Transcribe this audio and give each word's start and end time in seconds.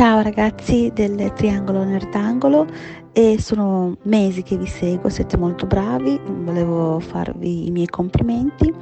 Ciao 0.00 0.22
ragazzi 0.22 0.90
del 0.94 1.30
Triangolo 1.34 1.84
Nerdangolo 1.84 2.66
e 3.12 3.36
sono 3.38 3.98
mesi 4.04 4.42
che 4.42 4.56
vi 4.56 4.64
seguo, 4.64 5.10
siete 5.10 5.36
molto 5.36 5.66
bravi, 5.66 6.18
volevo 6.24 7.00
farvi 7.00 7.66
i 7.66 7.70
miei 7.70 7.86
complimenti 7.86 8.72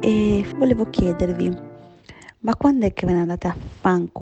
e 0.00 0.44
volevo 0.56 0.90
chiedervi, 0.90 1.56
ma 2.40 2.56
quando 2.56 2.86
è 2.86 2.92
che 2.92 3.06
ve 3.06 3.12
ne 3.12 3.20
andate 3.20 3.46
a 3.46 3.54
fanco? 3.80 4.18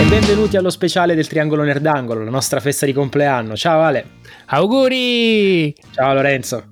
E 0.00 0.04
benvenuti 0.08 0.56
allo 0.56 0.70
speciale 0.70 1.14
del 1.14 1.28
Triangolo 1.28 1.64
Nerdangolo, 1.64 2.24
la 2.24 2.30
nostra 2.30 2.60
festa 2.60 2.86
di 2.86 2.94
compleanno. 2.94 3.56
Ciao 3.56 3.82
Ale. 3.82 4.06
Auguri! 4.46 5.74
Ciao 5.90 6.14
Lorenzo. 6.14 6.64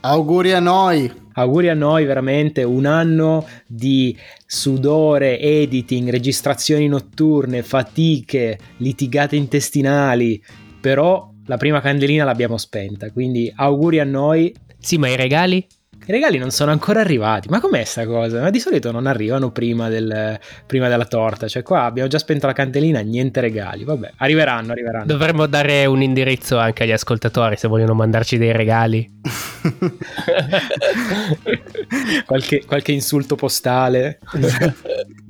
Auguri 0.00 0.52
a 0.52 0.58
noi. 0.58 1.28
Auguri 1.34 1.68
a 1.68 1.74
noi 1.74 2.04
veramente 2.04 2.62
un 2.62 2.86
anno 2.86 3.46
di 3.66 4.16
sudore, 4.46 5.38
editing, 5.38 6.10
registrazioni 6.10 6.88
notturne, 6.88 7.62
fatiche, 7.62 8.58
litigate 8.78 9.36
intestinali, 9.36 10.42
però 10.80 11.30
la 11.46 11.56
prima 11.56 11.80
candelina 11.80 12.24
l'abbiamo 12.24 12.56
spenta, 12.56 13.10
quindi 13.10 13.52
auguri 13.54 14.00
a 14.00 14.04
noi. 14.04 14.54
Sì, 14.78 14.98
ma 14.98 15.08
i 15.08 15.16
regali? 15.16 15.66
I 16.06 16.12
regali 16.12 16.38
non 16.38 16.50
sono 16.50 16.70
ancora 16.70 17.00
arrivati. 17.00 17.48
Ma 17.48 17.60
com'è 17.60 17.84
sta 17.84 18.06
cosa? 18.06 18.40
Ma 18.40 18.50
di 18.50 18.58
solito 18.58 18.90
non 18.90 19.06
arrivano 19.06 19.50
prima, 19.50 19.88
del, 19.88 20.38
prima, 20.66 20.88
della 20.88 21.04
torta. 21.04 21.46
Cioè, 21.46 21.62
qua 21.62 21.84
abbiamo 21.84 22.08
già 22.08 22.18
spento 22.18 22.46
la 22.46 22.52
candelina, 22.52 23.00
niente 23.00 23.40
regali. 23.40 23.84
Vabbè, 23.84 24.12
arriveranno, 24.16 24.72
arriveranno. 24.72 25.04
Dovremmo 25.04 25.46
dare 25.46 25.86
un 25.86 26.02
indirizzo 26.02 26.58
anche 26.58 26.82
agli 26.82 26.92
ascoltatori 26.92 27.56
se 27.56 27.68
vogliono 27.68 27.94
mandarci 27.94 28.38
dei 28.38 28.52
regali. 28.52 29.08
qualche, 32.26 32.64
qualche 32.64 32.92
insulto 32.92 33.36
postale. 33.36 34.18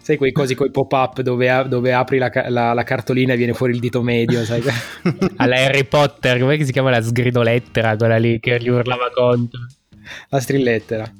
sai 0.00 0.16
quei 0.16 0.32
cosi 0.32 0.54
coi 0.54 0.70
pop-up 0.70 1.20
dove, 1.22 1.64
dove 1.68 1.92
apri 1.92 2.18
la, 2.18 2.30
la, 2.48 2.72
la, 2.72 2.82
cartolina 2.82 3.32
e 3.32 3.36
viene 3.36 3.52
fuori 3.52 3.72
il 3.72 3.80
dito 3.80 4.02
medio, 4.02 4.44
sai? 4.44 4.62
Alla 5.36 5.56
Harry 5.56 5.84
Potter, 5.84 6.38
come 6.38 6.62
si 6.64 6.72
chiama 6.72 6.90
la 6.90 7.00
sgridolettera, 7.00 7.96
quella 7.96 8.18
lì 8.18 8.40
che 8.40 8.60
gli 8.60 8.68
urlava 8.68 9.10
contro? 9.12 9.60
La 10.28 10.40
strillettera. 10.40 11.12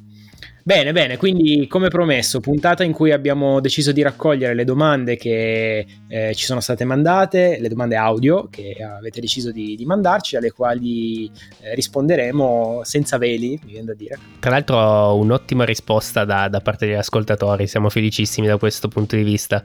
Bene, 0.62 0.92
bene, 0.92 1.16
quindi 1.16 1.66
come 1.66 1.88
promesso, 1.88 2.38
puntata 2.38 2.84
in 2.84 2.92
cui 2.92 3.12
abbiamo 3.12 3.60
deciso 3.60 3.92
di 3.92 4.02
raccogliere 4.02 4.54
le 4.54 4.64
domande 4.64 5.16
che 5.16 5.86
eh, 6.06 6.34
ci 6.34 6.44
sono 6.44 6.60
state 6.60 6.84
mandate, 6.84 7.58
le 7.58 7.68
domande 7.68 7.96
audio 7.96 8.46
che 8.50 8.76
avete 8.78 9.20
deciso 9.20 9.52
di, 9.52 9.74
di 9.74 9.86
mandarci, 9.86 10.36
alle 10.36 10.52
quali 10.52 11.30
eh, 11.62 11.74
risponderemo 11.74 12.82
senza 12.84 13.16
veli, 13.16 13.58
mi 13.64 13.72
viene 13.72 13.86
da 13.86 13.94
dire. 13.94 14.18
Tra 14.38 14.50
l'altro 14.50 15.16
un'ottima 15.16 15.64
risposta 15.64 16.24
da, 16.26 16.48
da 16.48 16.60
parte 16.60 16.86
degli 16.86 16.94
ascoltatori, 16.94 17.66
siamo 17.66 17.88
felicissimi 17.88 18.46
da 18.46 18.58
questo 18.58 18.88
punto 18.88 19.16
di 19.16 19.22
vista. 19.22 19.64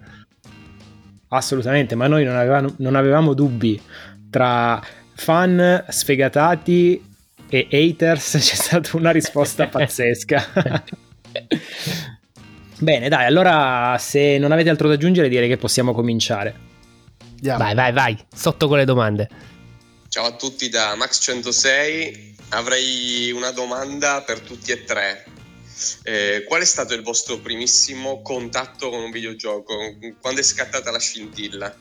Assolutamente, 1.27 1.95
ma 1.95 2.07
noi 2.07 2.23
non 2.23 2.35
avevamo, 2.35 2.73
non 2.77 2.95
avevamo 2.95 3.33
dubbi 3.33 3.79
tra 4.29 4.81
fan 5.13 5.85
sfegatati 5.89 7.13
e 7.55 7.67
haters 7.71 8.31
c'è 8.39 8.55
stata 8.55 8.97
una 8.97 9.11
risposta 9.11 9.67
pazzesca. 9.69 10.83
Bene, 12.77 13.07
dai, 13.07 13.25
allora 13.25 13.95
se 13.99 14.37
non 14.37 14.51
avete 14.51 14.69
altro 14.69 14.87
da 14.87 14.95
aggiungere 14.95 15.29
direi 15.29 15.47
che 15.47 15.57
possiamo 15.57 15.93
cominciare. 15.93 16.73
Andiamo. 17.35 17.57
Vai, 17.57 17.75
vai, 17.75 17.93
vai, 17.93 18.25
sotto 18.33 18.67
con 18.67 18.77
le 18.77 18.85
domande. 18.85 19.29
Ciao 20.09 20.25
a 20.25 20.35
tutti 20.35 20.69
da 20.69 20.95
Max106, 20.95 22.33
avrei 22.49 23.31
una 23.31 23.51
domanda 23.51 24.21
per 24.21 24.39
tutti 24.39 24.71
e 24.71 24.83
tre. 24.83 25.25
Eh, 26.03 26.45
qual 26.47 26.61
è 26.61 26.65
stato 26.65 26.93
il 26.93 27.01
vostro 27.01 27.39
primissimo 27.39 28.21
contatto 28.21 28.89
con 28.89 29.01
un 29.01 29.11
videogioco? 29.11 29.75
Quando 30.21 30.39
è 30.39 30.43
scattata 30.43 30.89
la 30.89 30.99
scintilla? 30.99 31.75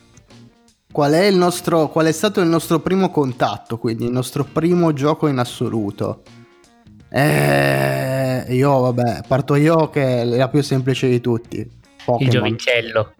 Qual 0.95 1.11
è, 1.11 1.29
nostro, 1.29 1.89
qual 1.89 2.05
è 2.05 2.13
stato 2.13 2.39
il 2.39 2.47
nostro 2.47 2.79
primo 2.79 3.11
contatto, 3.11 3.77
quindi 3.77 4.05
il 4.05 4.13
nostro 4.13 4.45
primo 4.45 4.93
gioco 4.93 5.27
in 5.27 5.39
assoluto. 5.39 6.21
Eh, 7.09 8.45
io, 8.47 8.79
vabbè, 8.79 9.23
parto 9.27 9.55
io 9.55 9.89
che 9.89 10.21
è 10.21 10.23
la 10.23 10.47
più 10.47 10.63
semplice 10.63 11.09
di 11.09 11.19
tutti. 11.19 11.69
Pokemon. 12.05 12.23
Il 12.23 12.29
giovincello. 12.29 13.13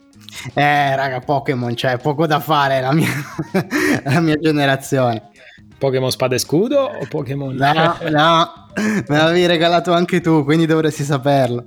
Eh, 0.54 0.96
raga, 0.96 1.20
Pokémon, 1.20 1.74
c'è 1.74 1.98
poco 1.98 2.26
da 2.26 2.40
fare 2.40 2.80
la 2.80 2.94
mia, 2.94 3.12
la 4.06 4.22
mia 4.22 4.38
generazione. 4.40 5.32
Pokémon 5.78 6.10
Spada 6.12 6.36
e 6.36 6.40
Scudo 6.40 6.80
o 6.80 7.06
Pokémon? 7.10 7.54
No, 7.56 7.98
no, 8.10 8.70
me 8.74 9.18
l'avevi 9.18 9.48
regalato 9.48 9.92
anche 9.92 10.22
tu, 10.22 10.46
quindi 10.46 10.66
dovresti 10.66 11.04
saperlo. 11.04 11.66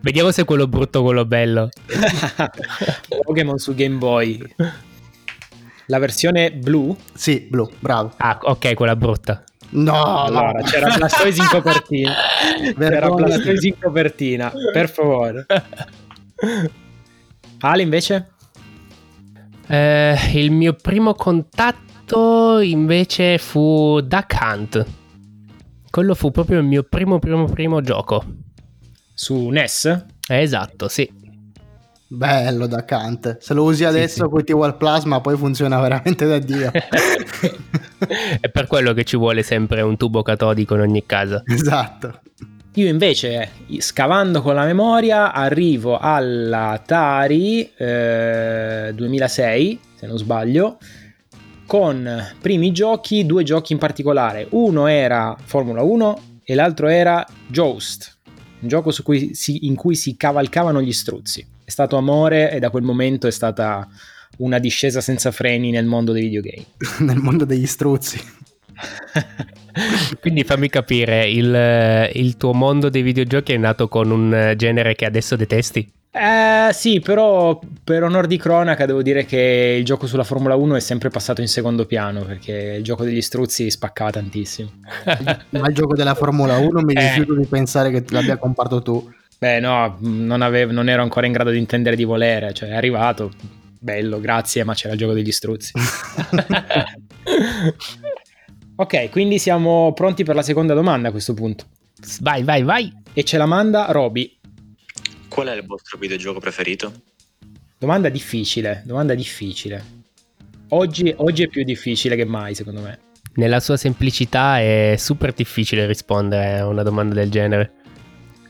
Vediamo 0.00 0.30
se 0.30 0.42
è 0.42 0.44
quello 0.46 0.66
brutto 0.66 1.00
o 1.00 1.02
quello 1.02 1.26
bello. 1.26 1.68
Pokémon 3.22 3.58
su 3.58 3.74
Game 3.74 3.98
Boy. 3.98 4.54
La 5.86 5.98
versione 5.98 6.52
blu? 6.52 6.96
Sì, 7.14 7.46
blu, 7.50 7.68
bravo. 7.78 8.12
Ah, 8.18 8.38
ok, 8.42 8.74
quella 8.74 8.96
brutta. 8.96 9.42
No, 9.70 10.24
allora 10.24 10.52
no. 10.52 10.62
c'era 10.62 10.94
Blastoise 10.94 11.40
in 11.40 11.48
copertina. 11.48 12.14
c'era 12.76 13.08
Blastoise 13.10 13.66
in 13.68 13.78
copertina, 13.78 14.52
per 14.72 14.90
favore. 14.90 15.46
Ale 17.60 17.82
invece? 17.82 18.32
Eh, 19.66 20.18
il 20.34 20.50
mio 20.50 20.74
primo 20.74 21.14
contatto 21.14 22.58
invece 22.60 23.38
fu 23.38 24.00
Duck 24.00 24.36
Hunt. 24.40 24.86
Quello 25.90 26.14
fu 26.14 26.30
proprio 26.30 26.58
il 26.58 26.64
mio 26.64 26.82
primo 26.82 27.18
primo 27.18 27.46
primo 27.46 27.80
gioco. 27.80 28.24
Su 29.14 29.48
NES? 29.48 29.84
Eh, 30.28 30.40
esatto, 30.40 30.88
sì. 30.88 31.10
Bello 32.14 32.66
da 32.66 32.84
Kant. 32.84 33.38
Se 33.38 33.54
lo 33.54 33.62
usi 33.64 33.84
adesso 33.84 34.28
sì, 34.28 34.42
sì. 34.44 34.52
con 34.52 34.66
il 34.68 34.74
Plasma 34.76 35.22
poi 35.22 35.34
funziona 35.38 35.80
veramente 35.80 36.26
da 36.26 36.38
Dio. 36.38 36.70
È 38.38 38.50
per 38.50 38.66
quello 38.66 38.92
che 38.92 39.04
ci 39.04 39.16
vuole 39.16 39.42
sempre 39.42 39.80
un 39.80 39.96
tubo 39.96 40.20
catodico 40.20 40.74
in 40.74 40.80
ogni 40.80 41.06
casa. 41.06 41.42
Esatto. 41.46 42.20
Io 42.74 42.86
invece, 42.86 43.48
scavando 43.78 44.42
con 44.42 44.54
la 44.54 44.66
memoria, 44.66 45.32
arrivo 45.32 45.96
all'Atari 45.98 47.72
eh, 47.76 48.92
2006, 48.94 49.80
se 49.94 50.06
non 50.06 50.18
sbaglio, 50.18 50.76
con 51.66 52.34
primi 52.42 52.72
giochi, 52.72 53.24
due 53.24 53.42
giochi 53.42 53.72
in 53.72 53.78
particolare. 53.78 54.48
Uno 54.50 54.86
era 54.86 55.34
Formula 55.42 55.80
1 55.82 56.20
e 56.44 56.54
l'altro 56.54 56.88
era 56.88 57.26
Joust, 57.46 58.18
un 58.60 58.68
gioco 58.68 58.92
cui 59.02 59.34
si, 59.34 59.66
in 59.66 59.76
cui 59.76 59.94
si 59.94 60.14
cavalcavano 60.14 60.82
gli 60.82 60.92
struzzi 60.92 61.51
è 61.64 61.70
stato 61.70 61.96
amore 61.96 62.50
e 62.52 62.58
da 62.58 62.70
quel 62.70 62.82
momento 62.82 63.26
è 63.26 63.30
stata 63.30 63.88
una 64.38 64.58
discesa 64.58 65.00
senza 65.00 65.30
freni 65.30 65.70
nel 65.70 65.86
mondo 65.86 66.12
dei 66.12 66.22
videogame. 66.22 66.66
nel 67.00 67.18
mondo 67.18 67.44
degli 67.44 67.66
struzzi. 67.66 68.20
Quindi 70.20 70.44
fammi 70.44 70.68
capire, 70.68 71.28
il, 71.28 72.10
il, 72.14 72.36
tuo 72.36 72.52
mondo 72.52 72.90
dei 72.90 73.02
videogiochi 73.02 73.52
è 73.52 73.56
nato 73.56 73.88
con 73.88 74.10
un 74.10 74.54
genere 74.56 74.94
che 74.94 75.06
adesso 75.06 75.36
detesti? 75.36 75.90
Eh, 76.14 76.70
sì, 76.74 77.00
però 77.00 77.58
per 77.82 78.02
onor 78.02 78.26
di 78.26 78.36
cronaca 78.36 78.84
devo 78.84 79.00
dire 79.00 79.24
che 79.24 79.76
il 79.78 79.84
gioco 79.84 80.06
sulla 80.06 80.24
Formula 80.24 80.56
1 80.56 80.76
è 80.76 80.80
sempre 80.80 81.08
passato 81.08 81.40
in 81.40 81.48
secondo 81.48 81.86
piano 81.86 82.22
perché 82.22 82.74
il 82.76 82.84
gioco 82.84 83.04
degli 83.04 83.22
struzzi 83.22 83.70
spaccava 83.70 84.10
tantissimo. 84.10 84.70
Ma 85.50 85.68
il 85.68 85.74
gioco 85.74 85.94
della 85.94 86.14
Formula 86.14 86.58
1 86.58 86.80
mi 86.82 86.92
eh. 86.92 87.00
rifiuto 87.00 87.34
di 87.34 87.46
pensare 87.46 87.90
che 87.90 88.04
l'abbia 88.10 88.36
comprato 88.36 88.82
tu. 88.82 89.10
Beh, 89.42 89.58
no, 89.58 89.96
non, 90.02 90.40
avevo, 90.40 90.70
non 90.70 90.88
ero 90.88 91.02
ancora 91.02 91.26
in 91.26 91.32
grado 91.32 91.50
di 91.50 91.58
intendere 91.58 91.96
di 91.96 92.04
volere, 92.04 92.52
cioè 92.52 92.68
è 92.68 92.74
arrivato, 92.76 93.32
bello, 93.76 94.20
grazie, 94.20 94.62
ma 94.62 94.72
c'era 94.72 94.92
il 94.92 95.00
gioco 95.00 95.14
degli 95.14 95.32
struzzi. 95.32 95.72
ok, 98.76 99.10
quindi 99.10 99.40
siamo 99.40 99.92
pronti 99.94 100.22
per 100.22 100.36
la 100.36 100.42
seconda 100.42 100.74
domanda 100.74 101.08
a 101.08 101.10
questo 101.10 101.34
punto. 101.34 101.64
Vai, 102.20 102.44
vai, 102.44 102.62
vai. 102.62 102.92
E 103.12 103.24
ce 103.24 103.36
la 103.36 103.46
manda 103.46 103.90
Roby. 103.90 104.38
Qual 105.26 105.48
è 105.48 105.56
il 105.56 105.66
vostro 105.66 105.98
videogioco 105.98 106.38
preferito? 106.38 106.92
Domanda 107.76 108.08
difficile, 108.10 108.84
domanda 108.86 109.16
difficile. 109.16 109.84
Oggi, 110.68 111.12
oggi 111.16 111.42
è 111.42 111.48
più 111.48 111.64
difficile 111.64 112.14
che 112.14 112.24
mai, 112.24 112.54
secondo 112.54 112.80
me. 112.80 112.96
Nella 113.34 113.58
sua 113.58 113.76
semplicità 113.76 114.60
è 114.60 114.94
super 114.96 115.32
difficile 115.32 115.84
rispondere 115.86 116.60
a 116.60 116.68
una 116.68 116.84
domanda 116.84 117.16
del 117.16 117.28
genere. 117.28 117.80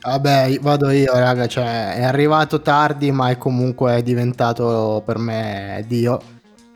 Vabbè, 0.05 0.59
vado 0.59 0.89
io, 0.89 1.13
raga, 1.13 1.47
cioè 1.47 1.95
è 1.95 2.03
arrivato 2.03 2.61
tardi, 2.61 3.09
ma 3.11 3.29
è 3.29 3.37
comunque 3.37 4.03
diventato 4.03 5.01
per 5.05 5.17
me 5.17 5.83
Dio 5.87 6.21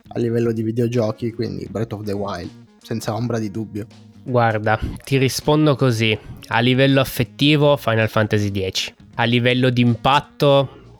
a 0.08 0.18
livello 0.18 0.50
di 0.50 0.62
videogiochi, 0.62 1.32
quindi 1.32 1.66
Breath 1.68 1.92
of 1.92 2.04
the 2.04 2.12
Wild, 2.12 2.48
senza 2.82 3.14
ombra 3.14 3.38
di 3.38 3.50
dubbio. 3.50 3.86
Guarda, 4.22 4.78
ti 5.04 5.18
rispondo 5.18 5.76
così. 5.76 6.18
A 6.48 6.60
livello 6.60 7.00
affettivo 7.00 7.76
Final 7.76 8.08
Fantasy 8.08 8.50
X. 8.70 8.92
A 9.16 9.24
livello 9.24 9.68
di 9.68 9.82
impatto 9.82 10.96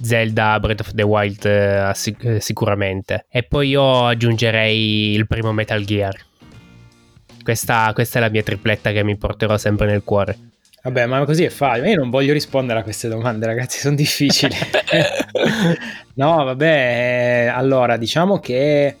Zelda 0.00 0.60
Breath 0.60 0.80
of 0.80 0.94
the 0.94 1.02
Wild 1.02 1.44
eh, 1.44 1.90
sic- 1.94 2.40
sicuramente. 2.40 3.26
E 3.28 3.42
poi 3.42 3.70
io 3.70 4.06
aggiungerei 4.06 5.14
il 5.14 5.26
primo 5.26 5.52
Metal 5.52 5.84
Gear. 5.84 6.14
Questa, 7.42 7.90
questa 7.92 8.18
è 8.18 8.22
la 8.22 8.30
mia 8.30 8.44
tripletta 8.44 8.92
che 8.92 9.02
mi 9.02 9.16
porterò 9.16 9.56
sempre 9.56 9.86
nel 9.86 10.04
cuore. 10.04 10.51
Vabbè, 10.82 11.06
ma 11.06 11.24
così 11.24 11.44
è 11.44 11.48
facile. 11.48 11.90
Io 11.90 11.96
non 11.96 12.10
voglio 12.10 12.32
rispondere 12.32 12.80
a 12.80 12.82
queste 12.82 13.08
domande, 13.08 13.46
ragazzi, 13.46 13.78
sono 13.78 13.94
difficili. 13.94 14.54
no, 16.14 16.44
vabbè, 16.44 17.52
allora, 17.54 17.96
diciamo 17.96 18.38
che... 18.38 18.96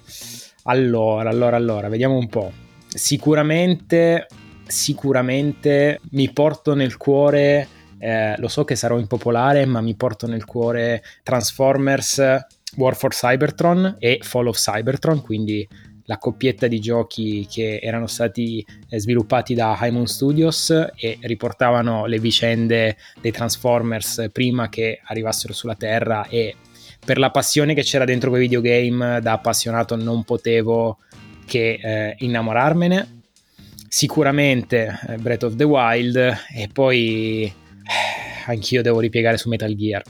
Allora, 0.64 1.28
allora, 1.28 1.56
allora, 1.56 1.88
vediamo 1.88 2.16
un 2.16 2.28
po'. 2.28 2.52
Sicuramente, 2.86 4.28
sicuramente 4.64 6.00
mi 6.10 6.30
porto 6.30 6.74
nel 6.74 6.96
cuore, 6.96 7.66
eh, 7.98 8.36
lo 8.38 8.46
so 8.46 8.62
che 8.62 8.76
sarò 8.76 8.96
impopolare, 8.98 9.66
ma 9.66 9.80
mi 9.80 9.96
porto 9.96 10.28
nel 10.28 10.44
cuore 10.44 11.02
Transformers, 11.24 12.46
War 12.76 12.94
for 12.94 13.12
Cybertron 13.12 13.96
e 13.98 14.20
Fall 14.22 14.46
of 14.46 14.56
Cybertron, 14.56 15.20
quindi 15.20 15.66
la 16.12 16.18
coppietta 16.18 16.66
di 16.66 16.78
giochi 16.78 17.46
che 17.50 17.78
erano 17.82 18.06
stati 18.06 18.64
eh, 18.90 19.00
sviluppati 19.00 19.54
da 19.54 19.78
Hyman 19.80 20.06
Studios 20.06 20.70
e 20.94 21.16
riportavano 21.22 22.04
le 22.04 22.18
vicende 22.18 22.98
dei 23.18 23.32
Transformers 23.32 24.28
prima 24.30 24.68
che 24.68 25.00
arrivassero 25.02 25.54
sulla 25.54 25.74
Terra 25.74 26.28
e 26.28 26.54
per 27.02 27.18
la 27.18 27.30
passione 27.30 27.72
che 27.72 27.82
c'era 27.82 28.04
dentro 28.04 28.28
quei 28.28 28.42
videogame 28.42 29.20
da 29.22 29.32
appassionato 29.32 29.96
non 29.96 30.22
potevo 30.22 30.98
che 31.46 31.78
eh, 31.82 32.14
innamorarmene. 32.18 33.22
Sicuramente 33.88 34.98
eh, 35.08 35.16
Breath 35.16 35.44
of 35.44 35.56
the 35.56 35.64
Wild 35.64 36.16
e 36.16 36.68
poi 36.70 37.44
eh, 37.44 37.52
anch'io 38.46 38.82
devo 38.82 39.00
ripiegare 39.00 39.38
su 39.38 39.48
Metal 39.48 39.74
Gear. 39.74 40.02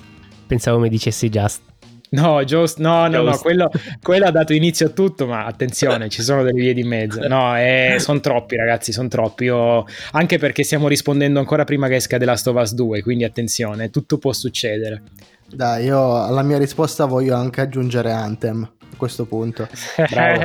Pensavo 0.49 0.81
mi 0.81 0.89
dicessi 0.89 1.29
Just. 1.29 1.72
No, 2.13 2.45
Just, 2.45 2.79
no, 2.79 3.07
no, 3.09 3.23
no, 3.23 3.39
quello, 3.39 3.71
quello, 4.03 4.27
ha 4.27 4.31
dato 4.31 4.53
inizio 4.53 4.87
a 4.87 4.91
tutto, 4.91 5.27
ma 5.27 5.47
attenzione, 5.47 6.11
ci 6.11 6.23
sono 6.23 6.43
delle 6.43 6.61
vie 6.61 6.75
di 6.75 6.83
mezzo. 6.83 7.27
No, 7.27 7.57
eh, 7.57 7.97
sono 7.99 8.21
troppi 8.21 8.55
ragazzi, 8.55 8.93
sono 8.93 9.09
troppi. 9.09 9.45
Io, 9.45 9.87
anche 10.13 10.39
perché 10.39 10.63
stiamo 10.63 10.89
rispondendo 10.89 11.39
ancora 11.39 11.65
prima 11.65 11.89
che 11.89 11.95
esca 11.95 12.19
The 12.19 12.25
Last 12.27 12.47
of 12.49 12.61
Us 12.61 12.75
2, 12.75 13.03
quindi 13.03 13.25
attenzione, 13.25 13.89
tutto 13.89 14.19
può 14.19 14.33
succedere. 14.33 15.03
Dai, 15.49 15.85
io 15.85 16.23
alla 16.23 16.43
mia 16.43 16.59
risposta 16.59 17.07
voglio 17.07 17.35
anche 17.35 17.63
aggiungere 17.63 18.11
Anthem 18.13 18.63
a 18.63 18.97
questo 18.97 19.25
punto. 19.25 19.67
bravo, 20.11 20.41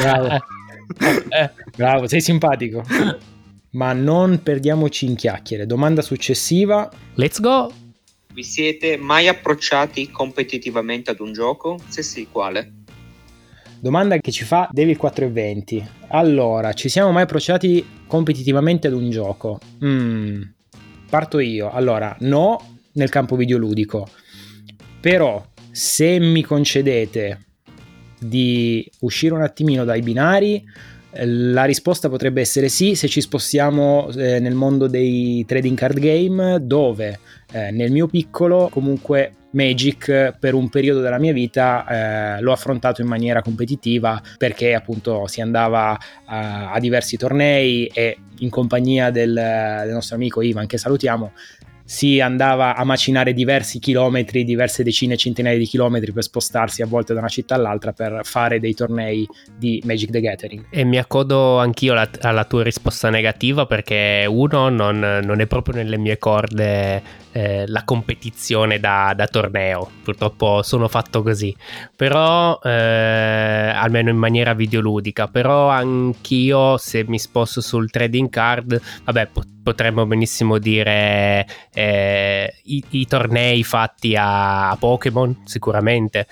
bravo. 0.00 0.38
bravo, 1.76 2.06
sei 2.06 2.20
simpatico. 2.20 2.84
Ma 3.70 3.92
non 3.92 4.40
perdiamoci 4.42 5.06
in 5.06 5.16
chiacchiere. 5.16 5.66
Domanda 5.66 6.00
successiva. 6.00 6.88
Let's 7.14 7.40
go! 7.40 7.87
Vi 8.38 8.44
siete 8.44 8.96
mai 8.96 9.26
approcciati 9.26 10.12
competitivamente 10.12 11.10
ad 11.10 11.18
un 11.18 11.32
gioco? 11.32 11.76
Se 11.88 12.04
sì, 12.04 12.28
quale? 12.30 12.72
Domanda 13.80 14.16
che 14.18 14.30
ci 14.30 14.44
fa 14.44 14.68
Devil 14.70 14.96
420. 14.96 15.84
Allora, 16.10 16.72
ci 16.72 16.88
siamo 16.88 17.10
mai 17.10 17.24
approcciati 17.24 17.84
competitivamente 18.06 18.86
ad 18.86 18.92
un 18.92 19.10
gioco? 19.10 19.58
Mm, 19.84 20.40
parto 21.10 21.40
io. 21.40 21.68
Allora, 21.68 22.16
no 22.20 22.78
nel 22.92 23.08
campo 23.08 23.34
videoludico. 23.34 24.08
Però, 25.00 25.44
se 25.72 26.20
mi 26.20 26.42
concedete 26.42 27.46
di 28.20 28.88
uscire 29.00 29.34
un 29.34 29.42
attimino 29.42 29.82
dai 29.82 30.00
binari, 30.00 30.64
la 31.24 31.64
risposta 31.64 32.08
potrebbe 32.08 32.40
essere 32.40 32.68
sì 32.68 32.94
se 32.94 33.08
ci 33.08 33.20
spostiamo 33.20 34.10
eh, 34.10 34.38
nel 34.38 34.54
mondo 34.54 34.86
dei 34.86 35.44
trading 35.46 35.76
card 35.76 35.98
game 35.98 36.58
dove 36.64 37.18
eh, 37.52 37.70
nel 37.70 37.90
mio 37.90 38.06
piccolo 38.06 38.68
comunque 38.70 39.34
Magic 39.50 40.36
per 40.38 40.54
un 40.54 40.68
periodo 40.68 41.00
della 41.00 41.18
mia 41.18 41.32
vita 41.32 42.36
eh, 42.36 42.40
l'ho 42.42 42.52
affrontato 42.52 43.00
in 43.00 43.08
maniera 43.08 43.40
competitiva 43.40 44.20
perché 44.36 44.74
appunto 44.74 45.26
si 45.26 45.40
andava 45.40 45.98
a, 46.26 46.72
a 46.72 46.78
diversi 46.78 47.16
tornei 47.16 47.86
e 47.86 48.18
in 48.40 48.50
compagnia 48.50 49.10
del, 49.10 49.32
del 49.32 49.92
nostro 49.92 50.16
amico 50.16 50.42
Ivan 50.42 50.66
che 50.66 50.76
salutiamo 50.76 51.32
si 51.88 52.20
andava 52.20 52.76
a 52.76 52.84
macinare 52.84 53.32
diversi 53.32 53.78
chilometri, 53.78 54.44
diverse 54.44 54.82
decine 54.82 55.16
centinaia 55.16 55.56
di 55.56 55.64
chilometri 55.64 56.12
per 56.12 56.22
spostarsi 56.22 56.82
a 56.82 56.86
volte 56.86 57.14
da 57.14 57.20
una 57.20 57.30
città 57.30 57.54
all'altra 57.54 57.92
per 57.92 58.20
fare 58.24 58.60
dei 58.60 58.74
tornei 58.74 59.26
di 59.56 59.80
Magic 59.86 60.10
the 60.10 60.20
Gathering. 60.20 60.66
E 60.68 60.84
mi 60.84 60.98
accodo 60.98 61.56
anch'io 61.56 61.92
alla, 61.92 62.06
alla 62.20 62.44
tua 62.44 62.62
risposta 62.62 63.08
negativa 63.08 63.64
perché 63.64 64.26
uno 64.28 64.68
non, 64.68 64.98
non 64.98 65.40
è 65.40 65.46
proprio 65.46 65.76
nelle 65.76 65.96
mie 65.96 66.18
corde 66.18 67.02
eh, 67.32 67.66
la 67.66 67.84
competizione 67.84 68.78
da, 68.78 69.14
da, 69.16 69.26
torneo. 69.26 69.90
Purtroppo 70.02 70.62
sono 70.62 70.88
fatto 70.88 71.22
così, 71.22 71.56
però 71.96 72.58
eh, 72.62 72.70
almeno 73.74 74.10
in 74.10 74.18
maniera 74.18 74.52
videoludica. 74.52 75.28
Però 75.28 75.68
anch'io, 75.68 76.76
se 76.76 77.04
mi 77.08 77.18
sposto 77.18 77.62
sul 77.62 77.90
trading 77.90 78.28
card, 78.28 78.78
vabbè, 79.04 79.28
potremmo 79.68 80.06
benissimo 80.06 80.56
dire 80.56 81.46
eh, 81.74 82.54
i, 82.64 82.82
i, 82.88 83.06
tornei 83.06 83.62
fatti 83.62 84.16
a, 84.16 84.70
a 84.70 84.76
Pokémon, 84.76 85.42
sicuramente. 85.44 86.26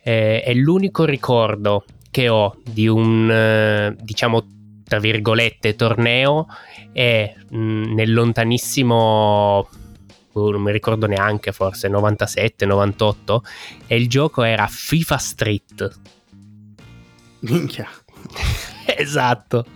Eh, 0.00 0.42
è 0.42 0.54
l'unico 0.54 1.04
ricordo 1.04 1.84
che 2.08 2.28
ho 2.28 2.56
di 2.64 2.86
un, 2.86 3.28
eh, 3.28 3.96
diciamo, 4.00 4.46
tra 4.84 5.00
virgolette, 5.00 5.74
torneo 5.74 6.46
è 6.92 7.34
mh, 7.50 7.94
nel 7.94 8.12
lontanissimo 8.12 9.68
Boh, 10.30 10.52
non 10.52 10.62
mi 10.62 10.70
ricordo 10.70 11.06
neanche, 11.06 11.50
forse 11.50 11.88
97, 11.88 12.64
98, 12.64 13.42
e 13.88 13.96
il 13.96 14.08
gioco 14.08 14.44
era 14.44 14.68
FIFA 14.68 15.16
Street. 15.16 15.98
Minchia. 17.40 17.88
esatto. 18.86 19.66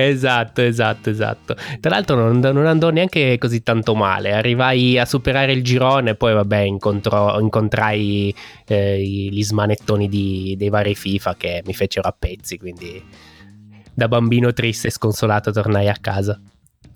Esatto, 0.00 0.62
esatto, 0.62 1.10
esatto. 1.10 1.56
Tra 1.80 1.90
l'altro 1.90 2.14
non, 2.14 2.38
non, 2.38 2.66
andò 2.66 2.90
neanche 2.90 3.36
così 3.36 3.64
tanto 3.64 3.96
male. 3.96 4.32
Arrivai 4.32 4.96
a 4.96 5.04
superare 5.04 5.50
il 5.52 5.64
girone, 5.64 6.14
poi 6.14 6.34
vabbè 6.34 6.58
incontrò, 6.58 7.40
incontrai 7.40 8.32
eh, 8.64 9.02
gli 9.02 9.42
smanettoni 9.42 10.08
di, 10.08 10.54
dei 10.56 10.68
vari 10.68 10.94
FIFA 10.94 11.34
che 11.34 11.62
mi 11.66 11.74
fecero 11.74 12.06
a 12.08 12.14
pezzi, 12.16 12.58
quindi 12.58 13.04
da 13.92 14.06
bambino 14.06 14.52
triste 14.52 14.86
e 14.86 14.92
sconsolato 14.92 15.50
tornai 15.50 15.88
a 15.88 15.96
casa. 16.00 16.40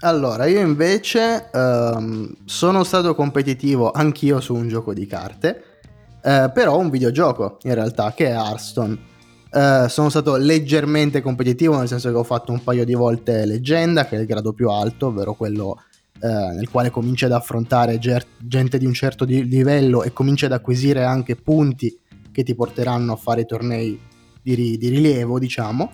Allora, 0.03 0.47
io 0.47 0.61
invece 0.61 1.49
um, 1.53 2.33
sono 2.45 2.85
stato 2.85 3.17
competitivo 3.17 3.91
anch'io 3.91 4.39
su 4.41 4.55
un 4.55 4.69
gioco 4.69 4.95
di 4.95 5.07
carte, 5.07 5.81
uh, 6.23 6.53
però 6.53 6.79
un 6.79 6.89
videogioco 6.89 7.59
in 7.63 7.75
realtà, 7.75 8.13
che 8.15 8.29
è 8.29 8.31
Hearthstone. 8.31 9.11
Uh, 9.53 9.87
sono 9.89 10.09
stato 10.09 10.37
leggermente 10.37 11.21
competitivo, 11.21 11.77
nel 11.77 11.89
senso 11.89 12.11
che 12.11 12.17
ho 12.17 12.25
fatto 12.25 12.53
un 12.53 12.63
paio 12.63 12.85
di 12.85 12.95
volte 12.95 13.45
leggenda, 13.45 14.07
che 14.07 14.17
è 14.17 14.21
il 14.21 14.27
grado 14.27 14.53
più 14.53 14.71
alto, 14.71 15.09
ovvero 15.09 15.35
quello 15.35 15.77
uh, 16.21 16.27
nel 16.27 16.71
quale 16.71 16.91
cominci 16.91 17.27
ad 17.27 17.33
affrontare 17.33 17.99
ger- 17.99 18.27
gente 18.39 18.79
di 18.79 18.87
un 18.87 18.95
certo 18.95 19.27
di- 19.27 19.47
livello 19.47 20.05
e 20.05 20.13
cominci 20.13 20.47
ad 20.47 20.53
acquisire 20.53 21.05
anche 21.05 21.37
punti 21.37 21.99
che 22.33 22.43
ti 22.45 22.55
porteranno 22.55 23.13
a 23.13 23.17
fare 23.17 23.45
tornei 23.45 24.01
di, 24.43 24.55
ri- 24.55 24.79
di 24.79 24.89
rilievo, 24.89 25.39
diciamo 25.39 25.91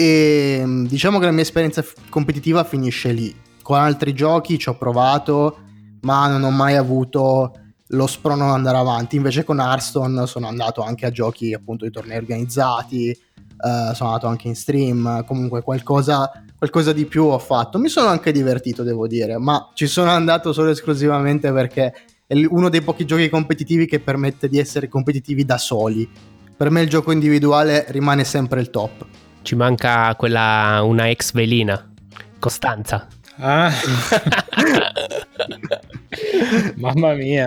e 0.00 0.62
mm, 0.64 0.86
diciamo 0.86 1.18
che 1.18 1.26
la 1.26 1.30
mia 1.30 1.42
esperienza 1.42 1.84
competitiva 2.08 2.64
finisce 2.64 3.12
lì. 3.12 3.34
Con 3.62 3.78
altri 3.78 4.14
giochi 4.14 4.58
ci 4.58 4.70
ho 4.70 4.78
provato, 4.78 5.58
ma 6.00 6.26
non 6.26 6.42
ho 6.42 6.50
mai 6.50 6.76
avuto 6.76 7.52
lo 7.90 8.06
sprono 8.06 8.48
ad 8.48 8.54
andare 8.54 8.76
avanti. 8.76 9.16
Invece 9.16 9.44
con 9.44 9.60
Hearthstone 9.60 10.26
sono 10.26 10.46
andato 10.46 10.82
anche 10.82 11.06
a 11.06 11.10
giochi 11.10 11.52
appunto 11.52 11.84
di 11.84 11.90
tornei 11.90 12.18
organizzati, 12.18 13.16
uh, 13.58 13.94
sono 13.94 14.10
andato 14.10 14.26
anche 14.26 14.48
in 14.48 14.56
stream, 14.56 15.24
comunque 15.24 15.62
qualcosa, 15.62 16.30
qualcosa 16.56 16.92
di 16.92 17.06
più 17.06 17.24
ho 17.24 17.38
fatto. 17.38 17.78
Mi 17.78 17.88
sono 17.88 18.08
anche 18.08 18.32
divertito, 18.32 18.82
devo 18.82 19.06
dire, 19.06 19.38
ma 19.38 19.70
ci 19.74 19.86
sono 19.86 20.10
andato 20.10 20.52
solo 20.52 20.70
esclusivamente 20.70 21.52
perché 21.52 21.92
è 22.26 22.34
uno 22.48 22.68
dei 22.68 22.82
pochi 22.82 23.04
giochi 23.04 23.28
competitivi 23.28 23.86
che 23.86 23.98
permette 23.98 24.48
di 24.48 24.58
essere 24.58 24.88
competitivi 24.88 25.44
da 25.44 25.58
soli. 25.58 26.08
Per 26.56 26.70
me 26.70 26.82
il 26.82 26.88
gioco 26.88 27.10
individuale 27.10 27.86
rimane 27.88 28.22
sempre 28.24 28.60
il 28.60 28.70
top. 28.70 29.06
Ci 29.42 29.56
manca 29.56 30.14
quella, 30.16 30.80
una 30.84 31.08
ex 31.08 31.32
velina, 31.32 31.90
Costanza. 32.38 33.08
Ah. 33.38 33.72
mamma 36.76 37.14
mia, 37.14 37.46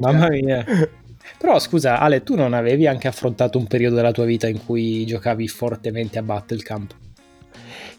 mamma 0.00 0.28
mia. 0.28 0.64
Però 1.38 1.58
scusa 1.58 1.98
Ale, 1.98 2.22
tu 2.22 2.34
non 2.34 2.52
avevi 2.52 2.86
anche 2.86 3.08
affrontato 3.08 3.58
un 3.58 3.66
periodo 3.66 3.96
della 3.96 4.12
tua 4.12 4.24
vita 4.24 4.46
in 4.46 4.64
cui 4.64 5.06
giocavi 5.06 5.48
fortemente 5.48 6.18
a 6.18 6.22
Battlecamp? 6.22 6.94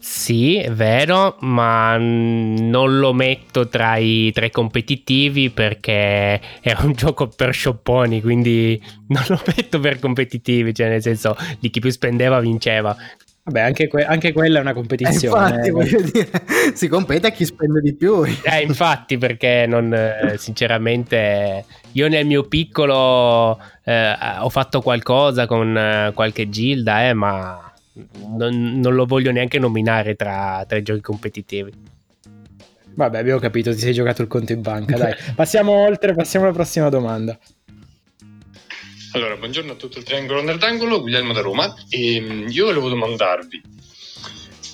Sì, 0.04 0.56
è 0.56 0.72
vero, 0.72 1.36
ma 1.42 1.96
non 1.96 2.98
lo 2.98 3.12
metto 3.12 3.68
tra 3.68 3.96
i, 3.98 4.32
tra 4.32 4.44
i 4.44 4.50
competitivi 4.50 5.50
perché 5.50 6.40
era 6.60 6.82
un 6.82 6.92
gioco 6.98 7.28
per 7.28 7.54
sciopponi, 7.54 8.20
quindi 8.20 8.82
non 9.06 9.22
lo 9.28 9.40
metto 9.46 9.78
per 9.78 10.00
competitivi, 10.00 10.74
cioè 10.74 10.88
nel 10.88 11.02
senso 11.02 11.36
di 11.60 11.70
chi 11.70 11.78
più 11.78 11.90
spendeva 11.90 12.40
vinceva. 12.40 12.96
Vabbè, 13.44 13.60
anche, 13.60 13.88
que- 13.88 14.04
anche, 14.04 14.32
quella 14.32 14.58
è 14.58 14.60
una 14.60 14.72
competizione. 14.72 15.46
Eh, 15.46 15.48
infatti, 15.48 15.68
eh. 15.68 15.70
voglio 15.72 16.00
dire, 16.00 16.30
si 16.74 16.86
compete 16.86 17.26
a 17.26 17.30
chi 17.30 17.44
spende 17.44 17.80
di 17.80 17.92
più. 17.92 18.22
Eh, 18.24 18.62
infatti, 18.62 19.18
perché 19.18 19.66
non, 19.66 19.92
eh, 19.92 20.36
sinceramente, 20.38 21.64
io 21.92 22.08
nel 22.08 22.24
mio 22.24 22.44
piccolo 22.44 23.58
eh, 23.82 24.16
ho 24.38 24.48
fatto 24.48 24.80
qualcosa 24.80 25.46
con 25.46 25.76
eh, 25.76 26.12
qualche 26.14 26.48
gilda, 26.50 27.08
eh, 27.08 27.14
ma 27.14 27.72
non, 28.36 28.78
non, 28.78 28.94
lo 28.94 29.06
voglio 29.06 29.32
neanche 29.32 29.58
nominare 29.58 30.14
tra, 30.14 30.64
tra 30.68 30.78
i 30.78 30.82
giochi 30.82 31.00
competitivi. 31.00 31.72
Vabbè, 32.94 33.18
abbiamo 33.18 33.40
capito, 33.40 33.72
ti 33.72 33.80
sei 33.80 33.92
giocato 33.92 34.22
il 34.22 34.28
conto 34.28 34.52
in 34.52 34.60
banca. 34.60 34.96
Dai, 34.96 35.14
passiamo 35.34 35.72
oltre, 35.72 36.14
passiamo 36.14 36.44
alla 36.46 36.54
prossima 36.54 36.88
domanda. 36.88 37.36
Allora, 39.14 39.36
buongiorno 39.36 39.72
a 39.72 39.74
tutto 39.74 39.98
il 39.98 40.04
triangolo 40.04 40.40
nerdangolo, 40.40 41.02
Guglielmo 41.02 41.34
da 41.34 41.42
Roma. 41.42 41.74
E 41.90 42.18
mm, 42.18 42.48
io 42.48 42.64
volevo 42.64 42.88
domandarvi 42.88 43.60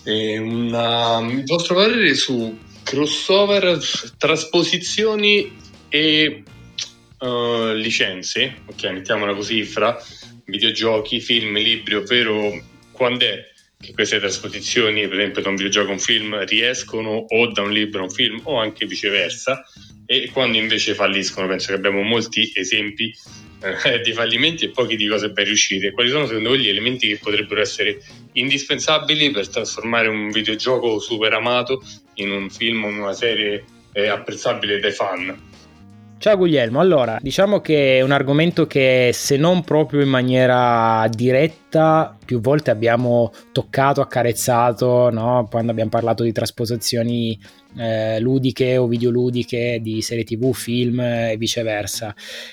eh, 0.04 0.38
una, 0.38 1.18
il 1.28 1.42
vostro 1.44 1.74
parere 1.74 2.14
su 2.14 2.56
crossover, 2.84 3.80
trasposizioni 4.16 5.56
e 5.88 6.42
uh, 7.18 7.72
licenze, 7.72 8.60
ok, 8.66 8.84
mettiamola 8.84 9.34
così, 9.34 9.64
fra 9.64 10.00
videogiochi, 10.44 11.20
film, 11.20 11.56
libri, 11.56 11.96
ovvero 11.96 12.62
quando 12.92 13.24
è 13.24 13.44
che 13.76 13.92
queste 13.92 14.20
trasposizioni, 14.20 15.08
per 15.08 15.18
esempio 15.18 15.42
da 15.42 15.48
un 15.48 15.56
videogioco 15.56 15.88
a 15.88 15.94
un 15.94 15.98
film, 15.98 16.44
riescono 16.44 17.10
o 17.28 17.50
da 17.50 17.62
un 17.62 17.72
libro 17.72 18.00
a 18.00 18.04
un 18.04 18.10
film 18.10 18.40
o 18.44 18.60
anche 18.60 18.86
viceversa 18.86 19.64
e 20.06 20.30
quando 20.32 20.58
invece 20.58 20.94
falliscono, 20.94 21.48
penso 21.48 21.68
che 21.68 21.74
abbiamo 21.74 22.02
molti 22.02 22.52
esempi 22.54 23.12
di 24.02 24.12
fallimenti 24.12 24.66
e 24.66 24.70
pochi 24.70 24.96
di 24.96 25.08
cose 25.08 25.30
ben 25.30 25.44
riuscite. 25.44 25.92
Quali 25.92 26.10
sono 26.10 26.26
secondo 26.26 26.50
voi 26.50 26.60
gli 26.60 26.68
elementi 26.68 27.08
che 27.08 27.18
potrebbero 27.18 27.60
essere 27.60 28.00
indispensabili 28.32 29.30
per 29.30 29.48
trasformare 29.48 30.08
un 30.08 30.30
videogioco 30.30 30.98
super 30.98 31.32
amato 31.32 31.82
in 32.14 32.30
un 32.30 32.50
film 32.50 32.84
o 32.84 32.88
in 32.88 32.98
una 32.98 33.12
serie 33.12 33.64
eh, 33.92 34.08
apprezzabile 34.08 34.78
dai 34.78 34.92
fan? 34.92 35.47
Ciao 36.20 36.36
Guglielmo, 36.36 36.80
allora 36.80 37.16
diciamo 37.22 37.60
che 37.60 37.98
è 37.98 38.00
un 38.00 38.10
argomento 38.10 38.66
che 38.66 39.10
se 39.12 39.36
non 39.36 39.62
proprio 39.62 40.00
in 40.00 40.08
maniera 40.08 41.06
diretta 41.08 42.16
più 42.24 42.40
volte 42.40 42.72
abbiamo 42.72 43.30
toccato, 43.52 44.00
accarezzato, 44.00 45.10
no? 45.10 45.46
quando 45.48 45.70
abbiamo 45.70 45.90
parlato 45.90 46.24
di 46.24 46.32
trasposizioni 46.32 47.38
eh, 47.76 48.18
ludiche 48.18 48.76
o 48.76 48.88
videoludiche 48.88 49.78
di 49.80 50.02
serie 50.02 50.24
tv, 50.24 50.52
film 50.52 50.98
e 50.98 51.36
viceversa. 51.38 52.12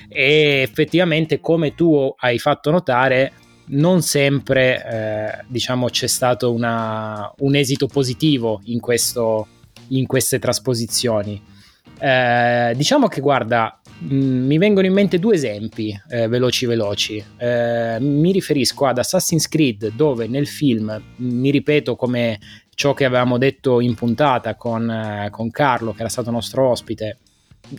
E 0.10 0.62
effettivamente 0.62 1.40
come 1.40 1.74
tu 1.74 2.14
hai 2.20 2.38
fatto 2.38 2.70
notare 2.70 3.32
non 3.70 4.04
sempre 4.04 4.86
eh, 4.86 5.46
diciamo 5.48 5.90
c'è 5.90 6.06
stato 6.06 6.54
una, 6.54 7.34
un 7.40 7.56
esito 7.56 7.88
positivo 7.88 8.62
in, 8.66 8.80
questo, 8.80 9.48
in 9.88 10.06
queste 10.06 10.38
trasposizioni 10.38 11.54
eh, 12.00 12.74
diciamo 12.76 13.08
che 13.08 13.22
guarda, 13.22 13.80
mh, 14.00 14.16
mi 14.16 14.58
vengono 14.58 14.88
in 14.88 14.94
mente 14.94 15.20
due 15.20 15.36
esempi 15.36 15.98
eh, 16.10 16.28
veloci 16.28 16.66
veloci. 16.66 17.24
Eh, 17.38 17.98
mi 18.00 18.32
riferisco 18.32 18.86
ad 18.86 18.98
Assassin's 18.98 19.48
Creed 19.48 19.92
dove 19.96 20.28
nel 20.28 20.48
film, 20.48 21.02
mi 21.18 21.50
ripeto 21.52 21.96
come 21.96 22.40
ciò 22.76 22.94
che 22.94 23.06
avevamo 23.06 23.38
detto 23.38 23.80
in 23.80 23.96
puntata 23.96 24.56
con, 24.56 24.90
eh, 24.90 25.30
con 25.32 25.50
Carlo 25.50 25.94
che 25.94 26.02
era 26.02 26.10
stato 26.10 26.30
nostro 26.32 26.70
ospite, 26.70 27.18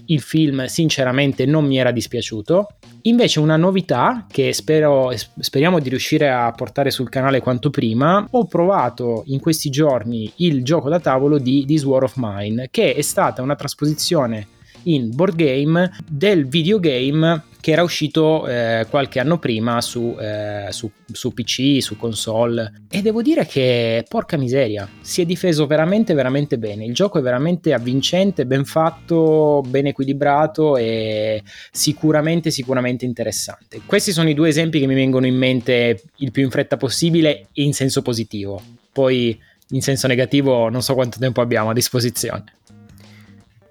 il 0.07 0.21
film 0.21 0.65
sinceramente 0.67 1.47
non 1.47 1.65
mi 1.65 1.79
era 1.79 1.91
dispiaciuto. 1.91 2.69
Invece 3.03 3.41
una 3.41 3.57
novità 3.57 4.27
che 4.31 4.53
spero, 4.53 5.13
speriamo 5.39 5.79
di 5.79 5.89
riuscire 5.89 6.31
a 6.31 6.51
portare 6.53 6.91
sul 6.91 7.09
canale 7.09 7.41
quanto 7.41 7.71
prima, 7.71 8.27
ho 8.31 8.47
provato 8.47 9.23
in 9.27 9.41
questi 9.41 9.71
giorni 9.71 10.31
il 10.37 10.65
gioco 10.65 10.89
da 10.89 11.01
tavolo 11.01 11.39
di 11.39 11.65
This 11.67 11.85
War 11.85 12.03
of 12.03 12.15
Mine, 12.17 12.69
che 12.71 12.95
è 12.95 13.03
stata 13.03 13.43
una 13.43 13.55
trasposizione 13.55 14.55
in 14.87 15.15
board 15.15 15.37
game 15.37 15.91
del 16.09 16.47
videogame 16.47 17.45
che 17.67 17.73
era 17.73 17.83
uscito 17.83 18.47
eh, 18.47 18.87
qualche 18.89 19.19
anno 19.19 19.41
prima 19.41 19.81
su, 19.81 20.17
eh, 20.21 20.69
su, 20.71 20.89
su, 21.11 21.35
PC, 21.35 21.83
su 21.83 21.97
console. 21.97 22.85
E 22.89 23.03
devo 23.03 23.23
dire 23.23 23.45
che, 23.45 24.05
porca 24.09 24.37
miseria, 24.37 24.89
si 25.01 25.21
è 25.21 25.25
difeso 25.25 25.67
veramente, 25.67 26.15
veramente 26.15 26.59
bene. 26.59 26.85
Il 26.85 26.95
gioco 26.95 27.19
è 27.19 27.23
veramente 27.23 27.73
avvincente, 27.73 28.47
ben 28.47 28.65
fatto, 28.65 29.65
ben 29.67 29.87
equilibrato 29.87 30.77
e 30.77 31.43
sicuramente, 31.73 32.53
sicuramente 32.53 33.05
interessante. 33.05 33.81
Questi 33.85 34.13
sono 34.13 34.29
i 34.29 34.35
due 34.35 34.51
esempi 34.51 34.79
che 34.79 34.87
mi 34.87 34.95
vengono 34.95 35.27
in 35.27 35.35
mente 35.35 36.05
il 36.19 36.31
più 36.31 36.45
in 36.45 36.51
fretta 36.51 36.77
possibile 36.77 37.49
in 37.55 37.75
senso 37.75 38.01
positivo. 38.01 38.63
Poi 38.93 39.37
in 39.71 39.83
senso 39.83 40.07
negativo 40.07 40.69
non 40.69 40.83
so 40.83 40.95
quanto 40.95 41.19
tempo 41.19 41.41
abbiamo 41.41 41.71
a 41.71 41.73
disposizione. 41.73 42.45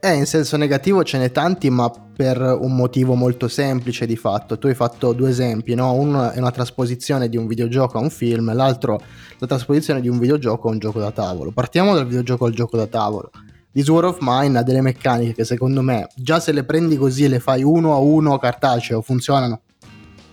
Eh, 0.05 0.13
in 0.13 0.27
senso 0.27 0.55
negativo 0.55 1.03
ce 1.03 1.17
n'è 1.17 1.31
tanti, 1.31 1.71
ma 1.71 1.89
per 1.89 2.39
un 2.39 2.75
motivo 2.75 3.15
molto 3.15 3.47
semplice 3.47 4.05
di 4.05 4.15
fatto. 4.15 4.59
Tu 4.59 4.67
hai 4.67 4.75
fatto 4.75 5.13
due 5.13 5.31
esempi, 5.31 5.73
no? 5.73 5.93
Uno 5.93 6.29
è 6.29 6.37
una 6.37 6.51
trasposizione 6.51 7.27
di 7.27 7.37
un 7.37 7.47
videogioco 7.47 7.97
a 7.97 8.01
un 8.01 8.11
film, 8.11 8.53
l'altro 8.53 9.01
la 9.39 9.47
trasposizione 9.47 10.01
di 10.01 10.07
un 10.07 10.19
videogioco 10.19 10.67
a 10.67 10.71
un 10.73 10.77
gioco 10.77 10.99
da 10.99 11.09
tavolo. 11.09 11.49
Partiamo 11.49 11.95
dal 11.95 12.05
videogioco 12.05 12.45
al 12.45 12.53
gioco 12.53 12.77
da 12.77 12.85
tavolo. 12.85 13.31
This 13.71 13.87
War 13.87 14.05
of 14.05 14.17
Mine 14.21 14.59
ha 14.59 14.61
delle 14.61 14.81
meccaniche 14.81 15.33
che 15.33 15.43
secondo 15.43 15.81
me, 15.81 16.07
già 16.13 16.39
se 16.39 16.51
le 16.51 16.63
prendi 16.65 16.97
così 16.97 17.23
e 17.23 17.27
le 17.27 17.39
fai 17.39 17.63
uno 17.63 17.95
a 17.95 17.97
uno 17.97 18.37
cartaceo, 18.37 19.01
funzionano. 19.01 19.61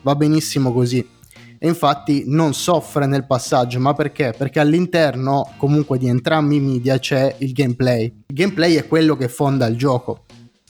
Va 0.03 0.15
benissimo 0.15 0.71
così 0.75 1.09
e 1.65 1.69
infatti 1.69 2.25
non 2.27 2.55
soffre 2.55 3.07
nel 3.07 3.25
passaggio, 3.25 3.79
ma 3.79 3.93
perché? 3.93 4.35
Perché 4.37 4.59
all'interno 4.59 5.49
comunque 5.59 5.97
di 5.97 6.09
entrambi 6.09 6.57
i 6.57 6.61
media 6.61 6.99
c'è 6.99 7.37
il 7.39 7.53
gameplay. 7.53 8.07
Il 8.27 8.35
gameplay 8.35 8.75
è 8.75 8.89
quello 8.89 9.15
che 9.15 9.29
fonda 9.29 9.67
il 9.67 9.77
gioco. 9.77 10.25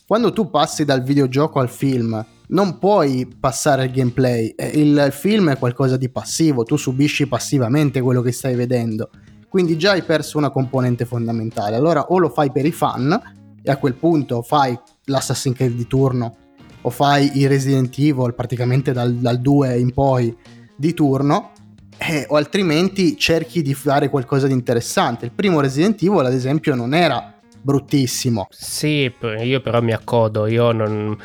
Quando 0.07 0.35
tu 0.35 0.51
passi 0.51 0.85
dal 0.85 1.03
videogioco 1.03 1.61
al 1.61 1.71
film, 1.71 2.23
non 2.49 2.79
puoi 2.79 3.27
passare 3.41 3.87
il 3.87 3.91
gameplay. 3.91 4.55
Il 4.75 5.09
film 5.13 5.49
è 5.53 5.57
qualcosa 5.57 5.97
di 5.97 6.11
passivo, 6.11 6.63
tu 6.63 6.77
subisci 6.77 7.27
passivamente 7.27 8.03
quello 8.03 8.21
che 8.21 8.33
stai 8.33 8.55
vedendo. 8.55 9.09
Quindi 9.49 9.79
già 9.79 9.93
hai 9.93 10.03
perso 10.03 10.37
una 10.37 10.51
componente 10.51 11.07
fondamentale. 11.07 11.75
Allora 11.75 12.09
o 12.09 12.19
lo 12.19 12.29
fai 12.29 12.53
per 12.53 12.67
i 12.67 12.73
fan 12.73 13.19
e 13.63 13.71
a 13.71 13.79
quel 13.79 13.95
punto 13.95 14.43
fai 14.43 14.79
l'Assassin's 15.07 15.57
Creed 15.57 15.73
di 15.73 15.87
turno 15.87 16.37
o 16.83 16.91
fai 16.91 17.39
i 17.39 17.47
Resident 17.47 17.97
Evil 17.97 18.35
praticamente 18.35 18.93
dal, 18.93 19.15
dal 19.15 19.41
2 19.41 19.79
in 19.79 19.95
poi 19.95 20.37
di 20.83 20.95
turno 20.95 21.53
eh, 21.97 22.27
o 22.29 22.35
altrimenti 22.35 23.17
cerchi 23.17 23.63
di 23.63 23.73
fare 23.73 24.09
qualcosa 24.09 24.49
di 24.49 24.53
interessante. 24.53 25.27
Il 25.27 25.31
primo 25.31 25.61
Resident 25.61 26.03
Evil, 26.03 26.27
ad 26.27 26.33
esempio, 26.33 26.75
non 26.75 26.93
era 26.93 27.33
bruttissimo. 27.61 28.49
Sì, 28.51 29.09
io 29.45 29.61
però 29.61 29.81
mi 29.81 29.93
accodo, 29.93 30.49
io 30.49 30.73
non, 30.73 31.17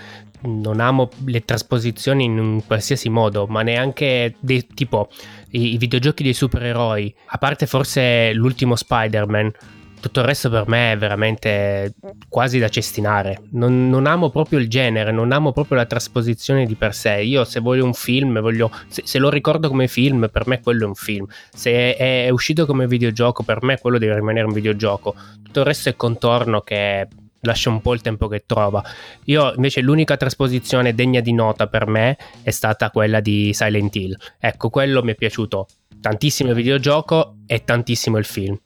non 0.41 0.79
amo 0.79 1.09
le 1.25 1.43
trasposizioni 1.43 2.25
in 2.25 2.61
qualsiasi 2.67 3.09
modo, 3.09 3.47
ma 3.47 3.63
neanche 3.63 4.35
dei, 4.39 4.67
tipo 4.75 5.09
i, 5.49 5.73
i 5.73 5.77
videogiochi 5.77 6.21
dei 6.21 6.33
supereroi, 6.33 7.11
a 7.29 7.39
parte 7.39 7.65
forse 7.65 8.33
l'ultimo 8.33 8.75
Spider-Man 8.75 9.51
tutto 9.99 10.19
il 10.19 10.25
resto 10.25 10.49
per 10.49 10.67
me 10.67 10.93
è 10.93 10.97
veramente 10.97 11.93
quasi 12.29 12.59
da 12.59 12.69
cestinare. 12.69 13.41
Non, 13.51 13.89
non, 13.89 14.05
amo 14.05 14.29
proprio 14.29 14.59
il 14.59 14.69
genere, 14.69 15.11
non 15.11 15.31
amo 15.31 15.51
proprio 15.51 15.77
la 15.77 15.85
trasposizione 15.85 16.65
di 16.65 16.75
per 16.75 16.93
sé. 16.93 17.21
Io 17.21 17.43
se 17.43 17.59
voglio 17.59 17.85
un 17.85 17.93
film, 17.93 18.39
voglio, 18.39 18.71
se, 18.87 19.01
se, 19.05 19.19
lo 19.19 19.29
ricordo 19.29 19.67
come 19.67 19.87
film, 19.87 20.29
per 20.31 20.47
me 20.47 20.61
quello 20.61 20.85
è 20.85 20.87
un 20.87 20.95
film. 20.95 21.25
Se 21.53 21.95
è, 21.95 22.25
è 22.25 22.29
uscito 22.29 22.65
come 22.65 22.87
videogioco, 22.87 23.43
per 23.43 23.63
me 23.63 23.79
quello 23.79 23.97
deve 23.97 24.15
rimanere 24.15 24.45
un 24.45 24.53
videogioco. 24.53 25.15
Tutto 25.43 25.59
il 25.59 25.65
resto 25.65 25.89
è 25.89 25.95
contorno 25.95 26.61
che 26.61 27.07
lascia 27.41 27.69
un 27.69 27.81
po' 27.81 27.93
il 27.93 28.01
tempo 28.01 28.27
che 28.27 28.43
trova. 28.45 28.83
Io 29.25 29.53
invece 29.55 29.81
l'unica 29.81 30.17
trasposizione 30.17 30.93
degna 30.93 31.21
di 31.21 31.33
nota 31.33 31.67
per 31.67 31.87
me 31.87 32.17
è 32.41 32.51
stata 32.51 32.91
quella 32.91 33.19
di 33.19 33.53
Silent 33.53 33.95
Hill. 33.95 34.17
Ecco, 34.39 34.69
quello 34.69 35.03
mi 35.03 35.11
è 35.11 35.15
piaciuto 35.15 35.67
tantissimo 35.99 36.49
il 36.49 36.55
videogioco 36.55 37.37
e 37.47 37.63
tantissimo 37.63 38.17
il 38.17 38.25
film. 38.25 38.57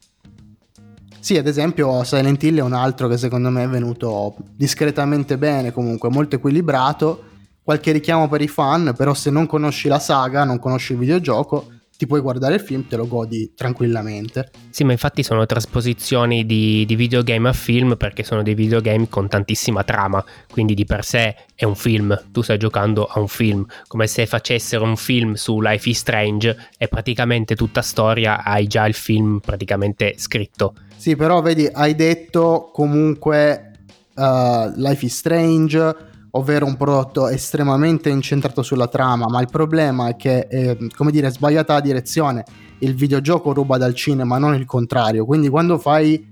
Sì, 1.22 1.38
ad 1.38 1.46
esempio 1.46 2.02
Silent 2.02 2.42
Hill 2.42 2.58
è 2.58 2.62
un 2.62 2.72
altro 2.72 3.06
che 3.06 3.16
secondo 3.16 3.48
me 3.48 3.62
è 3.62 3.68
venuto 3.68 4.34
discretamente 4.56 5.38
bene, 5.38 5.70
comunque 5.70 6.08
molto 6.08 6.34
equilibrato, 6.34 7.22
qualche 7.62 7.92
richiamo 7.92 8.28
per 8.28 8.40
i 8.40 8.48
fan, 8.48 8.92
però 8.96 9.14
se 9.14 9.30
non 9.30 9.46
conosci 9.46 9.86
la 9.86 10.00
saga, 10.00 10.42
non 10.42 10.58
conosci 10.58 10.94
il 10.94 10.98
videogioco, 10.98 11.68
ti 11.96 12.08
puoi 12.08 12.18
guardare 12.18 12.56
il 12.56 12.60
film, 12.60 12.88
te 12.88 12.96
lo 12.96 13.06
godi 13.06 13.52
tranquillamente. 13.54 14.50
Sì, 14.70 14.82
ma 14.82 14.90
infatti 14.90 15.22
sono 15.22 15.46
trasposizioni 15.46 16.44
di, 16.44 16.84
di, 16.86 16.96
videogame 16.96 17.50
a 17.50 17.52
film 17.52 17.96
perché 17.96 18.24
sono 18.24 18.42
dei 18.42 18.54
videogame 18.54 19.08
con 19.08 19.28
tantissima 19.28 19.84
trama, 19.84 20.24
quindi 20.50 20.74
di 20.74 20.84
per 20.84 21.04
sé 21.04 21.36
è 21.54 21.64
un 21.64 21.76
film, 21.76 22.20
tu 22.32 22.42
stai 22.42 22.58
giocando 22.58 23.04
a 23.04 23.20
un 23.20 23.28
film, 23.28 23.64
come 23.86 24.08
se 24.08 24.26
facessero 24.26 24.82
un 24.82 24.96
film 24.96 25.34
su 25.34 25.60
Life 25.60 25.88
is 25.88 25.98
Strange 25.98 26.70
e 26.76 26.88
praticamente 26.88 27.54
tutta 27.54 27.80
storia 27.80 28.42
hai 28.42 28.66
già 28.66 28.84
il 28.88 28.94
film 28.94 29.38
praticamente 29.38 30.14
scritto. 30.16 30.74
Sì, 31.02 31.16
però 31.16 31.42
vedi, 31.42 31.66
hai 31.66 31.96
detto 31.96 32.70
comunque 32.72 33.72
uh, 34.14 34.70
Life 34.76 35.04
is 35.04 35.16
Strange 35.16 35.96
ovvero 36.30 36.64
un 36.64 36.76
prodotto 36.76 37.26
estremamente 37.26 38.08
incentrato 38.08 38.62
sulla 38.62 38.86
trama, 38.86 39.26
ma 39.26 39.40
il 39.40 39.48
problema 39.50 40.10
è 40.10 40.14
che, 40.14 40.46
eh, 40.48 40.78
come 40.94 41.10
dire, 41.10 41.26
è 41.26 41.32
sbagliata 41.32 41.72
la 41.72 41.80
direzione. 41.80 42.44
Il 42.78 42.94
videogioco 42.94 43.52
ruba 43.52 43.78
dal 43.78 43.96
cinema, 43.96 44.38
non 44.38 44.54
il 44.54 44.64
contrario. 44.64 45.24
Quindi 45.24 45.48
quando 45.48 45.76
fai 45.76 46.24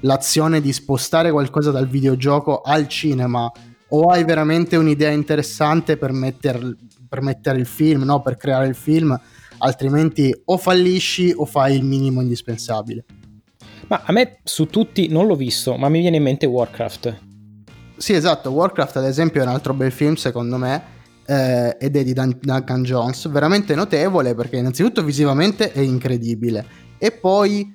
l'azione 0.00 0.60
di 0.60 0.74
spostare 0.74 1.30
qualcosa 1.30 1.70
dal 1.70 1.88
videogioco 1.88 2.60
al 2.60 2.86
cinema 2.86 3.50
o 3.88 4.10
hai 4.10 4.24
veramente 4.24 4.76
un'idea 4.76 5.08
interessante 5.08 5.96
per, 5.96 6.12
metter, 6.12 6.76
per 7.08 7.22
mettere 7.22 7.58
il 7.58 7.66
film, 7.66 8.02
no? 8.02 8.20
per 8.20 8.36
creare 8.36 8.66
il 8.66 8.74
film, 8.74 9.18
altrimenti 9.56 10.38
o 10.44 10.58
fallisci 10.58 11.32
o 11.34 11.46
fai 11.46 11.76
il 11.76 11.84
minimo 11.86 12.20
indispensabile. 12.20 13.06
Ma 13.88 14.02
a 14.04 14.12
me 14.12 14.38
su 14.44 14.66
tutti 14.66 15.08
non 15.08 15.26
l'ho 15.26 15.34
visto, 15.34 15.76
ma 15.76 15.88
mi 15.88 16.00
viene 16.00 16.18
in 16.18 16.22
mente 16.22 16.44
Warcraft. 16.46 17.20
Sì, 17.96 18.12
esatto, 18.12 18.50
Warcraft 18.50 18.96
ad 18.96 19.06
esempio 19.06 19.40
è 19.40 19.44
un 19.44 19.50
altro 19.50 19.74
bel 19.74 19.90
film 19.90 20.14
secondo 20.14 20.56
me 20.56 20.96
eh, 21.26 21.76
ed 21.80 21.96
è 21.96 22.04
di 22.04 22.12
Dun- 22.12 22.38
Duncan 22.40 22.82
Jones, 22.82 23.28
veramente 23.28 23.74
notevole 23.74 24.34
perché 24.34 24.56
innanzitutto 24.56 25.02
visivamente 25.02 25.72
è 25.72 25.80
incredibile 25.80 26.64
e 26.98 27.10
poi 27.10 27.72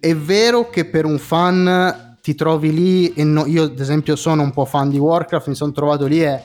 è 0.00 0.14
vero 0.16 0.70
che 0.70 0.86
per 0.86 1.04
un 1.04 1.18
fan 1.18 2.16
ti 2.20 2.34
trovi 2.34 2.72
lì 2.72 3.12
e 3.12 3.22
no- 3.22 3.46
io 3.46 3.64
ad 3.64 3.78
esempio 3.78 4.16
sono 4.16 4.42
un 4.42 4.50
po' 4.50 4.64
fan 4.64 4.88
di 4.88 4.98
Warcraft, 4.98 5.48
mi 5.48 5.54
sono 5.54 5.72
trovato 5.72 6.06
lì 6.06 6.24
e 6.24 6.40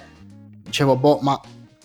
dicevo 0.63 0.97
boh 0.97 1.19
ma 1.21 1.39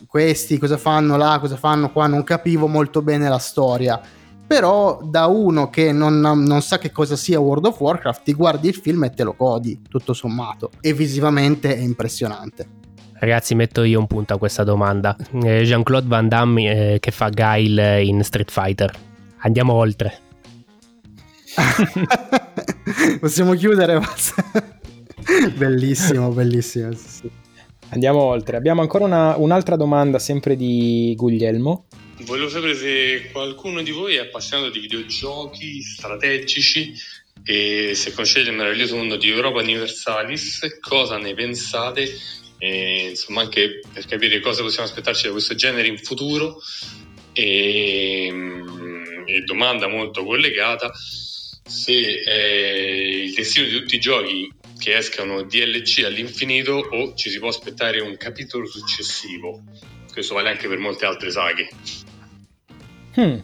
questi 0.07 0.59
cosa 0.59 0.77
fanno 0.77 1.17
là, 1.17 1.39
cosa 1.41 1.57
fanno 1.57 1.91
qua, 1.91 2.07
non 2.07 2.23
capivo 2.23 2.67
molto 2.67 3.03
bene 3.03 3.29
la 3.29 3.39
storia. 3.39 4.01
Però 4.47 5.01
da 5.03 5.27
uno 5.27 5.71
che 5.71 5.91
non, 5.91 6.21
non, 6.21 6.63
sa 6.63 6.79
che 6.79 6.93
cosa 6.93 7.17
sia 7.17 7.41
World 7.41 7.65
of 7.67 7.81
Warcraft, 7.81 8.23
ti 8.25 8.35
guardi 8.35 8.69
il 8.69 8.75
film 8.75 9.05
e 9.05 9.11
te 9.11 9.25
lo 9.25 9.35
godi, 9.37 9.81
tutto 9.89 10.13
sommato. 10.13 10.71
E 10.81 10.93
visivamente 10.93 11.75
è 11.75 11.81
impressionante. 11.81 12.83
Ragazzi, 13.15 13.55
metto 13.55 13.85
io 13.85 13.99
un 13.99 14.07
punto 14.07 14.35
a 14.35 14.39
questa 14.39 14.65
domanda. 14.65 15.17
Eh, 15.43 15.63
Jean-Claude 15.63 16.07
Van 16.07 16.29
Damme 16.29 16.95
eh, 16.95 17.01
che 17.01 17.11
fa 17.11 17.31
Guile 17.31 18.05
in 18.05 18.23
Street 18.23 18.51
Fighter. 18.51 18.93
Andiamo 19.39 19.73
oltre. 19.73 20.19
Possiamo 23.21 23.55
chiudere? 23.55 24.01
bellissimo, 25.57 26.29
bellissimo. 26.31 26.93
Sì. 26.93 27.31
Andiamo 27.91 28.21
oltre. 28.21 28.57
Abbiamo 28.57 28.83
ancora 28.83 29.05
una, 29.05 29.37
un'altra 29.37 29.77
domanda, 29.77 30.19
sempre 30.19 30.57
di 30.57 31.15
Guglielmo. 31.17 31.87
Volevo 32.19 32.49
sapere 32.49 32.75
se 32.77 33.31
qualcuno 33.33 33.83
di 33.83 33.91
voi 33.91 34.15
è 34.15 34.21
appassionato 34.21 34.71
di 34.71 34.79
videogiochi 34.79 35.83
strategici 35.83 36.95
e 37.43 37.95
se 37.95 38.13
conoscete 38.13 38.51
il 38.51 38.57
meraviglioso 38.57 38.95
mondo 38.97 39.17
di 39.17 39.29
Europa 39.31 39.61
Universalis, 39.61 40.79
cosa 40.81 41.19
ne 41.19 41.35
pensate? 41.35 42.09
E, 42.59 43.09
insomma, 43.11 43.41
anche 43.41 43.81
per 43.93 44.07
capire 44.07 44.39
cosa 44.41 44.63
possiamo 44.63 44.89
aspettarci 44.89 45.27
da 45.27 45.33
questo 45.33 45.57
genere 45.57 45.89
in 45.89 45.99
futuro. 45.99 46.61
E, 47.33 48.33
e 49.27 49.41
domanda 49.41 49.89
molto 49.89 50.25
collegata: 50.25 50.93
se 50.95 52.23
è 52.23 53.23
il 53.25 53.35
destino 53.35 53.67
di 53.67 53.73
tutti 53.73 53.97
i 53.97 54.01
giochi 54.01 54.53
che 54.79 54.97
escano 54.97 55.43
DLC 55.43 56.05
all'infinito 56.05 56.75
o 56.75 57.15
ci 57.15 57.29
si 57.29 57.41
può 57.41 57.49
aspettare 57.49 58.01
un 58.01 58.17
capitolo 58.17 58.67
successivo. 58.67 59.63
Questo 60.15 60.35
vale 60.35 60.49
anche 60.49 60.69
per 60.69 60.79
molte 60.79 61.07
altre 61.07 61.29
saghe. 61.33 61.69
Hmm. 63.17 63.39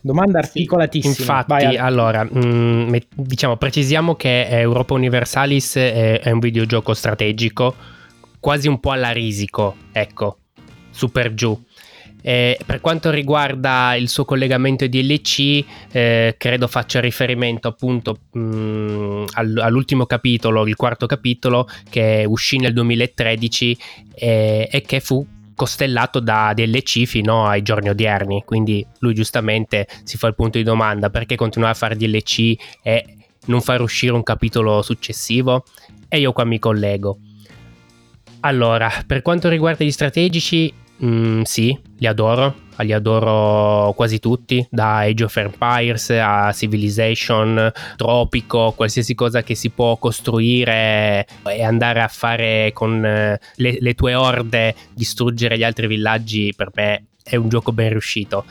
Domanda 0.00 0.40
articolatissima. 0.40 1.14
Infatti, 1.16 1.52
Vai, 1.52 1.76
allora, 1.76 2.24
mh, 2.24 2.38
mm, 2.44 2.94
diciamo, 3.14 3.56
precisiamo 3.56 4.16
che 4.16 4.48
Europa 4.48 4.94
Universalis 4.94 5.76
è, 5.76 6.18
è, 6.20 6.30
un 6.32 6.40
videogioco 6.40 6.94
strategico, 6.94 7.76
quasi 8.40 8.66
un 8.66 8.80
po' 8.80 8.90
alla 8.90 9.12
risico, 9.12 9.76
ecco, 9.92 10.38
super 10.90 11.32
giù. 11.34 11.56
Eh, 12.22 12.58
per 12.66 12.80
quanto 12.80 13.10
riguarda 13.10 13.94
il 13.94 14.08
suo 14.08 14.24
collegamento 14.24 14.82
ai 14.82 14.90
DLC, 14.90 15.64
eh, 15.92 16.34
credo 16.36 16.66
faccia 16.66 16.98
riferimento 16.98 17.68
appunto 17.68 18.18
mh, 18.32 18.40
mm, 18.40 19.24
all'ultimo 19.34 20.06
capitolo, 20.06 20.66
il 20.66 20.74
quarto 20.74 21.06
capitolo, 21.06 21.68
che 21.88 22.24
uscì 22.26 22.58
nel 22.58 22.72
2013 22.72 23.78
eh, 24.16 24.68
e 24.70 24.82
che 24.82 24.98
fu 24.98 25.24
costellato 25.60 26.20
da 26.20 26.54
DLC 26.54 27.04
fino 27.04 27.44
ai 27.44 27.60
giorni 27.60 27.90
odierni. 27.90 28.44
Quindi 28.46 28.86
lui 29.00 29.12
giustamente 29.12 29.86
si 30.04 30.16
fa 30.16 30.26
il 30.26 30.34
punto 30.34 30.56
di 30.56 30.64
domanda 30.64 31.10
perché 31.10 31.36
continuare 31.36 31.74
a 31.74 31.76
fare 31.76 31.96
DLC 31.96 32.54
e 32.82 33.16
non 33.44 33.60
far 33.60 33.82
uscire 33.82 34.14
un 34.14 34.22
capitolo 34.22 34.80
successivo? 34.80 35.64
E 36.08 36.18
io 36.18 36.32
qua 36.32 36.44
mi 36.44 36.58
collego. 36.58 37.18
Allora, 38.40 38.90
per 39.06 39.20
quanto 39.20 39.50
riguarda 39.50 39.84
gli 39.84 39.90
strategici, 39.90 40.72
Mm, 41.02 41.42
sì, 41.42 41.78
li 41.96 42.06
adoro, 42.06 42.54
li 42.82 42.92
adoro 42.92 43.92
quasi 43.94 44.18
tutti, 44.18 44.66
da 44.70 44.98
Age 44.98 45.24
of 45.24 45.36
Empires 45.36 46.10
a 46.10 46.52
Civilization, 46.52 47.70
Tropico, 47.96 48.72
qualsiasi 48.76 49.14
cosa 49.14 49.42
che 49.42 49.54
si 49.54 49.70
può 49.70 49.96
costruire 49.96 51.26
e 51.44 51.64
andare 51.64 52.00
a 52.00 52.08
fare 52.08 52.70
con 52.72 53.04
eh, 53.04 53.40
le, 53.56 53.76
le 53.80 53.94
tue 53.94 54.14
orde, 54.14 54.74
distruggere 54.94 55.56
gli 55.56 55.64
altri 55.64 55.86
villaggi, 55.86 56.52
per 56.56 56.70
me 56.74 57.04
è 57.22 57.36
un 57.36 57.48
gioco 57.48 57.72
ben 57.72 57.90
riuscito 57.90 58.44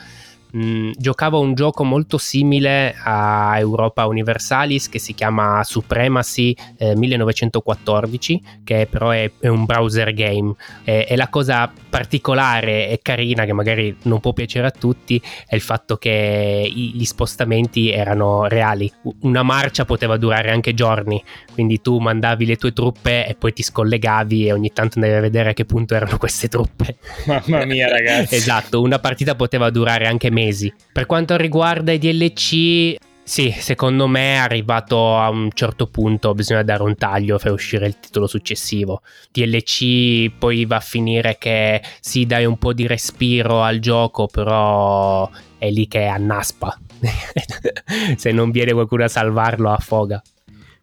mh, 0.52 0.62
mm, 0.62 0.90
giocavo 0.96 1.40
un 1.40 1.54
gioco 1.54 1.84
molto 1.84 2.18
simile 2.18 2.94
a 3.02 3.58
Europa 3.58 4.06
Universalis 4.06 4.88
che 4.88 4.98
si 4.98 5.14
chiama 5.14 5.62
Supremacy 5.64 6.54
eh, 6.78 6.96
1914 6.96 8.42
che 8.64 8.86
però 8.90 9.10
è, 9.10 9.30
è, 9.40 9.48
un 9.48 9.64
browser 9.64 10.12
game. 10.12 10.54
E, 10.84 11.06
e 11.08 11.16
la 11.16 11.28
cosa 11.28 11.72
particolare 11.88 12.88
e 12.88 12.98
carina 13.02 13.44
che 13.44 13.52
magari 13.52 13.96
non 14.02 14.20
può 14.20 14.32
piacere 14.32 14.66
a 14.66 14.70
tutti 14.70 15.20
è 15.46 15.54
il 15.54 15.60
fatto 15.60 15.96
che 15.96 16.70
i, 16.72 16.92
gli 16.94 17.04
spostamenti 17.04 17.90
erano 17.90 18.46
reali. 18.46 18.90
Una 19.20 19.42
marcia 19.42 19.84
poteva 19.84 20.16
durare 20.16 20.50
anche 20.50 20.74
giorni 20.74 21.22
quindi 21.52 21.80
tu 21.80 21.98
mandavi 21.98 22.46
le 22.46 22.56
tue 22.56 22.72
truppe 22.72 23.26
e 23.26 23.34
poi 23.34 23.52
ti 23.52 23.62
scollegavi 23.62 24.46
e 24.46 24.52
ogni 24.52 24.72
tanto 24.72 24.98
andavi 24.98 25.16
a 25.16 25.20
vedere 25.20 25.50
a 25.50 25.52
che 25.52 25.64
punto 25.64 25.94
erano 25.94 26.16
queste 26.16 26.48
truppe. 26.48 26.96
Mamma 27.26 27.64
mia 27.64 27.88
ragazzi. 27.88 28.38
Esatto 28.50 28.80
una 28.80 28.98
partita 28.98 29.34
poteva 29.34 29.70
durare 29.70 30.06
anche 30.06 30.30
mesi. 30.40 30.72
Per 30.92 31.06
quanto 31.06 31.36
riguarda 31.36 31.92
i 31.92 31.98
DLC, 31.98 32.96
sì, 33.22 33.54
secondo 33.56 34.06
me 34.08 34.34
è 34.34 34.38
arrivato 34.38 35.16
a 35.16 35.28
un 35.28 35.50
certo 35.52 35.86
punto, 35.86 36.34
bisogna 36.34 36.62
dare 36.62 36.82
un 36.82 36.96
taglio 36.96 37.38
per 37.38 37.52
uscire 37.52 37.86
il 37.86 38.00
titolo 38.00 38.26
successivo. 38.26 39.02
DLC 39.30 40.32
poi 40.36 40.64
va 40.64 40.76
a 40.76 40.80
finire 40.80 41.36
che 41.38 41.82
sì, 42.00 42.26
dai 42.26 42.44
un 42.44 42.58
po' 42.58 42.72
di 42.72 42.86
respiro 42.86 43.62
al 43.62 43.78
gioco, 43.78 44.26
però 44.26 45.30
è 45.58 45.70
lì 45.70 45.86
che 45.86 46.06
annaspa. 46.06 46.76
Se 48.16 48.32
non 48.32 48.50
viene 48.50 48.72
qualcuno 48.72 49.04
a 49.04 49.08
salvarlo, 49.08 49.70
affoga. 49.70 50.20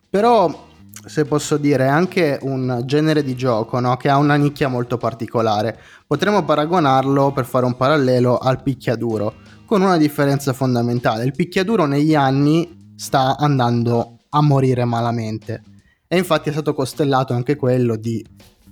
Però 0.09 0.65
se 1.05 1.25
posso 1.25 1.57
dire, 1.57 1.85
è 1.85 1.89
anche 1.89 2.37
un 2.41 2.81
genere 2.85 3.23
di 3.23 3.35
gioco 3.35 3.79
no? 3.79 3.95
che 3.97 4.09
ha 4.09 4.17
una 4.17 4.35
nicchia 4.35 4.67
molto 4.67 4.97
particolare. 4.97 5.77
Potremmo 6.05 6.43
paragonarlo, 6.43 7.31
per 7.31 7.45
fare 7.45 7.65
un 7.65 7.75
parallelo, 7.75 8.37
al 8.37 8.61
picchiaduro, 8.61 9.33
con 9.67 9.81
una 9.81 9.97
differenza 9.97 10.53
fondamentale. 10.53 11.25
Il 11.25 11.33
picchiaduro 11.33 11.85
negli 11.85 12.15
anni 12.15 12.93
sta 12.95 13.37
andando 13.37 14.19
a 14.29 14.41
morire 14.41 14.85
malamente 14.85 15.61
e 16.07 16.17
infatti 16.17 16.49
è 16.49 16.53
stato 16.53 16.73
costellato 16.73 17.33
anche 17.33 17.57
quello 17.57 17.97
di 17.97 18.25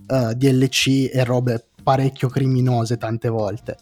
uh, 0.08 0.30
eh, 0.30 0.36
DLC 0.36 1.10
e 1.12 1.24
robe 1.26 1.66
parecchio 1.84 2.30
criminose 2.30 2.98
tante 2.98 3.28
volte. 3.28 3.78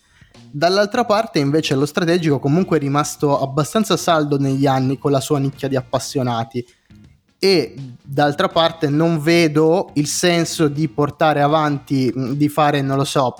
Dall'altra 0.49 1.05
parte 1.05 1.37
invece 1.37 1.75
lo 1.75 1.85
strategico 1.85 2.39
comunque 2.39 2.77
è 2.77 2.79
rimasto 2.79 3.39
abbastanza 3.39 3.95
saldo 3.95 4.39
negli 4.39 4.65
anni 4.65 4.97
con 4.97 5.11
la 5.11 5.19
sua 5.19 5.37
nicchia 5.37 5.67
di 5.67 5.75
appassionati 5.75 6.65
e 7.37 7.75
d'altra 8.01 8.47
parte 8.47 8.89
non 8.89 9.21
vedo 9.21 9.91
il 9.93 10.07
senso 10.07 10.67
di 10.67 10.87
portare 10.87 11.41
avanti, 11.41 12.11
di 12.35 12.49
fare, 12.49 12.81
non 12.81 12.97
lo 12.97 13.03
so, 13.03 13.35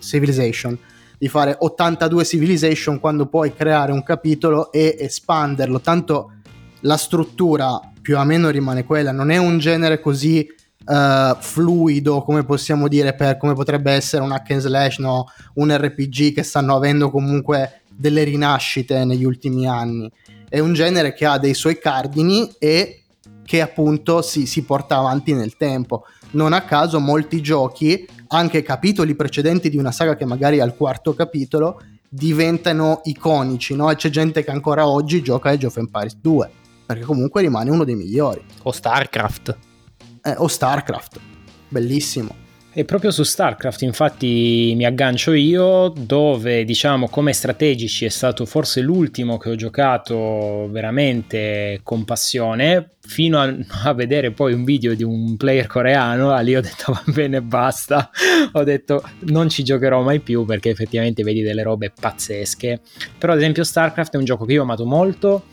Civilization, 0.00 0.76
di 1.18 1.28
fare 1.28 1.56
82 1.58 2.24
Civilization 2.24 3.00
quando 3.00 3.26
puoi 3.26 3.54
creare 3.54 3.92
un 3.92 4.02
capitolo 4.02 4.70
e 4.72 4.96
espanderlo, 4.98 5.80
tanto 5.80 6.32
la 6.80 6.96
struttura 6.96 7.80
più 8.00 8.18
o 8.18 8.24
meno 8.24 8.50
rimane 8.50 8.84
quella, 8.84 9.12
non 9.12 9.30
è 9.30 9.36
un 9.36 9.58
genere 9.58 10.00
così 10.00 10.46
uh, 10.86 11.36
fluido 11.38 12.22
come 12.22 12.44
possiamo 12.44 12.88
dire 12.88 13.14
per 13.14 13.36
come 13.36 13.54
potrebbe 13.54 13.92
essere 13.92 14.22
un 14.22 14.32
hack 14.32 14.50
and 14.50 14.60
slash, 14.60 14.98
no? 14.98 15.26
un 15.54 15.76
RPG 15.76 16.32
che 16.32 16.42
stanno 16.42 16.76
avendo 16.76 17.10
comunque 17.10 17.82
delle 17.88 18.24
rinascite 18.24 19.04
negli 19.04 19.24
ultimi 19.24 19.66
anni. 19.66 20.10
È 20.48 20.58
un 20.58 20.74
genere 20.74 21.14
che 21.14 21.26
ha 21.26 21.38
dei 21.38 21.54
suoi 21.54 21.78
cardini 21.78 22.48
e 22.58 23.02
che 23.44 23.60
appunto 23.60 24.22
si, 24.22 24.46
si 24.46 24.62
porta 24.62 24.96
avanti 24.96 25.32
nel 25.32 25.56
tempo. 25.56 26.04
Non 26.32 26.52
a 26.52 26.62
caso 26.62 27.00
molti 27.00 27.40
giochi, 27.40 28.06
anche 28.28 28.62
capitoli 28.62 29.14
precedenti 29.14 29.70
di 29.70 29.76
una 29.76 29.92
saga 29.92 30.16
che 30.16 30.24
magari 30.24 30.58
è 30.58 30.60
al 30.60 30.76
quarto 30.76 31.14
capitolo, 31.14 31.80
diventano 32.08 33.00
iconici, 33.04 33.74
no? 33.74 33.90
E 33.90 33.96
c'è 33.96 34.10
gente 34.10 34.44
che 34.44 34.50
ancora 34.50 34.86
oggi 34.86 35.22
gioca 35.22 35.50
Age 35.50 35.66
of 35.66 35.76
Empires 35.76 36.16
2, 36.20 36.50
perché 36.86 37.04
comunque 37.04 37.42
rimane 37.42 37.70
uno 37.70 37.84
dei 37.84 37.94
migliori. 37.94 38.42
O 38.62 38.72
StarCraft. 38.72 39.56
Eh, 40.22 40.34
o 40.36 40.48
StarCraft, 40.48 41.20
bellissimo. 41.68 42.44
E 42.78 42.84
proprio 42.84 43.10
su 43.10 43.22
StarCraft 43.22 43.80
infatti 43.80 44.74
mi 44.76 44.84
aggancio 44.84 45.32
io, 45.32 45.88
dove 45.96 46.62
diciamo 46.62 47.08
come 47.08 47.32
strategici 47.32 48.04
è 48.04 48.10
stato 48.10 48.44
forse 48.44 48.82
l'ultimo 48.82 49.38
che 49.38 49.48
ho 49.48 49.54
giocato 49.54 50.68
veramente 50.70 51.80
con 51.82 52.04
passione, 52.04 52.96
fino 53.00 53.40
a, 53.40 53.50
a 53.84 53.94
vedere 53.94 54.32
poi 54.32 54.52
un 54.52 54.64
video 54.64 54.94
di 54.94 55.02
un 55.02 55.38
player 55.38 55.66
coreano, 55.66 56.38
lì 56.42 56.54
ho 56.54 56.60
detto 56.60 56.92
va 56.92 57.02
bene 57.14 57.40
basta, 57.40 58.10
ho 58.52 58.62
detto 58.62 59.02
non 59.20 59.48
ci 59.48 59.64
giocherò 59.64 60.02
mai 60.02 60.20
più 60.20 60.44
perché 60.44 60.68
effettivamente 60.68 61.22
vedi 61.22 61.40
delle 61.40 61.62
robe 61.62 61.94
pazzesche. 61.98 62.80
Però 63.16 63.32
ad 63.32 63.38
esempio 63.38 63.64
StarCraft 63.64 64.12
è 64.12 64.18
un 64.18 64.24
gioco 64.24 64.44
che 64.44 64.52
io 64.52 64.60
ho 64.60 64.64
amato 64.64 64.84
molto 64.84 65.44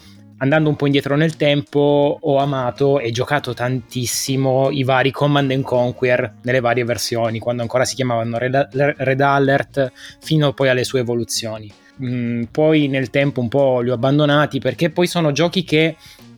andando 0.43 0.67
un 0.67 0.75
po' 0.75 0.86
indietro 0.86 1.15
nel 1.15 1.38
tempo, 1.38 2.17
ho 2.19 2.38
amato 2.38 2.99
e 2.99 3.12
giocato 3.12 3.53
tantissimo 3.53 4.69
i 4.71 4.84
vari 4.84 5.10
Command 5.10 5.49
and 5.51 5.63
Conquer 5.63 6.36
nelle 6.41 6.60
varie 6.60 6.84
versioni, 6.84 7.39
quando 7.39 7.62
ancora 7.62 7.86
si 7.86 7.95
chiamavano 7.95 8.38
Red, 8.38 8.67
Red 8.73 9.21
Alert, 9.21 9.91
fino 10.19 10.51
poi 10.51 10.67
alle 10.67 10.84
sue 10.84 10.99
evoluzioni. 10.99 11.71
Mm, 12.03 12.43
poi 12.51 12.88
nel 12.89 13.10
tempo 13.10 13.39
un 13.39 13.47
po' 13.47 13.79
li 13.79 13.89
ho 13.89 13.93
abbandonati 13.93 14.60
perché 14.60 14.89
poi 14.89 15.08
sono 15.08 15.32
giochi 15.32 15.63
che 15.63 15.95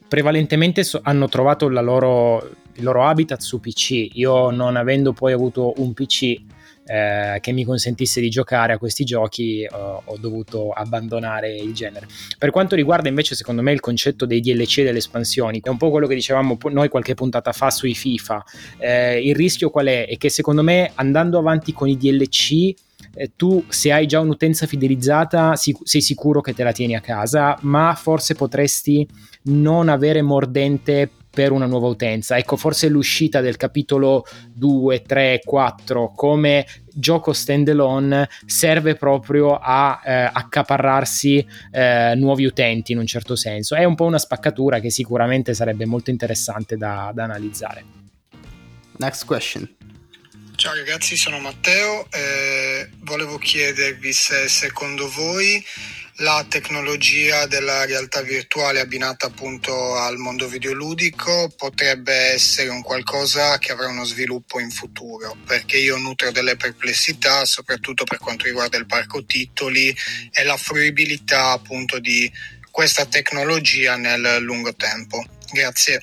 prevalentemente 0.08 0.84
so- 0.84 1.00
hanno 1.02 1.28
trovato 1.28 1.68
loro, 1.68 2.48
il 2.74 2.84
loro 2.84 3.06
habitat 3.06 3.40
su 3.40 3.60
PC. 3.60 4.10
Io 4.14 4.52
non 4.52 4.76
avendo 4.76 5.14
poi 5.14 5.34
avuto 5.34 5.74
un 5.78 5.94
PC 5.94 6.36
eh, 6.86 7.40
che 7.42 7.52
mi 7.52 7.64
consentisse 7.64 8.22
di 8.22 8.30
giocare 8.30 8.74
a 8.74 8.78
questi 8.78 9.04
giochi 9.04 9.64
eh, 9.64 9.70
ho 9.72 10.18
dovuto 10.20 10.70
abbandonare 10.70 11.56
il 11.56 11.74
genere. 11.74 12.08
Per 12.38 12.52
quanto 12.52 12.76
riguarda 12.76 13.10
invece 13.10 13.36
secondo 13.36 13.62
me 13.62 13.72
il 13.72 13.80
concetto 13.80 14.26
dei 14.26 14.40
DLC 14.40 14.80
e 14.80 14.84
delle 14.84 15.00
espansioni, 15.00 15.62
è 15.64 15.70
un 15.70 15.78
po' 15.78 15.90
quello 15.90 16.08
che 16.08 16.16
dicevamo 16.16 16.58
noi 16.70 16.90
qualche 16.90 17.16
puntata 17.16 17.52
fa 17.52 17.72
sui 17.72 17.96
FIFA, 17.96 18.44
eh, 18.78 19.20
il 19.20 19.36
rischio 19.36 19.70
qual 19.70 19.88
è? 19.88 20.08
È 20.08 20.18
che 20.18 20.30
secondo 20.30 20.62
me 20.62 20.92
andando 20.96 21.40
avanti 21.40 21.74
con 21.74 21.88
i 21.88 21.98
DLC 21.98 22.74
eh, 23.16 23.32
tu 23.36 23.64
se 23.68 23.92
hai 23.92 24.06
già 24.06 24.20
un'utenza 24.20 24.66
fidelizzata 24.66 25.56
sei 25.56 26.02
sicuro 26.02 26.42
che 26.42 26.54
te 26.54 26.64
la 26.64 26.72
tieni 26.72 26.96
a 26.96 27.02
casa, 27.02 27.58
ma 27.62 27.96
forse 27.96 28.36
potresti 28.36 29.08
non 29.44 29.90
avere 29.90 30.22
mordente 30.22 31.10
per 31.36 31.52
una 31.52 31.66
nuova 31.66 31.88
utenza. 31.88 32.38
Ecco, 32.38 32.56
forse 32.56 32.88
l'uscita 32.88 33.42
del 33.42 33.58
capitolo 33.58 34.26
2, 34.54 35.02
3, 35.02 35.42
4 35.44 36.14
come 36.16 36.66
gioco 36.94 37.34
standalone 37.34 38.30
serve 38.46 38.96
proprio 38.96 39.60
a 39.62 40.02
eh, 40.04 40.30
accaparrarsi 40.32 41.46
eh, 41.72 42.14
nuovi 42.16 42.46
utenti 42.46 42.94
in 42.94 43.00
un 43.00 43.06
certo 43.06 43.36
senso. 43.36 43.76
È 43.76 43.84
un 43.84 43.96
po' 43.96 44.06
una 44.06 44.18
spaccatura 44.18 44.80
che 44.80 44.90
sicuramente 44.90 45.54
sarebbe 45.54 45.86
molto 45.86 46.10
interessante 46.10 46.78
da, 46.78 47.12
da 47.14 47.26
analizzare. 47.26 47.84
Next 48.98 49.26
question. 49.26 49.70
Ciao 50.56 50.74
ragazzi, 50.74 51.18
sono 51.18 51.38
Matteo. 51.40 52.08
Eh, 52.12 52.90
volevo 53.00 53.38
chiedervi 53.38 54.14
se 54.14 54.48
secondo 54.48 55.10
voi 55.10 55.62
la 56.20 56.46
tecnologia 56.48 57.46
della 57.46 57.84
realtà 57.86 58.22
virtuale 58.22 58.80
abbinata 58.80 59.26
appunto 59.26 59.96
al 59.96 60.18
mondo 60.18 60.48
videoludico 60.48 61.52
potrebbe 61.58 62.14
essere 62.14 62.70
un 62.70 62.82
qualcosa 62.82 63.58
che 63.58 63.74
avrà 63.74 63.88
uno 63.88 64.06
sviluppo 64.06 64.60
in 64.60 64.70
futuro, 64.70 65.36
perché 65.46 65.78
io 65.78 65.98
nutro 65.98 66.32
delle 66.32 66.56
perplessità, 66.56 67.44
soprattutto 67.44 68.06
per 68.06 68.20
quanto 68.20 68.46
riguarda 68.46 68.78
il 68.78 68.86
parco 68.86 69.26
titoli 69.26 69.94
e 70.32 70.44
la 70.44 70.56
fruibilità 70.56 71.52
appunto 71.52 72.00
di 72.00 72.32
questa 72.72 73.06
tecnologia 73.06 73.98
nel 73.98 74.38
lungo 74.42 74.74
tempo. 74.74 75.24
Grazie. 75.52 76.02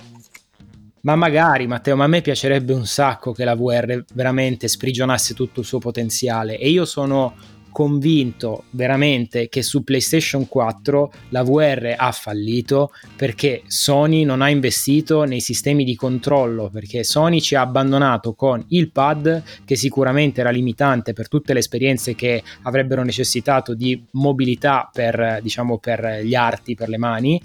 Ma 1.00 1.16
magari, 1.16 1.66
Matteo, 1.66 1.96
ma 1.96 2.04
a 2.04 2.08
me 2.08 2.20
piacerebbe 2.20 2.72
un 2.72 2.86
sacco 2.86 3.32
che 3.32 3.44
la 3.44 3.56
VR 3.56 4.04
veramente 4.12 4.68
sprigionasse 4.68 5.34
tutto 5.34 5.60
il 5.60 5.66
suo 5.66 5.78
potenziale 5.78 6.58
e 6.58 6.70
io 6.70 6.84
sono 6.84 7.34
convinto 7.72 8.64
veramente 8.70 9.48
che 9.48 9.62
su 9.62 9.82
PlayStation 9.82 10.46
4 10.46 11.12
la 11.30 11.42
VR 11.42 11.94
ha 11.96 12.12
fallito 12.12 12.92
perché 13.16 13.62
Sony 13.66 14.24
non 14.24 14.42
ha 14.42 14.48
investito 14.48 15.24
nei 15.24 15.40
sistemi 15.40 15.82
di 15.82 15.96
controllo, 15.96 16.68
perché 16.70 17.02
Sony 17.02 17.40
ci 17.40 17.54
ha 17.56 17.62
abbandonato 17.62 18.34
con 18.34 18.64
il 18.68 18.92
pad 18.92 19.42
che 19.64 19.74
sicuramente 19.74 20.40
era 20.40 20.50
limitante 20.50 21.14
per 21.14 21.28
tutte 21.28 21.52
le 21.52 21.58
esperienze 21.58 22.14
che 22.14 22.42
avrebbero 22.62 23.02
necessitato 23.02 23.74
di 23.74 24.00
mobilità 24.12 24.88
per, 24.92 25.40
diciamo, 25.42 25.78
per 25.78 26.20
gli 26.22 26.34
arti, 26.34 26.74
per 26.74 26.88
le 26.88 26.98
mani 26.98 27.42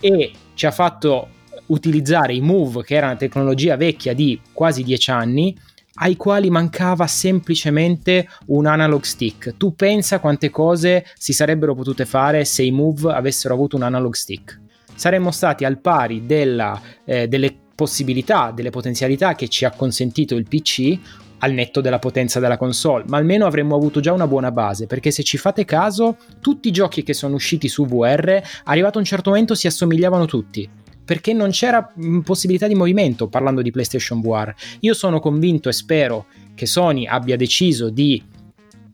e 0.00 0.32
ci 0.54 0.66
ha 0.66 0.70
fatto 0.70 1.28
utilizzare 1.66 2.34
i 2.34 2.40
Move, 2.40 2.82
che 2.82 2.94
era 2.94 3.06
una 3.06 3.16
tecnologia 3.16 3.76
vecchia 3.76 4.14
di 4.14 4.40
quasi 4.52 4.82
dieci 4.82 5.10
anni, 5.10 5.56
ai 5.98 6.16
quali 6.16 6.50
mancava 6.50 7.06
semplicemente 7.06 8.28
un 8.46 8.66
analog 8.66 9.02
stick. 9.02 9.56
Tu 9.56 9.74
pensa 9.74 10.20
quante 10.20 10.50
cose 10.50 11.04
si 11.16 11.32
sarebbero 11.32 11.74
potute 11.74 12.04
fare 12.04 12.44
se 12.44 12.62
i 12.62 12.70
Move 12.70 13.12
avessero 13.12 13.54
avuto 13.54 13.76
un 13.76 13.82
analog 13.82 14.14
stick. 14.14 14.60
Saremmo 14.94 15.30
stati 15.30 15.64
al 15.64 15.78
pari 15.78 16.26
della, 16.26 16.80
eh, 17.04 17.28
delle 17.28 17.54
possibilità, 17.74 18.52
delle 18.52 18.70
potenzialità 18.70 19.34
che 19.34 19.48
ci 19.48 19.64
ha 19.64 19.70
consentito 19.70 20.34
il 20.34 20.48
PC 20.48 20.98
al 21.38 21.52
netto 21.52 21.80
della 21.80 22.00
potenza 22.00 22.40
della 22.40 22.56
console, 22.56 23.04
ma 23.06 23.16
almeno 23.16 23.46
avremmo 23.46 23.76
avuto 23.76 24.00
già 24.00 24.12
una 24.12 24.26
buona 24.26 24.50
base, 24.50 24.86
perché 24.86 25.12
se 25.12 25.22
ci 25.22 25.36
fate 25.36 25.64
caso, 25.64 26.16
tutti 26.40 26.66
i 26.66 26.72
giochi 26.72 27.04
che 27.04 27.14
sono 27.14 27.36
usciti 27.36 27.68
su 27.68 27.86
VR, 27.86 28.42
arrivato 28.64 28.98
a 28.98 29.00
un 29.00 29.06
certo 29.06 29.30
momento 29.30 29.54
si 29.54 29.68
assomigliavano 29.68 30.26
tutti 30.26 30.68
perché 31.08 31.32
non 31.32 31.48
c'era 31.48 31.90
mm, 31.98 32.20
possibilità 32.20 32.66
di 32.66 32.74
movimento 32.74 33.28
parlando 33.28 33.62
di 33.62 33.70
PlayStation 33.70 34.20
VR. 34.20 34.52
Io 34.80 34.92
sono 34.92 35.20
convinto 35.20 35.70
e 35.70 35.72
spero 35.72 36.26
che 36.54 36.66
Sony 36.66 37.06
abbia 37.06 37.34
deciso 37.34 37.88
di 37.88 38.22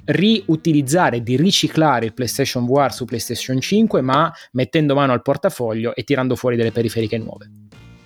riutilizzare, 0.04 1.24
di 1.24 1.34
riciclare 1.36 2.06
il 2.06 2.14
PlayStation 2.14 2.66
VR 2.66 2.92
su 2.92 3.04
PlayStation 3.04 3.60
5, 3.60 4.00
ma 4.00 4.32
mettendo 4.52 4.94
mano 4.94 5.10
al 5.12 5.22
portafoglio 5.22 5.92
e 5.92 6.04
tirando 6.04 6.36
fuori 6.36 6.54
delle 6.54 6.70
periferiche 6.70 7.18
nuove. 7.18 7.50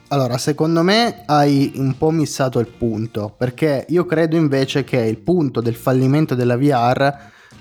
Allora, 0.08 0.38
secondo 0.38 0.82
me 0.82 1.24
hai 1.26 1.72
un 1.74 1.98
po' 1.98 2.10
missato 2.10 2.60
il 2.60 2.68
punto, 2.68 3.34
perché 3.36 3.84
io 3.90 4.06
credo 4.06 4.36
invece 4.36 4.84
che 4.84 5.00
il 5.00 5.18
punto 5.18 5.60
del 5.60 5.74
fallimento 5.74 6.34
della 6.34 6.56
VR 6.56 7.14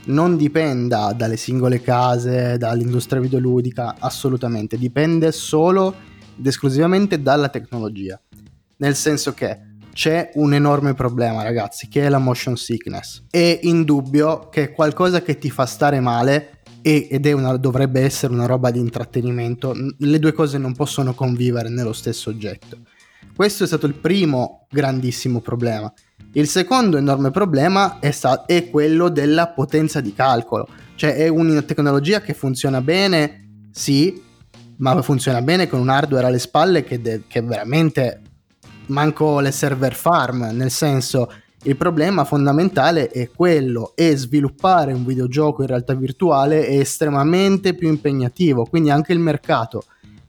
non 0.06 0.38
dipenda 0.38 1.12
dalle 1.12 1.36
singole 1.36 1.82
case, 1.82 2.58
dall'industria 2.58 3.20
videoludica, 3.20 3.96
assolutamente, 4.00 4.78
dipende 4.78 5.34
solo 5.34 6.16
ed 6.38 6.46
esclusivamente 6.46 7.22
dalla 7.22 7.50
tecnologia. 7.50 8.20
Nel 8.78 8.96
senso 8.96 9.34
che 9.34 9.60
c'è 9.98 10.30
un 10.36 10.54
enorme 10.54 10.94
problema, 10.94 11.42
ragazzi, 11.42 11.88
che 11.88 12.06
è 12.06 12.10
la 12.10 12.20
motion 12.20 12.56
sickness. 12.56 13.24
È 13.32 13.60
indubbio 13.64 14.50
che 14.50 14.64
è 14.64 14.72
qualcosa 14.72 15.24
che 15.24 15.40
ti 15.40 15.50
fa 15.50 15.66
stare 15.66 16.00
male 16.00 16.62
ed 16.84 17.26
una, 17.26 17.58
dovrebbe 17.58 18.02
essere 18.02 18.32
una 18.32 18.46
roba 18.46 18.70
di 18.70 18.80
intrattenimento. 18.80 19.74
Le 19.98 20.20
due 20.20 20.34
cose 20.34 20.58
non 20.58 20.76
possono 20.76 21.14
convivere 21.14 21.70
nello 21.70 21.94
stesso 21.94 22.30
oggetto. 22.30 22.78
Questo 23.36 23.64
è 23.64 23.68
stato 23.68 23.88
il 23.88 23.96
primo 23.96 24.68
grandissimo 24.70 25.42
problema. 25.42 25.92
Il 26.34 26.48
secondo 26.48 26.98
enorme 26.98 27.32
problema 27.32 28.00
è, 28.00 28.12
sta- 28.12 28.46
è 28.46 28.70
quello 28.70 29.10
della 29.10 29.48
potenza 29.48 30.00
di 30.00 30.14
calcolo. 30.14 30.68
Cioè 30.96 31.16
è 31.16 31.28
una 31.28 31.62
tecnologia 31.64 32.22
che 32.22 32.34
funziona 32.34 32.82
bene, 32.82 33.70
sì, 33.72 34.22
ma 34.78 35.02
funziona 35.02 35.42
bene 35.42 35.68
con 35.68 35.80
un 35.80 35.90
hardware 35.90 36.28
alle 36.28 36.40
spalle 36.40 36.84
che, 36.84 37.02
de- 37.02 37.24
che 37.28 37.42
veramente 37.42 38.22
manco 38.88 39.40
le 39.40 39.52
server 39.52 39.94
farm, 39.94 40.50
nel 40.54 40.72
senso 40.72 41.30
il 41.64 41.76
problema 41.76 42.24
fondamentale 42.24 43.10
è 43.10 43.30
quello 43.30 43.94
e 43.96 44.16
sviluppare 44.16 44.94
un 44.94 45.04
videogioco 45.06 45.64
in 45.64 45.68
realtà 45.68 45.96
virtuale 45.96 46.66
è 46.66 46.80
estremamente 46.80 47.74
più 47.74 47.90
impegnativo, 47.90 48.66
quindi 48.66 48.90
anche 48.90 49.12
il 49.12 49.20
mercato 49.20 49.84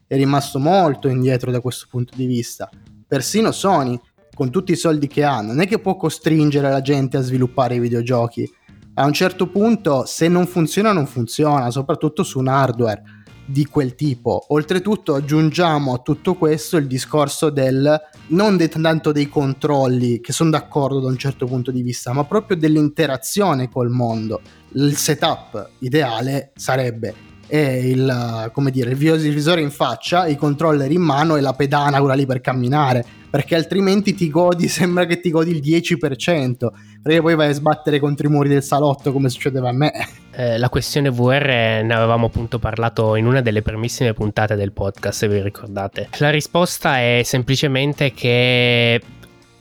è 0.06 0.16
rimasto 0.16 0.58
molto 0.58 1.06
indietro 1.08 1.50
da 1.50 1.61
questo 1.61 1.87
punto 1.90 2.14
di 2.16 2.26
vista. 2.26 2.68
Persino 3.06 3.52
Sony, 3.52 4.00
con 4.34 4.50
tutti 4.50 4.72
i 4.72 4.76
soldi 4.76 5.06
che 5.06 5.22
ha, 5.22 5.40
non 5.40 5.61
è 5.61 5.66
che 5.66 5.78
può 5.78 5.96
costringere 5.96 6.70
la 6.70 6.80
gente 6.80 7.18
a 7.18 7.20
sviluppare 7.20 7.74
i 7.74 7.80
videogiochi. 7.80 8.50
A 8.94 9.04
un 9.04 9.12
certo 9.12 9.48
punto, 9.48 10.06
se 10.06 10.28
non 10.28 10.46
funziona, 10.46 10.92
non 10.92 11.06
funziona, 11.06 11.70
soprattutto 11.70 12.22
su 12.22 12.38
un 12.38 12.48
hardware 12.48 13.02
di 13.48 13.64
quel 13.64 13.94
tipo. 13.94 14.44
Oltretutto 14.48 15.14
aggiungiamo 15.14 15.94
a 15.94 15.98
tutto 15.98 16.34
questo 16.34 16.76
il 16.76 16.87
discorso 16.87 17.48
del 17.48 17.98
non 18.28 18.58
de- 18.58 18.68
tanto 18.68 19.11
dei 19.11 19.28
controlli, 19.28 20.20
che 20.20 20.32
sono 20.32 20.50
d'accordo 20.50 21.00
da 21.00 21.08
un 21.08 21.16
certo 21.16 21.46
punto 21.46 21.70
di 21.70 21.80
vista, 21.80 22.12
ma 22.12 22.24
proprio 22.24 22.58
dell'interazione 22.58 23.70
col 23.70 23.88
mondo. 23.88 24.42
Il 24.72 24.96
setup 24.96 25.70
ideale 25.78 26.52
sarebbe 26.54 27.27
il, 27.56 28.50
come 28.52 28.70
dire, 28.70 28.90
il 28.90 28.96
visore 28.96 29.61
in 29.61 29.70
faccia, 29.70 30.26
i 30.26 30.37
controller 30.37 30.90
in 30.90 31.00
mano 31.00 31.37
e 31.37 31.40
la 31.40 31.54
pedana 31.54 31.98
quella 31.98 32.14
lì 32.14 32.26
per 32.26 32.40
camminare, 32.40 33.04
perché 33.30 33.54
altrimenti 33.54 34.14
ti 34.14 34.28
godi, 34.28 34.68
sembra 34.68 35.06
che 35.06 35.20
ti 35.20 35.30
godi 35.30 35.50
il 35.50 35.61
10%, 35.62 36.68
perché 37.02 37.20
poi 37.20 37.34
vai 37.34 37.50
a 37.50 37.52
sbattere 37.52 37.98
contro 37.98 38.28
i 38.28 38.30
muri 38.30 38.48
del 38.48 38.62
salotto 38.62 39.12
come 39.12 39.28
succedeva 39.28 39.70
a 39.70 39.72
me. 39.72 39.92
Eh, 40.32 40.58
la 40.58 40.68
questione 40.68 41.11
VR 41.11 41.82
ne 41.82 41.94
avevamo 41.94 42.26
appunto 42.26 42.58
parlato 42.58 43.16
in 43.16 43.26
una 43.26 43.40
delle 43.40 43.62
primissime 43.62 44.12
puntate 44.12 44.54
del 44.54 44.72
podcast, 44.72 45.18
se 45.18 45.28
vi 45.28 45.42
ricordate. 45.42 46.08
La 46.18 46.30
risposta 46.30 46.98
è 46.98 47.22
semplicemente 47.24 48.12
che 48.12 49.00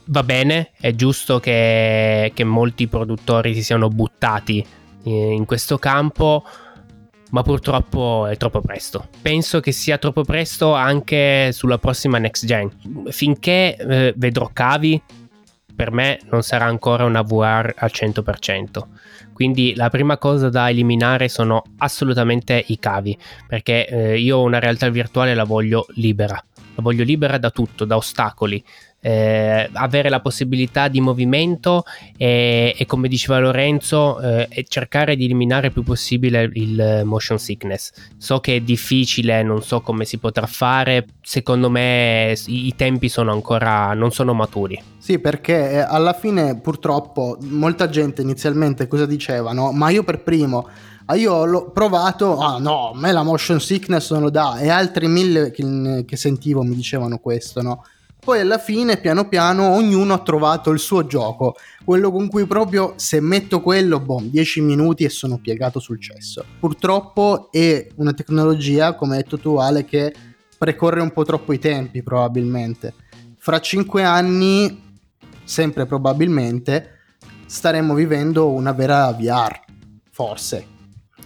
va 0.04 0.22
bene, 0.22 0.70
è 0.80 0.94
giusto 0.94 1.40
che, 1.40 2.32
che 2.34 2.44
molti 2.44 2.86
produttori 2.86 3.54
si 3.54 3.62
siano 3.62 3.88
buttati 3.88 4.64
in 5.04 5.44
questo 5.46 5.78
campo 5.78 6.44
ma 7.30 7.42
purtroppo 7.42 8.26
è 8.26 8.36
troppo 8.36 8.60
presto. 8.60 9.08
Penso 9.20 9.60
che 9.60 9.72
sia 9.72 9.98
troppo 9.98 10.22
presto 10.22 10.72
anche 10.74 11.50
sulla 11.52 11.78
prossima 11.78 12.18
next 12.18 12.46
gen. 12.46 12.70
Finché 13.08 13.76
eh, 13.76 14.14
vedrò 14.16 14.50
cavi, 14.52 15.00
per 15.74 15.92
me 15.92 16.18
non 16.30 16.42
sarà 16.42 16.64
ancora 16.64 17.04
una 17.04 17.22
VR 17.22 17.72
al 17.76 17.90
100%. 17.92 18.82
Quindi 19.32 19.74
la 19.76 19.88
prima 19.88 20.18
cosa 20.18 20.48
da 20.48 20.68
eliminare 20.68 21.28
sono 21.28 21.62
assolutamente 21.78 22.64
i 22.68 22.78
cavi, 22.80 23.16
perché 23.46 23.86
eh, 23.86 24.18
io 24.18 24.42
una 24.42 24.58
realtà 24.58 24.88
virtuale 24.88 25.34
la 25.34 25.44
voglio 25.44 25.86
libera, 25.90 26.34
la 26.74 26.82
voglio 26.82 27.04
libera 27.04 27.38
da 27.38 27.50
tutto, 27.50 27.84
da 27.84 27.94
ostacoli, 27.94 28.60
eh, 29.00 29.68
avere 29.72 30.08
la 30.08 30.20
possibilità 30.20 30.88
di 30.88 31.00
movimento 31.00 31.84
e, 32.16 32.74
e 32.76 32.86
come 32.86 33.08
diceva 33.08 33.38
Lorenzo 33.38 34.20
eh, 34.20 34.64
cercare 34.68 35.14
di 35.14 35.24
eliminare 35.24 35.68
il 35.68 35.72
più 35.72 35.84
possibile 35.84 36.50
il 36.54 37.02
motion 37.04 37.38
sickness 37.38 37.92
so 38.16 38.40
che 38.40 38.56
è 38.56 38.60
difficile 38.60 39.42
non 39.42 39.62
so 39.62 39.80
come 39.80 40.04
si 40.04 40.18
potrà 40.18 40.46
fare 40.46 41.06
secondo 41.22 41.70
me 41.70 42.36
i, 42.46 42.66
i 42.66 42.74
tempi 42.74 43.08
sono 43.08 43.30
ancora 43.30 43.94
non 43.94 44.10
sono 44.10 44.34
maturi 44.34 44.82
sì 44.98 45.20
perché 45.20 45.70
eh, 45.70 45.78
alla 45.78 46.12
fine 46.12 46.58
purtroppo 46.58 47.38
molta 47.42 47.88
gente 47.88 48.22
inizialmente 48.22 48.88
cosa 48.88 49.06
diceva 49.06 49.52
no? 49.52 49.70
ma 49.70 49.90
io 49.90 50.02
per 50.02 50.22
primo 50.22 50.68
ah, 51.04 51.14
io 51.14 51.44
l'ho 51.44 51.70
provato, 51.70 52.38
ah 52.38 52.58
no, 52.58 52.90
a 52.90 52.98
me 52.98 53.12
la 53.12 53.22
motion 53.22 53.60
sickness 53.60 54.10
non 54.12 54.22
lo 54.22 54.30
dà, 54.30 54.58
e 54.58 54.68
altri 54.68 55.08
mille 55.08 55.50
che, 55.50 56.04
che 56.06 56.16
sentivo 56.16 56.62
mi 56.62 56.74
dicevano 56.74 57.18
questo, 57.18 57.62
no? 57.62 57.82
Poi 58.28 58.40
alla 58.40 58.58
fine, 58.58 58.98
piano 58.98 59.26
piano, 59.26 59.70
ognuno 59.70 60.12
ha 60.12 60.18
trovato 60.18 60.68
il 60.68 60.78
suo 60.78 61.06
gioco, 61.06 61.54
quello 61.82 62.10
con 62.10 62.28
cui 62.28 62.44
proprio 62.44 62.92
se 62.96 63.20
metto 63.20 63.62
quello, 63.62 64.00
boh, 64.00 64.20
10 64.22 64.60
minuti 64.60 65.04
e 65.04 65.08
sono 65.08 65.38
piegato 65.38 65.80
sul 65.80 65.98
cesso. 65.98 66.44
Purtroppo 66.60 67.48
è 67.50 67.88
una 67.94 68.12
tecnologia, 68.12 68.94
come 68.96 69.16
hai 69.16 69.22
detto 69.22 69.38
tu 69.38 69.56
Ale, 69.56 69.86
che 69.86 70.14
precorre 70.58 71.00
un 71.00 71.10
po' 71.10 71.24
troppo 71.24 71.54
i 71.54 71.58
tempi 71.58 72.02
probabilmente. 72.02 72.92
Fra 73.38 73.60
5 73.60 74.02
anni, 74.02 74.98
sempre 75.42 75.86
probabilmente, 75.86 76.98
staremo 77.46 77.94
vivendo 77.94 78.50
una 78.50 78.72
vera 78.72 79.10
VR, 79.10 79.58
forse. 80.10 80.66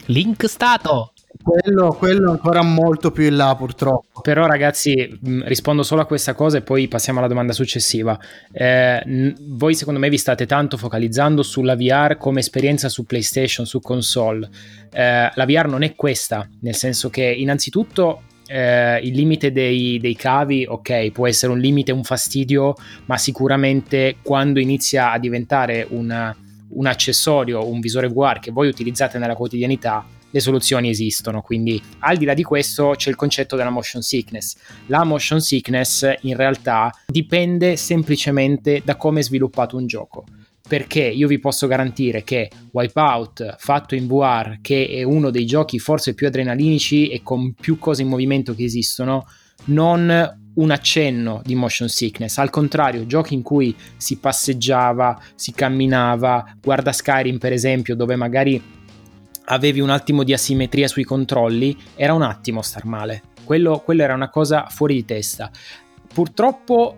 Link 0.06 0.48
stato! 0.48 1.11
Quello, 1.42 1.92
quello 1.92 2.30
ancora 2.30 2.62
molto 2.62 3.10
più 3.10 3.24
in 3.24 3.36
là 3.36 3.54
purtroppo. 3.56 4.20
Però 4.20 4.46
ragazzi 4.46 5.18
rispondo 5.44 5.82
solo 5.82 6.02
a 6.02 6.06
questa 6.06 6.34
cosa 6.34 6.58
e 6.58 6.62
poi 6.62 6.88
passiamo 6.88 7.18
alla 7.18 7.28
domanda 7.28 7.52
successiva. 7.52 8.18
Eh, 8.50 9.34
voi 9.40 9.74
secondo 9.74 9.98
me 9.98 10.08
vi 10.08 10.18
state 10.18 10.46
tanto 10.46 10.76
focalizzando 10.76 11.42
sulla 11.42 11.76
VR 11.76 12.16
come 12.18 12.40
esperienza 12.40 12.88
su 12.88 13.04
PlayStation, 13.04 13.66
su 13.66 13.80
console. 13.80 14.48
Eh, 14.92 15.30
la 15.34 15.46
VR 15.46 15.68
non 15.68 15.82
è 15.82 15.94
questa, 15.94 16.48
nel 16.60 16.74
senso 16.74 17.10
che 17.10 17.24
innanzitutto 17.24 18.22
eh, 18.46 18.98
il 18.98 19.14
limite 19.14 19.50
dei, 19.50 19.98
dei, 19.98 20.14
cavi, 20.14 20.66
ok, 20.68 21.10
può 21.10 21.26
essere 21.26 21.52
un 21.52 21.58
limite, 21.58 21.92
un 21.92 22.04
fastidio, 22.04 22.74
ma 23.06 23.16
sicuramente 23.16 24.16
quando 24.22 24.60
inizia 24.60 25.10
a 25.10 25.18
diventare 25.18 25.86
un, 25.88 26.34
un 26.68 26.86
accessorio, 26.86 27.66
un 27.66 27.80
visore 27.80 28.08
VR 28.08 28.38
che 28.40 28.50
voi 28.50 28.68
utilizzate 28.68 29.18
nella 29.18 29.34
quotidianità, 29.34 30.04
le 30.32 30.40
soluzioni 30.40 30.88
esistono. 30.88 31.40
Quindi 31.42 31.80
al 32.00 32.16
di 32.16 32.24
là 32.24 32.34
di 32.34 32.42
questo 32.42 32.94
c'è 32.96 33.10
il 33.10 33.16
concetto 33.16 33.54
della 33.54 33.70
motion 33.70 34.02
sickness. 34.02 34.56
La 34.86 35.04
motion 35.04 35.40
sickness 35.40 36.10
in 36.22 36.34
realtà 36.34 36.90
dipende 37.06 37.76
semplicemente 37.76 38.82
da 38.84 38.96
come 38.96 39.20
è 39.20 39.22
sviluppato 39.22 39.76
un 39.76 39.86
gioco. 39.86 40.24
Perché 40.66 41.02
io 41.02 41.28
vi 41.28 41.38
posso 41.38 41.66
garantire 41.66 42.22
che 42.24 42.50
Wipeout 42.70 43.56
fatto 43.58 43.94
in 43.94 44.06
VR, 44.06 44.58
che 44.62 44.88
è 44.88 45.02
uno 45.02 45.30
dei 45.30 45.44
giochi 45.44 45.78
forse 45.78 46.14
più 46.14 46.26
adrenalinici 46.26 47.08
e 47.08 47.22
con 47.22 47.52
più 47.52 47.78
cose 47.78 48.02
in 48.02 48.08
movimento 48.08 48.54
che 48.54 48.64
esistono, 48.64 49.26
non 49.64 50.40
un 50.54 50.70
accenno 50.70 51.40
di 51.44 51.54
motion 51.54 51.88
sickness, 51.88 52.38
al 52.38 52.50
contrario, 52.50 53.06
giochi 53.06 53.34
in 53.34 53.42
cui 53.42 53.74
si 53.96 54.18
passeggiava, 54.18 55.20
si 55.34 55.52
camminava, 55.52 56.56
guarda 56.60 56.92
Skyrim 56.92 57.38
per 57.38 57.52
esempio, 57.52 57.94
dove 57.94 58.16
magari 58.16 58.62
avevi 59.52 59.80
un 59.80 59.90
attimo 59.90 60.24
di 60.24 60.32
asimmetria 60.32 60.88
sui 60.88 61.04
controlli, 61.04 61.76
era 61.94 62.14
un 62.14 62.22
attimo 62.22 62.62
star 62.62 62.86
male. 62.86 63.22
Quello, 63.44 63.80
quello 63.84 64.02
era 64.02 64.14
una 64.14 64.30
cosa 64.30 64.66
fuori 64.68 64.94
di 64.94 65.04
testa. 65.04 65.50
Purtroppo 66.12 66.94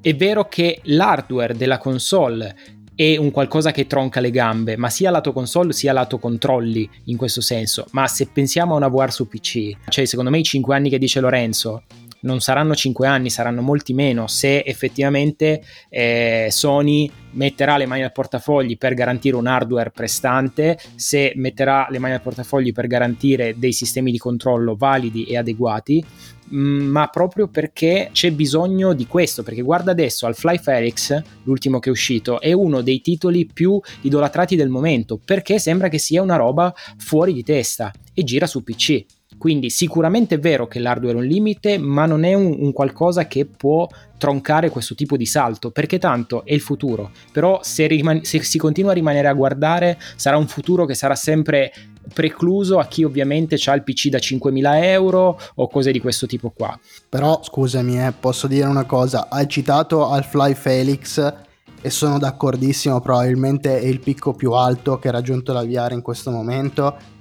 è 0.00 0.14
vero 0.14 0.46
che 0.48 0.80
l'hardware 0.84 1.56
della 1.56 1.78
console 1.78 2.56
è 2.94 3.16
un 3.16 3.30
qualcosa 3.30 3.70
che 3.70 3.86
tronca 3.86 4.20
le 4.20 4.30
gambe, 4.30 4.76
ma 4.76 4.90
sia 4.90 5.10
lato 5.10 5.32
console 5.32 5.72
sia 5.72 5.92
lato 5.92 6.18
controlli 6.18 6.88
in 7.04 7.16
questo 7.16 7.40
senso. 7.40 7.86
Ma 7.92 8.06
se 8.06 8.28
pensiamo 8.32 8.74
a 8.74 8.76
una 8.76 8.88
VR 8.88 9.12
su 9.12 9.28
PC, 9.28 9.76
cioè 9.88 10.04
secondo 10.04 10.30
me 10.30 10.38
i 10.38 10.44
5 10.44 10.74
anni 10.74 10.90
che 10.90 10.98
dice 10.98 11.20
Lorenzo 11.20 11.82
non 12.20 12.40
saranno 12.40 12.74
5 12.74 13.06
anni, 13.06 13.30
saranno 13.30 13.62
molti 13.62 13.94
meno 13.94 14.26
se 14.26 14.62
effettivamente 14.64 15.62
eh, 15.88 16.48
Sony 16.50 17.10
metterà 17.32 17.76
le 17.76 17.86
mani 17.86 18.02
al 18.02 18.12
portafogli 18.12 18.76
per 18.76 18.94
garantire 18.94 19.36
un 19.36 19.46
hardware 19.46 19.90
prestante, 19.90 20.78
se 20.94 21.32
metterà 21.36 21.86
le 21.90 21.98
mani 21.98 22.14
al 22.14 22.22
portafogli 22.22 22.72
per 22.72 22.86
garantire 22.86 23.54
dei 23.56 23.72
sistemi 23.72 24.10
di 24.10 24.18
controllo 24.18 24.74
validi 24.74 25.24
e 25.24 25.36
adeguati, 25.36 26.04
mm, 26.52 26.80
ma 26.88 27.06
proprio 27.08 27.48
perché 27.48 28.10
c'è 28.12 28.32
bisogno 28.32 28.92
di 28.92 29.06
questo, 29.06 29.42
perché 29.42 29.62
guarda 29.62 29.90
adesso 29.90 30.26
al 30.26 30.34
Fly 30.34 30.58
Felix, 30.58 31.20
l'ultimo 31.44 31.78
che 31.78 31.90
è 31.90 31.92
uscito, 31.92 32.40
è 32.40 32.52
uno 32.52 32.80
dei 32.80 33.00
titoli 33.00 33.46
più 33.46 33.80
idolatrati 34.00 34.56
del 34.56 34.68
momento, 34.68 35.20
perché 35.22 35.58
sembra 35.58 35.88
che 35.88 35.98
sia 35.98 36.22
una 36.22 36.36
roba 36.36 36.74
fuori 36.96 37.32
di 37.32 37.44
testa 37.44 37.92
e 38.12 38.24
gira 38.24 38.46
su 38.46 38.62
PC. 38.64 39.17
Quindi 39.38 39.70
sicuramente 39.70 40.34
è 40.34 40.38
vero 40.38 40.66
che 40.66 40.80
l'hardware 40.80 41.16
è 41.16 41.20
un 41.20 41.26
limite, 41.26 41.78
ma 41.78 42.04
non 42.04 42.24
è 42.24 42.34
un, 42.34 42.56
un, 42.58 42.72
qualcosa 42.72 43.26
che 43.26 43.46
può 43.46 43.86
troncare 44.18 44.68
questo 44.68 44.94
tipo 44.94 45.16
di 45.16 45.26
salto, 45.26 45.70
perché 45.70 45.98
tanto 45.98 46.44
è 46.44 46.52
il 46.52 46.60
futuro. 46.60 47.10
Però 47.32 47.60
se, 47.62 47.86
riman- 47.86 48.24
se 48.24 48.42
si 48.42 48.58
continua 48.58 48.90
a 48.90 48.94
rimanere 48.94 49.28
a 49.28 49.32
guardare, 49.32 49.98
sarà 50.16 50.36
un 50.36 50.48
futuro 50.48 50.84
che 50.84 50.94
sarà 50.94 51.14
sempre 51.14 51.72
precluso 52.12 52.78
a 52.78 52.86
chi 52.86 53.04
ovviamente 53.04 53.56
ha 53.66 53.74
il 53.74 53.82
PC 53.82 54.08
da 54.08 54.18
5.000 54.18 54.82
euro 54.82 55.38
o 55.54 55.68
cose 55.68 55.92
di 55.92 56.00
questo 56.00 56.26
tipo 56.26 56.50
qua. 56.50 56.78
Però 57.08 57.40
scusami, 57.42 58.04
eh, 58.04 58.12
posso 58.18 58.46
dire 58.46 58.66
una 58.66 58.84
cosa, 58.84 59.28
hai 59.30 59.48
citato 59.48 60.08
Half-Life 60.08 60.60
Felix 60.60 61.34
e 61.80 61.90
sono 61.90 62.18
d'accordissimo, 62.18 63.00
probabilmente 63.00 63.78
è 63.78 63.86
il 63.86 64.00
picco 64.00 64.32
più 64.32 64.52
alto 64.52 64.98
che 64.98 65.08
ha 65.08 65.12
raggiunto 65.12 65.52
la 65.52 65.64
VR 65.64 65.92
in 65.92 66.02
questo 66.02 66.30
momento 66.30 67.16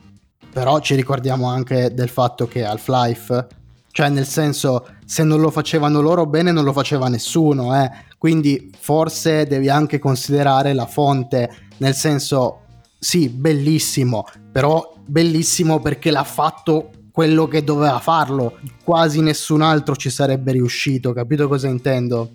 però 0.58 0.80
ci 0.80 0.96
ricordiamo 0.96 1.48
anche 1.48 1.94
del 1.94 2.10
fatto 2.10 2.48
che 2.48 2.66
Half-Life, 2.66 3.48
cioè 3.92 4.10
nel 4.10 4.26
senso, 4.26 4.88
se 5.06 5.22
non 5.24 5.40
lo 5.40 5.52
facevano 5.52 6.02
loro 6.02 6.26
bene, 6.26 6.52
non 6.52 6.64
lo 6.64 6.74
faceva 6.74 7.10
nessuno, 7.10 7.80
eh. 7.80 7.92
Quindi 8.18 8.72
forse 8.76 9.46
devi 9.46 9.70
anche 9.70 10.00
considerare 10.00 10.74
la 10.74 10.88
fonte, 10.88 11.48
nel 11.78 11.94
senso, 11.94 12.62
sì, 12.98 13.30
bellissimo, 13.30 14.26
però 14.52 14.96
bellissimo 15.06 15.80
perché 15.80 16.10
l'ha 16.10 16.24
fatto 16.24 16.90
quello 17.12 17.48
che 17.48 17.64
doveva 17.64 18.00
farlo. 18.00 18.58
Quasi 18.84 19.22
nessun 19.22 19.62
altro 19.62 19.96
ci 19.96 20.10
sarebbe 20.10 20.54
riuscito, 20.54 21.14
capito 21.14 21.48
cosa 21.48 21.68
intendo? 21.68 22.32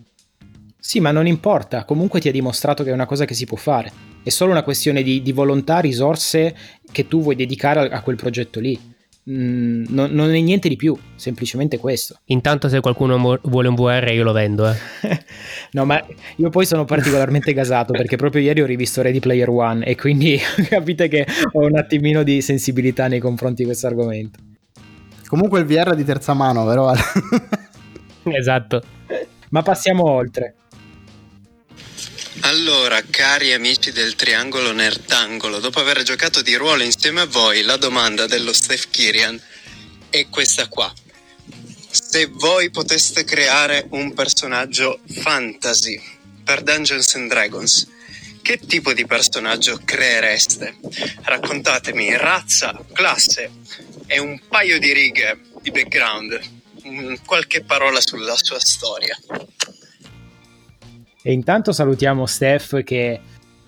Sì, 0.85 0.99
ma 0.99 1.13
non 1.13 1.29
importa, 1.29 1.85
comunque 1.85 2.19
ti 2.19 2.29
ha 2.29 2.33
dimostrato 2.33 2.83
che 2.83 2.91
è 2.91 2.93
una 2.93 3.07
cosa 3.07 3.25
che 3.25 3.35
si 3.35 3.47
può 3.47 3.57
fare. 3.57 3.93
È 4.21 4.31
solo 4.31 4.51
una 4.51 4.65
questione 4.65 5.05
di, 5.05 5.23
di 5.23 5.31
volontà, 5.31 5.79
risorse 5.79 6.57
che 6.91 7.07
tu 7.07 7.23
vuoi 7.23 7.37
dedicare 7.37 7.89
a, 7.89 7.99
a 7.99 8.03
quel 8.03 8.17
progetto 8.17 8.59
lì. 8.59 8.77
Mm, 9.31 9.85
non, 9.91 10.11
non, 10.11 10.35
è 10.35 10.41
niente 10.41 10.69
di 10.69 10.75
più, 10.75 10.99
semplicemente 11.15 11.79
questo. 11.79 12.19
Intanto 12.27 12.69
se 12.69 12.81
qualcuno 12.81 13.39
vuole 13.45 13.69
un 13.69 13.77
VR 13.77 14.11
io 14.13 14.25
lo 14.25 14.33
vendo. 14.33 14.69
Eh. 14.69 14.77
no, 15.71 15.85
ma 15.85 16.05
io 16.35 16.51
poi 16.51 16.67
sono 16.67 16.85
particolarmente 16.85 17.53
gasato 17.55 17.93
perché 17.93 18.17
proprio 18.17 18.43
ieri 18.43 18.61
ho 18.61 18.67
rivisto 18.67 19.03
Ready 19.03 19.21
Player 19.21 19.51
One 19.51 19.85
e 19.85 19.95
quindi 19.95 20.37
capite 20.69 21.07
che 21.07 21.25
ho 21.53 21.65
un 21.65 21.77
attimino 21.77 22.25
di 22.25 22.43
sensibilità 22.43 23.07
nei 23.07 23.21
confronti 23.21 23.63
di 23.63 23.67
questo 23.67 23.87
argomento. 23.87 24.41
Comunque 25.29 25.61
il 25.61 25.67
VR 25.67 25.93
è 25.93 25.97
di 25.97 26.05
terza 26.05 26.35
mano, 26.35 26.65
vero? 26.65 26.93
esatto. 28.25 28.83
Ma 29.51 29.63
passiamo 29.63 30.11
oltre. 30.11 30.57
Allora, 32.41 33.03
cari 33.09 33.53
amici 33.53 33.93
del 33.93 34.15
Triangolo 34.17 34.73
Nertangolo, 34.73 35.61
dopo 35.61 35.81
aver 35.81 36.03
giocato 36.03 36.43
di 36.43 36.55
ruolo 36.57 36.83
insieme 36.83 37.21
a 37.21 37.27
voi, 37.27 37.63
la 37.63 37.77
domanda 37.77 38.27
dello 38.27 38.53
Steph 38.53 38.89
Kirian 38.91 39.41
è 40.09 40.27
questa 40.29 40.67
qua. 40.67 40.93
Se 41.91 42.27
voi 42.33 42.71
poteste 42.71 43.25
creare 43.25 43.87
un 43.91 44.15
personaggio 44.15 45.01
fantasy 45.21 46.01
per 46.43 46.63
Dungeons 46.63 47.15
and 47.15 47.29
Dragons, 47.29 47.87
che 48.41 48.59
tipo 48.59 48.93
di 48.93 49.07
personaggio 49.07 49.81
creereste? 49.85 50.79
Raccontatemi 51.23 52.17
razza, 52.17 52.77
classe 52.93 53.51
e 54.07 54.19
un 54.19 54.41
paio 54.49 54.79
di 54.79 54.93
righe 54.93 55.39
di 55.61 55.71
background, 55.71 56.41
qualche 57.25 57.63
parola 57.63 58.01
sulla 58.01 58.37
sua 58.37 58.59
storia. 58.59 59.17
E 61.23 61.33
intanto 61.33 61.71
salutiamo 61.73 62.27
Steph 62.27 62.83
che 62.83 63.21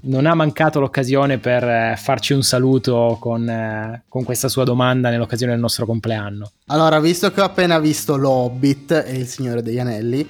non 0.07 0.27
ha 0.27 0.35
mancato 0.35 0.81
l'occasione 0.81 1.39
per 1.39 1.63
eh, 1.63 1.95
farci 1.97 2.33
un 2.33 2.43
saluto 2.43 3.17
con, 3.21 3.49
eh, 3.49 4.05
con, 4.09 4.25
questa 4.25 4.49
sua 4.49 4.65
domanda 4.65 5.09
nell'occasione 5.09 5.53
del 5.53 5.61
nostro 5.61 5.87
compleanno. 5.87 6.51
Allora, 6.67 7.01
visto 7.01 7.31
che 7.31 7.41
ho 7.41 7.45
appena 7.45 7.79
visto 7.79 8.17
L'Hobbit 8.17 9.05
e 9.07 9.17
Il 9.17 9.27
Signore 9.27 9.63
degli 9.63 9.79
Anelli, 9.79 10.29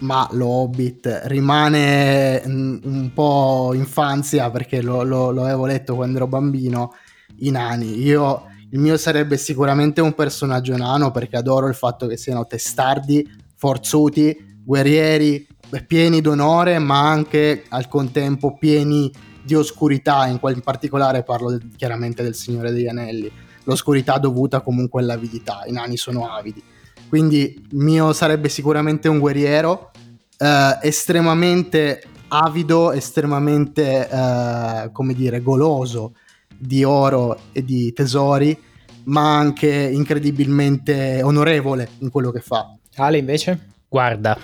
ma 0.00 0.26
lo 0.32 0.46
Hobbit 0.46 1.22
rimane 1.24 2.42
mm, 2.46 2.78
un 2.82 3.10
po' 3.12 3.72
infanzia 3.74 4.50
perché 4.50 4.82
lo, 4.82 5.02
lo, 5.02 5.30
lo 5.30 5.44
avevo 5.44 5.66
letto 5.66 5.94
quando 5.94 6.16
ero 6.16 6.26
bambino, 6.26 6.94
i 7.40 7.50
nani. 7.50 8.00
Io, 8.00 8.46
il 8.70 8.80
mio 8.80 8.96
sarebbe 8.96 9.36
sicuramente 9.36 10.00
un 10.00 10.14
personaggio 10.14 10.76
nano 10.76 11.10
perché 11.10 11.36
adoro 11.36 11.68
il 11.68 11.74
fatto 11.74 12.06
che 12.06 12.16
siano 12.16 12.46
testardi, 12.46 13.28
forzuti, 13.54 14.53
guerrieri, 14.64 15.46
pieni 15.86 16.20
d'onore, 16.20 16.78
ma 16.78 17.08
anche 17.08 17.64
al 17.68 17.88
contempo 17.88 18.56
pieni 18.56 19.12
di 19.42 19.54
oscurità, 19.54 20.26
in, 20.26 20.40
qual- 20.40 20.54
in 20.54 20.62
particolare 20.62 21.22
parlo 21.22 21.58
chiaramente 21.76 22.22
del 22.22 22.34
Signore 22.34 22.72
degli 22.72 22.86
Anelli, 22.86 23.30
l'oscurità 23.64 24.18
dovuta 24.18 24.60
comunque 24.60 25.02
all'avidità, 25.02 25.62
i 25.66 25.72
nani 25.72 25.96
sono 25.96 26.28
avidi. 26.28 26.62
Quindi 27.08 27.66
mio 27.72 28.12
sarebbe 28.12 28.48
sicuramente 28.48 29.08
un 29.08 29.18
guerriero, 29.18 29.90
eh, 30.38 30.78
estremamente 30.82 32.02
avido, 32.28 32.92
estremamente, 32.92 34.08
eh, 34.08 34.90
come 34.92 35.14
dire, 35.14 35.42
goloso 35.42 36.14
di 36.56 36.82
oro 36.84 37.38
e 37.52 37.62
di 37.62 37.92
tesori, 37.92 38.58
ma 39.04 39.36
anche 39.36 39.68
incredibilmente 39.68 41.20
onorevole 41.22 41.90
in 41.98 42.10
quello 42.10 42.30
che 42.30 42.40
fa. 42.40 42.74
Ale 42.96 43.18
invece? 43.18 43.73
Guarda, 43.94 44.36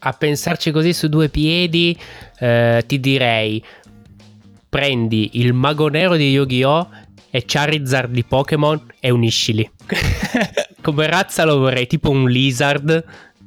a 0.00 0.12
pensarci 0.12 0.70
così 0.70 0.92
su 0.92 1.08
due 1.08 1.30
piedi, 1.30 1.98
eh, 2.38 2.84
ti 2.86 3.00
direi 3.00 3.64
prendi 4.68 5.30
il 5.40 5.54
mago 5.54 5.88
nero 5.88 6.16
di 6.16 6.30
Yu-Gi-Oh! 6.32 6.90
e 7.30 7.44
Charizard 7.46 8.12
di 8.12 8.24
Pokémon 8.24 8.78
e 9.00 9.08
uniscili. 9.08 9.68
Come 10.82 11.06
razza 11.06 11.46
lo 11.46 11.60
vorrei 11.60 11.86
tipo 11.86 12.10
un 12.10 12.28
lizard 12.28 13.02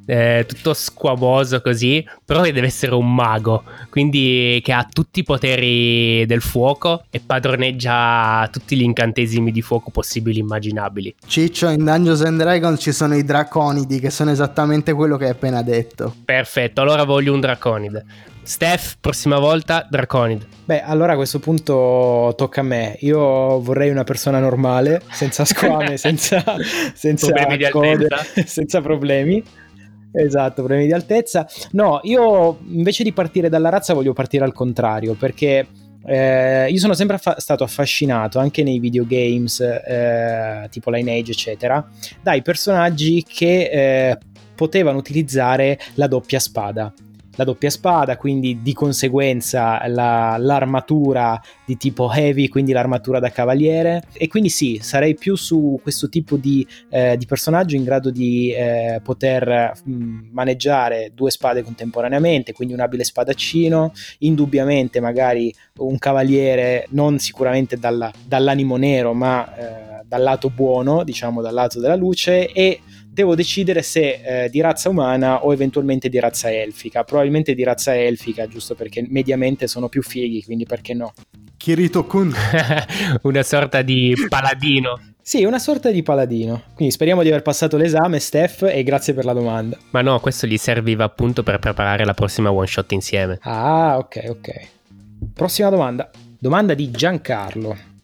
eh, 0.07 0.45
tutto 0.47 0.73
squamoso 0.73 1.61
così, 1.61 2.03
però 2.23 2.41
deve 2.41 2.65
essere 2.65 2.95
un 2.95 3.13
mago, 3.13 3.63
quindi 3.89 4.59
che 4.63 4.71
ha 4.71 4.87
tutti 4.91 5.19
i 5.19 5.23
poteri 5.23 6.25
del 6.25 6.41
fuoco 6.41 7.03
e 7.09 7.19
padroneggia 7.23 8.47
tutti 8.51 8.75
gli 8.77 8.83
incantesimi 8.83 9.51
di 9.51 9.61
fuoco 9.61 9.91
possibili 9.91 10.39
e 10.39 10.41
immaginabili. 10.41 11.15
Ciccio, 11.27 11.67
in 11.69 11.83
Dungeons 11.83 12.21
and 12.21 12.39
Dragons 12.39 12.81
ci 12.81 12.91
sono 12.91 13.15
i 13.15 13.23
draconidi, 13.23 13.99
che 13.99 14.09
sono 14.09 14.31
esattamente 14.31 14.93
quello 14.93 15.17
che 15.17 15.25
hai 15.25 15.31
appena 15.31 15.61
detto. 15.61 16.15
Perfetto, 16.23 16.81
allora 16.81 17.03
voglio 17.03 17.33
un 17.33 17.41
draconide. 17.41 18.05
Steph, 18.47 18.95
prossima 19.01 19.39
volta 19.39 19.85
Draconid. 19.89 20.47
Beh, 20.63 20.81
allora 20.81 21.11
a 21.11 21.15
questo 21.17 21.39
punto 21.39 22.33
tocca 22.37 22.61
a 22.61 22.63
me. 22.63 22.95
Io 23.01 23.59
vorrei 23.59 23.89
una 23.89 24.05
persona 24.05 24.39
normale, 24.39 25.01
senza 25.11 25.43
squame, 25.45 25.97
senza, 25.97 26.41
senza 26.93 27.29
problemi 27.29 27.69
code, 27.69 28.07
senza 28.47 28.79
problemi. 28.79 29.43
Esatto, 30.19 30.63
problemi 30.63 30.87
di 30.87 30.93
altezza. 30.93 31.47
No, 31.71 31.99
io 32.03 32.57
invece 32.69 33.03
di 33.03 33.13
partire 33.13 33.49
dalla 33.49 33.69
razza 33.69 33.93
voglio 33.93 34.13
partire 34.13 34.43
al 34.43 34.53
contrario, 34.53 35.13
perché 35.13 35.67
eh, 36.05 36.67
io 36.69 36.79
sono 36.79 36.93
sempre 36.93 37.17
affa- 37.17 37.39
stato 37.39 37.63
affascinato 37.63 38.39
anche 38.39 38.63
nei 38.63 38.79
videogames 38.79 39.59
eh, 39.59 40.67
tipo 40.71 40.89
Lineage, 40.89 41.31
eccetera, 41.31 41.87
dai 42.21 42.41
personaggi 42.41 43.23
che 43.27 43.69
eh, 43.69 44.17
potevano 44.55 44.97
utilizzare 44.97 45.77
la 45.95 46.07
doppia 46.07 46.39
spada 46.39 46.91
la 47.37 47.43
doppia 47.43 47.69
spada, 47.69 48.17
quindi 48.17 48.61
di 48.61 48.73
conseguenza 48.73 49.87
la, 49.87 50.35
l'armatura 50.39 51.39
di 51.65 51.77
tipo 51.77 52.11
heavy, 52.11 52.47
quindi 52.47 52.71
l'armatura 52.71 53.19
da 53.19 53.29
cavaliere. 53.29 54.03
E 54.13 54.27
quindi 54.27 54.49
sì, 54.49 54.79
sarei 54.81 55.15
più 55.15 55.35
su 55.35 55.79
questo 55.81 56.09
tipo 56.09 56.35
di, 56.35 56.65
eh, 56.89 57.15
di 57.15 57.25
personaggio 57.25 57.75
in 57.75 57.83
grado 57.83 58.09
di 58.09 58.51
eh, 58.51 58.99
poter 59.03 59.73
mh, 59.83 60.29
maneggiare 60.31 61.11
due 61.13 61.31
spade 61.31 61.63
contemporaneamente, 61.63 62.53
quindi 62.53 62.73
un 62.73 62.79
abile 62.79 63.03
spadaccino, 63.03 63.93
indubbiamente 64.19 64.99
magari 64.99 65.53
un 65.77 65.97
cavaliere 65.99 66.87
non 66.89 67.19
sicuramente 67.19 67.77
dalla, 67.77 68.11
dall'animo 68.25 68.77
nero, 68.77 69.13
ma 69.13 69.55
eh, 69.55 70.03
dal 70.05 70.23
lato 70.23 70.49
buono, 70.49 71.03
diciamo 71.03 71.41
dal 71.41 71.53
lato 71.53 71.79
della 71.79 71.95
luce 71.95 72.51
e 72.51 72.81
devo 73.17 73.33
decidere 73.33 73.81
se 73.81 74.43
eh, 74.43 74.49
di 74.49 74.61
razza 74.61 74.89
umana 74.89 75.43
o 75.43 75.51
eventualmente 75.51 76.07
di 76.07 76.19
razza 76.19 76.51
elfica. 76.53 77.03
Probabilmente 77.03 77.55
di 77.55 77.63
razza 77.63 77.97
elfica, 77.97 78.47
giusto 78.47 78.75
perché 78.75 79.03
mediamente 79.09 79.65
sono 79.65 79.89
più 79.89 80.03
fighi, 80.03 80.43
quindi 80.43 80.65
perché 80.65 80.93
no? 80.93 81.13
Kirito 81.57 82.05
Kun. 82.05 82.31
una 83.23 83.41
sorta 83.41 83.81
di 83.81 84.13
paladino. 84.29 84.99
Sì, 85.19 85.45
una 85.45 85.57
sorta 85.57 85.89
di 85.89 86.03
paladino. 86.03 86.61
Quindi 86.75 86.93
speriamo 86.93 87.23
di 87.23 87.29
aver 87.29 87.41
passato 87.41 87.75
l'esame, 87.75 88.19
Steph, 88.19 88.69
e 88.71 88.83
grazie 88.83 89.15
per 89.15 89.25
la 89.25 89.33
domanda. 89.33 89.75
Ma 89.89 90.01
no, 90.01 90.19
questo 90.19 90.45
gli 90.45 90.57
serviva 90.57 91.03
appunto 91.03 91.41
per 91.41 91.57
preparare 91.57 92.05
la 92.05 92.13
prossima 92.13 92.51
one 92.51 92.67
shot 92.67 92.91
insieme. 92.91 93.39
Ah, 93.41 93.97
ok, 93.97 94.25
ok. 94.29 94.67
Prossima 95.33 95.69
domanda. 95.69 96.11
Domanda 96.37 96.75
di 96.75 96.91
Giancarlo. 96.91 97.96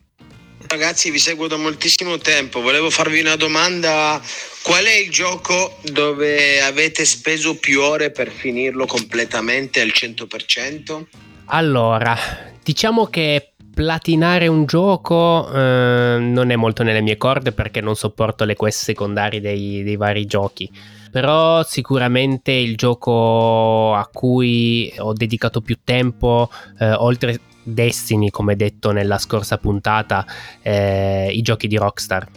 Ragazzi, 0.73 1.11
vi 1.11 1.19
seguo 1.19 1.45
da 1.45 1.55
moltissimo 1.55 2.17
tempo. 2.17 2.59
Volevo 2.59 2.89
farvi 2.89 3.19
una 3.19 3.35
domanda. 3.35 4.19
Qual 4.63 4.83
è 4.83 4.95
il 4.95 5.11
gioco 5.11 5.77
dove 5.83 6.61
avete 6.61 7.05
speso 7.05 7.59
più 7.59 7.79
ore 7.79 8.09
per 8.09 8.31
finirlo 8.31 8.87
completamente 8.87 9.81
al 9.81 9.89
100%? 9.89 11.03
Allora, 11.45 12.17
diciamo 12.63 13.05
che 13.05 13.53
platinare 13.71 14.47
un 14.47 14.65
gioco 14.65 15.47
eh, 15.53 16.17
non 16.19 16.49
è 16.49 16.55
molto 16.55 16.81
nelle 16.81 17.01
mie 17.01 17.17
corde 17.17 17.51
perché 17.51 17.79
non 17.79 17.95
sopporto 17.95 18.43
le 18.43 18.55
quest 18.55 18.83
secondarie 18.83 19.41
dei, 19.41 19.83
dei 19.83 19.95
vari 19.95 20.25
giochi 20.25 20.67
però 21.13 21.61
sicuramente 21.61 22.51
il 22.51 22.75
gioco 22.75 23.93
a 23.93 24.09
cui 24.11 24.91
ho 24.97 25.13
dedicato 25.13 25.61
più 25.61 25.77
tempo, 25.83 26.49
eh, 26.79 26.91
oltre 26.93 27.39
Destiny, 27.63 28.29
come 28.29 28.55
detto 28.55 28.91
nella 28.91 29.17
scorsa 29.17 29.57
puntata, 29.57 30.25
eh, 30.61 31.29
i 31.31 31.41
giochi 31.41 31.67
di 31.67 31.77
Rockstar. 31.77 32.27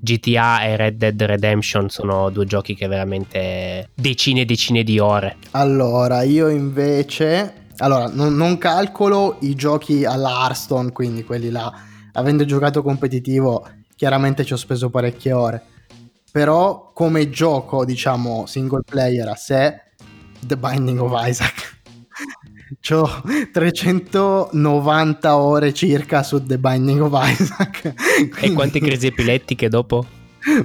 GTA 0.00 0.62
e 0.62 0.76
Red 0.76 0.96
Dead 0.96 1.20
Redemption 1.20 1.88
sono 1.88 2.30
due 2.30 2.44
giochi 2.44 2.74
che 2.74 2.86
veramente 2.86 3.90
decine 3.94 4.42
e 4.42 4.44
decine 4.44 4.84
di 4.84 4.98
ore. 4.98 5.36
Allora, 5.50 6.22
io 6.22 6.48
invece 6.48 7.66
allora, 7.78 8.08
non, 8.12 8.34
non, 8.34 8.58
calcolo 8.58 9.36
i 9.40 9.54
giochi 9.54 10.04
alla 10.04 10.30
Hearthstone, 10.30 10.90
quindi 10.90 11.22
quelli 11.24 11.50
là. 11.50 11.72
Avendo 12.14 12.44
giocato 12.44 12.82
competitivo, 12.82 13.68
chiaramente 13.94 14.44
ci 14.44 14.52
ho 14.52 14.56
speso 14.56 14.90
parecchie 14.90 15.32
ore. 15.32 15.62
Però 16.32 16.90
come 16.92 17.30
gioco, 17.30 17.84
diciamo, 17.84 18.46
single 18.46 18.82
player 18.84 19.28
a 19.28 19.36
sé, 19.36 19.80
The 20.40 20.56
Binding 20.56 21.00
of 21.00 21.12
Isaac. 21.24 21.77
Ho 22.90 23.22
390 23.52 25.36
ore 25.36 25.74
circa 25.74 26.22
su 26.22 26.44
The 26.44 26.58
Binding 26.58 27.00
of 27.00 27.12
Isaac. 27.30 27.94
Quindi... 28.30 28.40
E 28.40 28.52
quante 28.52 28.80
crisi 28.80 29.06
epilettiche 29.08 29.68
dopo? 29.68 30.06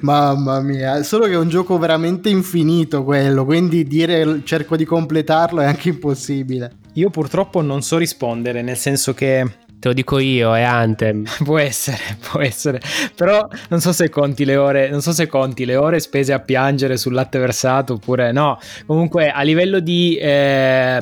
Mamma 0.02 0.62
mia, 0.62 1.04
solo 1.04 1.26
che 1.26 1.34
è 1.34 1.38
un 1.38 1.50
gioco 1.50 1.78
veramente 1.78 2.30
infinito 2.30 3.04
quello, 3.04 3.44
quindi 3.44 3.84
dire 3.86 4.42
cerco 4.46 4.78
di 4.78 4.86
completarlo 4.86 5.62
è 5.62 5.66
anche 5.66 5.90
impossibile. 5.90 6.72
Io 6.94 7.10
purtroppo 7.10 7.62
non 7.62 7.82
so 7.82 7.98
rispondere, 7.98 8.62
nel 8.62 8.78
senso 8.78 9.14
che 9.14 9.46
Te 9.84 9.90
lo 9.90 9.96
dico 9.96 10.18
io, 10.18 10.56
è 10.56 10.62
Anthem. 10.62 11.26
può 11.44 11.58
essere, 11.60 12.18
può 12.32 12.40
essere. 12.40 12.80
Però 13.18 13.46
non 13.68 13.82
so 13.82 13.92
se 13.92 14.08
conti 14.08 14.46
le 14.46 14.56
ore, 14.56 14.90
non 14.90 15.02
so 15.02 15.12
se 15.12 15.28
conti 15.28 15.66
le 15.66 15.76
ore 15.76 16.00
spese 16.00 16.32
a 16.32 16.40
piangere 16.40 16.96
sul 16.96 17.12
latte 17.12 17.38
versato 17.38 17.96
oppure 17.96 18.32
no. 18.32 18.58
Comunque 18.86 19.30
a 19.30 19.42
livello 19.42 19.82
di 19.82 20.16
eh, 20.16 21.02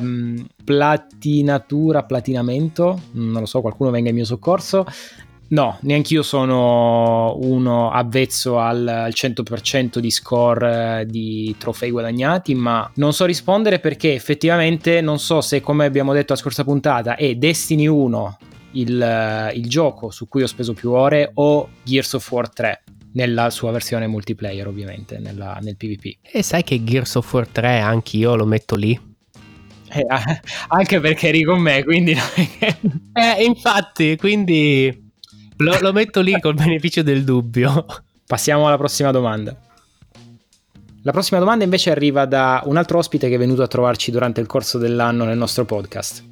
platinatura, 0.64 2.02
platinamento, 2.02 3.02
non 3.12 3.38
lo 3.38 3.46
so, 3.46 3.60
qualcuno 3.60 3.90
venga 3.90 4.08
in 4.08 4.16
mio 4.16 4.24
soccorso. 4.24 4.84
No, 5.50 5.78
neanch'io 5.82 6.24
sono 6.24 7.36
uno 7.36 7.92
avvezzo 7.92 8.58
al, 8.58 8.84
al 8.88 9.12
100% 9.14 10.00
di 10.00 10.10
score 10.10 11.02
eh, 11.02 11.06
di 11.06 11.54
trofei 11.56 11.92
guadagnati, 11.92 12.56
ma 12.56 12.90
non 12.94 13.12
so 13.12 13.26
rispondere 13.26 13.78
perché 13.78 14.12
effettivamente 14.12 15.00
non 15.00 15.20
so 15.20 15.40
se, 15.40 15.60
come 15.60 15.84
abbiamo 15.84 16.12
detto 16.12 16.32
la 16.32 16.38
scorsa 16.40 16.64
puntata, 16.64 17.14
è 17.14 17.36
Destiny 17.36 17.86
1 17.86 18.38
il, 18.72 19.50
il 19.54 19.68
gioco 19.68 20.10
su 20.10 20.28
cui 20.28 20.42
ho 20.42 20.46
speso 20.46 20.72
più 20.72 20.92
ore 20.92 21.30
o 21.34 21.68
Gears 21.82 22.12
of 22.14 22.30
War 22.30 22.48
3 22.48 22.84
nella 23.12 23.50
sua 23.50 23.70
versione 23.70 24.06
multiplayer 24.06 24.66
ovviamente 24.66 25.18
nella, 25.18 25.58
nel 25.60 25.76
PvP. 25.76 26.18
E 26.22 26.42
sai 26.42 26.62
che 26.62 26.82
Gears 26.82 27.14
of 27.16 27.32
War 27.32 27.46
3 27.46 27.80
anch'io 27.80 28.34
lo 28.36 28.46
metto 28.46 28.74
lì? 28.74 28.98
Eh, 29.88 30.06
anche 30.68 31.00
perché 31.00 31.28
eri 31.28 31.42
con 31.42 31.60
me 31.60 31.84
quindi 31.84 32.12
eh, 32.16 33.44
infatti 33.44 34.16
quindi 34.16 35.10
lo, 35.58 35.78
lo 35.80 35.92
metto 35.92 36.20
lì 36.20 36.38
col 36.40 36.54
beneficio 36.54 37.02
del 37.02 37.24
dubbio. 37.24 37.84
Passiamo 38.26 38.66
alla 38.66 38.78
prossima 38.78 39.10
domanda. 39.10 39.54
La 41.04 41.10
prossima 41.10 41.40
domanda 41.40 41.64
invece 41.64 41.90
arriva 41.90 42.26
da 42.26 42.62
un 42.64 42.76
altro 42.76 42.98
ospite 42.98 43.28
che 43.28 43.34
è 43.34 43.38
venuto 43.38 43.62
a 43.62 43.66
trovarci 43.66 44.12
durante 44.12 44.40
il 44.40 44.46
corso 44.46 44.78
dell'anno 44.78 45.24
nel 45.24 45.36
nostro 45.36 45.64
podcast 45.64 46.30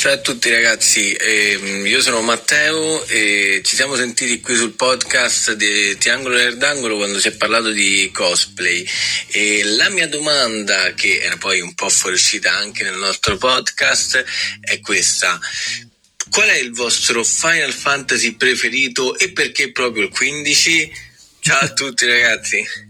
Ciao 0.00 0.12
a 0.14 0.16
tutti 0.16 0.48
ragazzi, 0.48 1.12
ehm, 1.12 1.84
io 1.84 2.00
sono 2.00 2.22
Matteo 2.22 3.04
e 3.04 3.60
ci 3.62 3.76
siamo 3.76 3.96
sentiti 3.96 4.40
qui 4.40 4.56
sul 4.56 4.72
podcast 4.72 5.52
di 5.52 5.94
Triangolo 5.98 6.36
Nerdangolo 6.36 6.96
quando 6.96 7.20
si 7.20 7.28
è 7.28 7.32
parlato 7.32 7.68
di 7.68 8.08
cosplay 8.10 8.82
e 9.26 9.62
la 9.62 9.90
mia 9.90 10.08
domanda, 10.08 10.94
che 10.94 11.20
era 11.20 11.36
poi 11.36 11.60
un 11.60 11.74
po' 11.74 11.90
fuoriuscita 11.90 12.50
anche 12.50 12.82
nel 12.82 12.96
nostro 12.96 13.36
podcast, 13.36 14.24
è 14.62 14.80
questa. 14.80 15.38
Qual 16.30 16.48
è 16.48 16.56
il 16.56 16.72
vostro 16.72 17.22
Final 17.22 17.74
Fantasy 17.74 18.36
preferito 18.36 19.18
e 19.18 19.32
perché 19.32 19.70
proprio 19.70 20.04
il 20.04 20.10
15? 20.10 20.92
Ciao 21.40 21.58
a 21.58 21.72
tutti 21.74 22.06
ragazzi. 22.06 22.89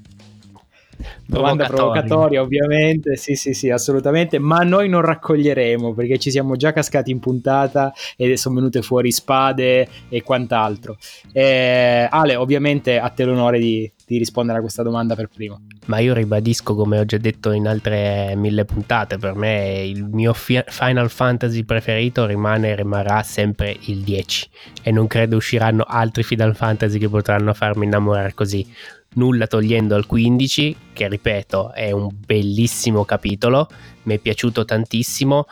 Domanda 1.31 1.67
provocatoria, 1.67 2.43
ovviamente, 2.43 3.17
sì, 3.17 3.35
sì, 3.35 3.55
sì, 3.55 3.71
assolutamente, 3.71 4.39
ma 4.39 4.59
noi 4.59 4.89
non 4.89 5.01
raccoglieremo 5.01 5.95
perché 5.95 6.19
ci 6.19 6.31
siamo 6.31 6.57
già 6.57 6.73
cascati 6.73 7.11
in 7.11 7.21
puntata 7.21 7.93
e 8.17 8.37
sono 8.37 8.57
venute 8.57 8.83
fuori 8.83 9.11
spade 9.13 9.89
e 10.09 10.23
quant'altro. 10.23 10.97
Eh, 11.33 12.07
Ale, 12.11 12.37
ovviamente 12.37 12.99
a 12.99 13.09
te 13.09 13.25
l'onore 13.25 13.59
di, 13.59 13.91
di 14.07 14.19
rispondere 14.19 14.59
a 14.59 14.61
questa 14.61 14.83
domanda 14.83 15.15
per 15.15 15.29
primo. 15.29 15.63
Ma 15.87 15.99
io 15.99 16.15
ribadisco, 16.15 16.75
come 16.75 16.99
ho 16.99 17.05
già 17.05 17.19
detto 17.19 17.53
in 17.53 17.67
altre 17.67 18.35
mille 18.37 18.65
puntate, 18.65 19.19
per 19.19 19.35
me 19.35 19.83
il 19.85 20.05
mio 20.05 20.33
fi- 20.33 20.63
Final 20.67 21.11
Fantasy 21.11 21.65
preferito 21.65 22.27
rimane 22.27 22.71
e 22.71 22.77
rimarrà 22.77 23.23
sempre 23.23 23.77
il 23.87 23.99
10 23.99 24.49
e 24.83 24.91
non 24.91 25.07
credo 25.07 25.37
usciranno 25.37 25.85
altri 25.87 26.23
Final 26.23 26.55
Fantasy 26.55 26.99
che 26.99 27.09
potranno 27.09 27.55
farmi 27.55 27.87
innamorare 27.87 28.35
così 28.35 28.67
nulla 29.15 29.47
togliendo 29.47 29.95
al 29.95 30.07
15, 30.07 30.77
che 30.93 31.09
ripeto 31.09 31.73
è 31.73 31.91
un 31.91 32.09
bellissimo 32.13 33.05
capitolo, 33.05 33.69
mi 34.03 34.15
è 34.15 34.19
piaciuto 34.19 34.65
tantissimo, 34.65 35.47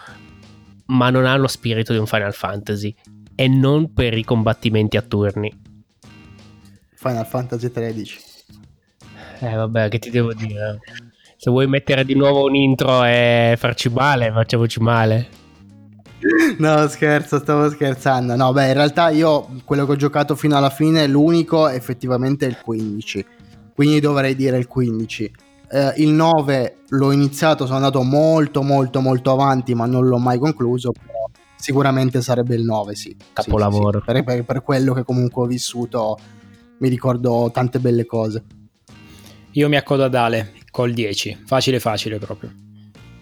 ma 0.87 1.11
non 1.11 1.27
ha 1.27 1.37
lo 1.37 1.49
spirito 1.49 1.93
di 1.93 1.99
un 1.99 2.07
Final 2.07 2.35
Fantasy 2.35 2.95
e 3.35 3.49
non 3.49 3.93
per 3.93 4.17
i 4.17 4.25
combattimenti 4.25 4.97
a 4.97 5.03
turni. 5.03 5.53
Final 6.95 7.27
Fantasy 7.27 7.71
13. 7.71 8.19
Eh 9.41 9.55
vabbè, 9.55 9.89
che 9.89 9.99
ti 9.99 10.11
devo 10.11 10.35
dire? 10.35 10.81
Se 11.37 11.51
vuoi 11.51 11.69
mettere 11.69 12.05
di 12.05 12.15
nuovo 12.15 12.45
un 12.45 12.57
intro 12.57 13.05
e 13.05 13.55
farci 13.57 13.89
male, 13.89 14.33
facciamoci 14.33 14.81
male. 14.81 15.29
No, 16.59 16.89
scherzo, 16.89 17.39
stavo 17.39 17.71
scherzando. 17.71 18.35
No, 18.35 18.53
beh, 18.53 18.67
in 18.67 18.73
realtà 18.73 19.11
io 19.11 19.49
quello 19.65 19.87
che 19.87 19.93
ho 19.93 19.97
giocato 19.97 20.35
fino 20.35 20.57
alla 20.57 20.71
fine, 20.71 21.07
l'unico 21.07 21.69
effettivamente 21.69 22.47
è 22.47 22.49
il 22.49 22.59
15 22.61 23.27
quindi 23.79 24.01
dovrei 24.01 24.35
dire 24.35 24.59
il 24.59 24.67
15. 24.67 25.33
Eh, 25.71 25.93
il 25.99 26.09
9 26.09 26.79
l'ho 26.89 27.13
iniziato, 27.13 27.65
sono 27.65 27.77
andato 27.77 28.03
molto 28.03 28.65
molto 28.65 29.01
molto 29.01 29.31
avanti, 29.31 29.73
ma 29.73 29.87
non 29.87 30.09
l'ho 30.09 30.19
mai 30.19 30.37
concluso, 30.37 30.91
però 30.91 31.31
sicuramente 31.55 32.21
sarebbe 32.21 32.57
il 32.57 32.65
9, 32.65 32.97
sì. 32.97 33.17
Capolavoro. 33.33 34.01
Sì, 34.01 34.05
sì, 34.11 34.17
sì. 34.17 34.25
Per, 34.25 34.25
per, 34.25 34.45
per 34.45 34.63
quello 34.65 34.95
che 34.95 35.05
comunque 35.05 35.45
ho 35.45 35.47
vissuto 35.47 36.19
mi 36.79 36.89
ricordo 36.89 37.53
tante 37.55 37.79
belle 37.79 38.05
cose. 38.05 38.43
Io 39.53 39.69
mi 39.69 39.77
accodo 39.77 40.03
ad 40.03 40.15
Ale 40.17 40.55
col 40.73 40.93
10, 40.93 41.45
facile 41.47 41.79
facile 41.79 42.19
proprio. 42.19 42.53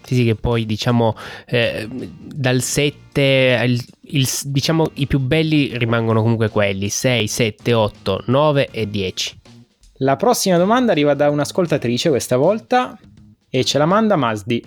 Sì, 0.01 0.15
sì, 0.15 0.23
che 0.23 0.33
poi 0.33 0.65
diciamo 0.65 1.15
eh, 1.45 1.87
dal 1.87 2.63
7, 2.63 3.61
il, 3.63 3.85
il, 4.05 4.27
diciamo 4.45 4.89
i 4.95 5.05
più 5.05 5.19
belli 5.19 5.77
rimangono 5.77 6.23
comunque 6.23 6.49
quelli, 6.49 6.89
6, 6.89 7.27
7, 7.27 7.73
8, 7.73 8.23
9 8.25 8.69
e 8.71 8.89
10. 8.89 9.39
La 10.01 10.15
prossima 10.15 10.57
domanda 10.57 10.91
arriva 10.91 11.15
da 11.15 11.29
un'ascoltatrice 11.31 12.09
questa 12.09 12.37
volta 12.37 12.99
e 13.49 13.63
ce 13.63 13.79
la 13.79 13.85
manda 13.85 14.15
Masdi. 14.15 14.63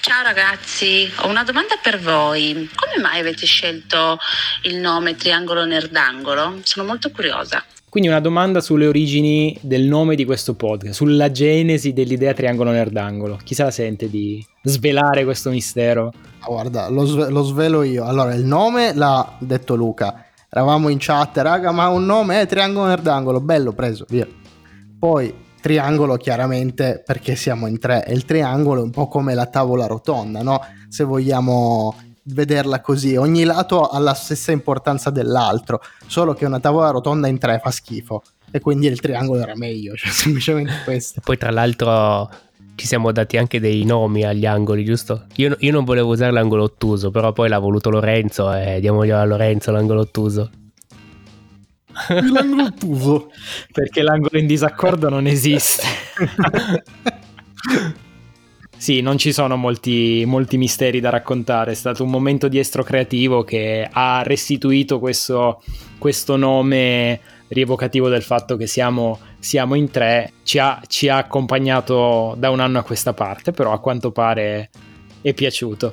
Ciao 0.00 0.24
ragazzi, 0.24 1.08
ho 1.18 1.28
una 1.28 1.44
domanda 1.44 1.76
per 1.80 2.00
voi. 2.00 2.68
Come 2.74 3.00
mai 3.00 3.20
avete 3.20 3.46
scelto 3.46 4.18
il 4.64 4.78
nome 4.78 5.14
Triangolo 5.14 5.64
Nerdangolo? 5.64 6.58
Sono 6.64 6.84
molto 6.84 7.12
curiosa. 7.12 7.62
Quindi 7.88 8.08
una 8.08 8.18
domanda 8.18 8.60
sulle 8.60 8.88
origini 8.88 9.56
del 9.60 9.82
nome 9.82 10.16
di 10.16 10.24
questo 10.24 10.54
podcast, 10.54 10.94
sulla 10.94 11.30
genesi 11.30 11.92
dell'idea 11.92 12.32
Triangolo 12.32 12.70
Nerdangolo. 12.70 13.38
Chi 13.44 13.54
se 13.54 13.62
la 13.62 13.70
sente 13.70 14.10
di 14.10 14.44
svelare 14.62 15.22
questo 15.22 15.50
mistero? 15.50 16.12
Ah, 16.40 16.46
guarda, 16.46 16.88
lo, 16.88 17.04
sve- 17.04 17.30
lo 17.30 17.42
svelo 17.42 17.84
io. 17.84 18.04
Allora, 18.04 18.34
il 18.34 18.44
nome 18.44 18.94
l'ha 18.94 19.36
detto 19.38 19.76
Luca 19.76 20.24
eravamo 20.50 20.88
in 20.88 20.98
chat, 20.98 21.36
raga, 21.38 21.70
ma 21.70 21.88
un 21.88 22.04
nome 22.04 22.40
è 22.40 22.46
triangolo 22.46 22.86
nerdangolo, 22.86 23.40
bello, 23.40 23.72
preso, 23.72 24.04
via. 24.08 24.26
Poi 24.98 25.48
triangolo 25.60 26.16
chiaramente 26.16 27.02
perché 27.04 27.36
siamo 27.36 27.66
in 27.66 27.78
tre 27.78 28.04
e 28.04 28.12
il 28.12 28.24
triangolo 28.24 28.80
è 28.80 28.84
un 28.84 28.90
po' 28.90 29.08
come 29.08 29.34
la 29.34 29.46
tavola 29.46 29.86
rotonda, 29.86 30.42
no? 30.42 30.60
Se 30.88 31.04
vogliamo 31.04 31.94
vederla 32.24 32.80
così, 32.80 33.16
ogni 33.16 33.44
lato 33.44 33.86
ha 33.86 33.98
la 33.98 34.14
stessa 34.14 34.52
importanza 34.52 35.10
dell'altro, 35.10 35.80
solo 36.06 36.34
che 36.34 36.44
una 36.44 36.60
tavola 36.60 36.90
rotonda 36.90 37.28
in 37.28 37.38
tre 37.38 37.60
fa 37.62 37.70
schifo 37.70 38.22
e 38.50 38.58
quindi 38.60 38.88
il 38.88 39.00
triangolo 39.00 39.40
era 39.40 39.56
meglio, 39.56 39.94
cioè 39.96 40.10
semplicemente 40.10 40.72
questo. 40.84 41.20
E 41.20 41.22
poi 41.24 41.38
tra 41.38 41.50
l'altro 41.50 42.28
ci 42.80 42.86
siamo 42.86 43.12
dati 43.12 43.36
anche 43.36 43.60
dei 43.60 43.84
nomi 43.84 44.24
agli 44.24 44.46
angoli, 44.46 44.84
giusto? 44.84 45.26
Io, 45.36 45.54
io 45.58 45.70
non 45.70 45.84
volevo 45.84 46.12
usare 46.12 46.32
l'angolo 46.32 46.62
ottuso, 46.62 47.10
però 47.10 47.30
poi 47.30 47.50
l'ha 47.50 47.58
voluto 47.58 47.90
Lorenzo 47.90 48.50
e 48.54 48.80
diamoglielo 48.80 49.18
a 49.18 49.24
Lorenzo 49.24 49.70
l'angolo 49.70 50.00
ottuso. 50.00 50.50
L'angolo 52.08 52.62
ottuso? 52.62 53.30
Perché 53.70 54.00
l'angolo 54.00 54.38
in 54.38 54.46
disaccordo 54.46 55.10
non 55.10 55.26
esiste. 55.26 55.86
Sì, 58.80 59.02
non 59.02 59.18
ci 59.18 59.30
sono 59.34 59.56
molti, 59.56 60.24
molti, 60.26 60.56
misteri 60.56 61.00
da 61.00 61.10
raccontare. 61.10 61.72
È 61.72 61.74
stato 61.74 62.02
un 62.02 62.08
momento 62.08 62.48
di 62.48 62.58
estro 62.58 62.82
creativo 62.82 63.44
che 63.44 63.86
ha 63.92 64.22
restituito 64.22 64.98
questo, 64.98 65.62
questo 65.98 66.36
nome 66.36 67.20
rievocativo 67.50 68.08
del 68.08 68.22
fatto 68.22 68.56
che 68.56 68.66
siamo, 68.66 69.18
siamo 69.38 69.74
in 69.74 69.90
tre. 69.90 70.32
Ci 70.42 70.58
ha, 70.58 70.80
ci 70.86 71.08
ha, 71.08 71.18
accompagnato 71.18 72.34
da 72.38 72.50
un 72.50 72.60
anno 72.60 72.78
a 72.78 72.82
questa 72.82 73.12
parte, 73.12 73.52
però 73.52 73.72
a 73.72 73.80
quanto 73.80 74.10
pare 74.10 74.70
è 75.20 75.32
piaciuto. 75.32 75.92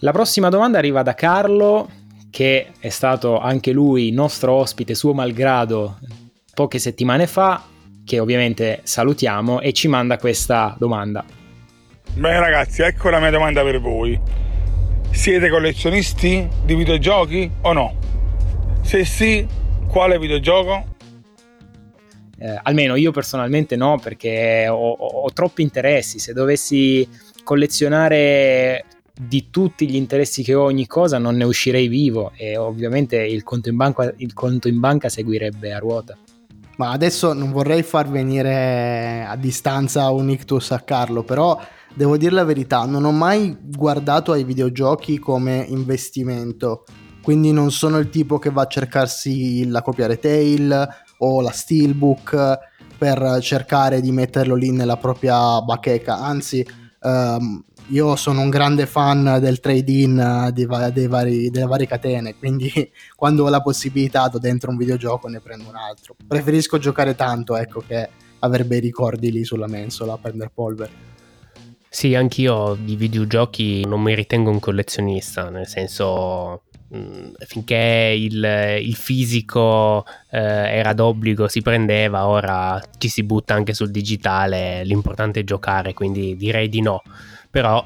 La 0.00 0.12
prossima 0.12 0.48
domanda 0.48 0.78
arriva 0.78 1.02
da 1.02 1.14
Carlo, 1.14 1.88
che 2.30 2.72
è 2.78 2.88
stato 2.88 3.38
anche 3.38 3.72
lui 3.72 4.10
nostro 4.10 4.52
ospite, 4.52 4.94
suo 4.94 5.14
malgrado, 5.14 5.98
poche 6.52 6.78
settimane 6.78 7.26
fa, 7.26 7.62
che 8.04 8.18
ovviamente 8.18 8.80
salutiamo 8.82 9.60
e 9.60 9.72
ci 9.72 9.88
manda 9.88 10.18
questa 10.18 10.74
domanda. 10.78 11.24
Bene 12.14 12.38
ragazzi, 12.38 12.82
ecco 12.82 13.08
la 13.08 13.18
mia 13.18 13.30
domanda 13.30 13.62
per 13.62 13.80
voi. 13.80 14.20
Siete 15.10 15.48
collezionisti 15.48 16.48
di 16.64 16.74
videogiochi 16.74 17.50
o 17.62 17.72
no? 17.72 17.94
Se 18.82 19.04
sì, 19.04 19.46
quale 19.88 20.18
videogioco? 20.18 20.93
Eh, 22.38 22.60
almeno 22.62 22.96
io 22.96 23.12
personalmente 23.12 23.76
no, 23.76 23.98
perché 24.02 24.68
ho, 24.68 24.92
ho, 24.92 25.30
troppi 25.32 25.62
interessi. 25.62 26.18
Se 26.18 26.32
dovessi 26.32 27.08
collezionare 27.42 28.84
di 29.16 29.48
tutti 29.50 29.88
gli 29.88 29.94
interessi 29.94 30.42
che 30.42 30.54
ho 30.54 30.64
ogni 30.64 30.86
cosa, 30.86 31.18
non 31.18 31.36
ne 31.36 31.44
uscirei 31.44 31.88
vivo. 31.88 32.32
E 32.36 32.56
ovviamente 32.56 33.16
il 33.16 33.42
conto 33.42 33.68
in 33.68 33.76
banca, 33.76 34.12
conto 34.32 34.68
in 34.68 34.80
banca 34.80 35.08
seguirebbe 35.08 35.72
a 35.72 35.78
ruota. 35.78 36.16
Ma 36.76 36.90
adesso 36.90 37.32
non 37.32 37.52
vorrei 37.52 37.84
far 37.84 38.08
venire 38.08 39.24
a 39.24 39.36
distanza 39.36 40.10
un 40.10 40.28
ictus 40.30 40.72
a 40.72 40.80
Carlo, 40.80 41.22
però 41.22 41.60
devo 41.94 42.16
dire 42.16 42.32
la 42.32 42.42
verità, 42.42 42.84
non 42.84 43.04
ho 43.04 43.12
mai 43.12 43.56
guardato 43.60 44.32
ai 44.32 44.42
videogiochi 44.42 45.20
come 45.20 45.64
investimento, 45.68 46.84
quindi 47.22 47.52
non 47.52 47.70
sono 47.70 47.98
il 47.98 48.10
tipo 48.10 48.40
che 48.40 48.50
va 48.50 48.62
a 48.62 48.66
cercarsi 48.66 49.68
la 49.68 49.82
copia 49.82 50.08
retail 50.08 50.88
o 51.18 51.40
la 51.40 51.50
steelbook 51.50 52.58
per 52.96 53.38
cercare 53.40 54.00
di 54.00 54.12
metterlo 54.12 54.54
lì 54.54 54.70
nella 54.70 54.96
propria 54.96 55.60
bacheca, 55.60 56.18
anzi 56.18 56.66
um, 57.02 57.62
io 57.88 58.16
sono 58.16 58.40
un 58.40 58.48
grande 58.48 58.86
fan 58.86 59.38
del 59.40 59.60
trade-in 59.60 60.50
dei, 60.52 60.66
dei 60.92 61.06
vari, 61.06 61.50
delle 61.50 61.66
varie 61.66 61.86
catene, 61.86 62.36
quindi 62.36 62.72
quando 63.14 63.44
ho 63.44 63.48
la 63.48 63.60
possibilità 63.60 64.28
do 64.28 64.38
dentro 64.38 64.70
un 64.70 64.76
videogioco 64.76 65.28
ne 65.28 65.40
prendo 65.40 65.68
un 65.68 65.76
altro. 65.76 66.16
Preferisco 66.26 66.78
giocare 66.78 67.14
tanto, 67.14 67.56
ecco, 67.56 67.82
che 67.86 68.08
avere 68.38 68.64
bei 68.64 68.80
ricordi 68.80 69.30
lì 69.30 69.44
sulla 69.44 69.66
mensola 69.66 70.14
a 70.14 70.18
prendere 70.18 70.50
polvere. 70.52 71.12
Sì, 71.88 72.14
anch'io 72.14 72.74
di 72.74 72.96
videogiochi 72.96 73.86
non 73.86 74.00
mi 74.00 74.14
ritengo 74.14 74.50
un 74.50 74.58
collezionista, 74.58 75.48
nel 75.50 75.68
senso 75.68 76.64
mm, 76.94 77.32
finché 77.46 78.14
il, 78.16 78.78
il 78.80 78.94
fisico 78.94 80.04
eh, 80.30 80.38
era 80.38 80.92
d'obbligo 80.92 81.48
si 81.48 81.62
prendeva, 81.62 82.26
ora 82.26 82.80
ci 82.98 83.08
si 83.08 83.22
butta 83.22 83.54
anche 83.54 83.74
sul 83.74 83.90
digitale, 83.90 84.84
l'importante 84.84 85.40
è 85.40 85.44
giocare, 85.44 85.94
quindi 85.94 86.36
direi 86.36 86.68
di 86.68 86.80
no. 86.80 87.02
Però 87.50 87.84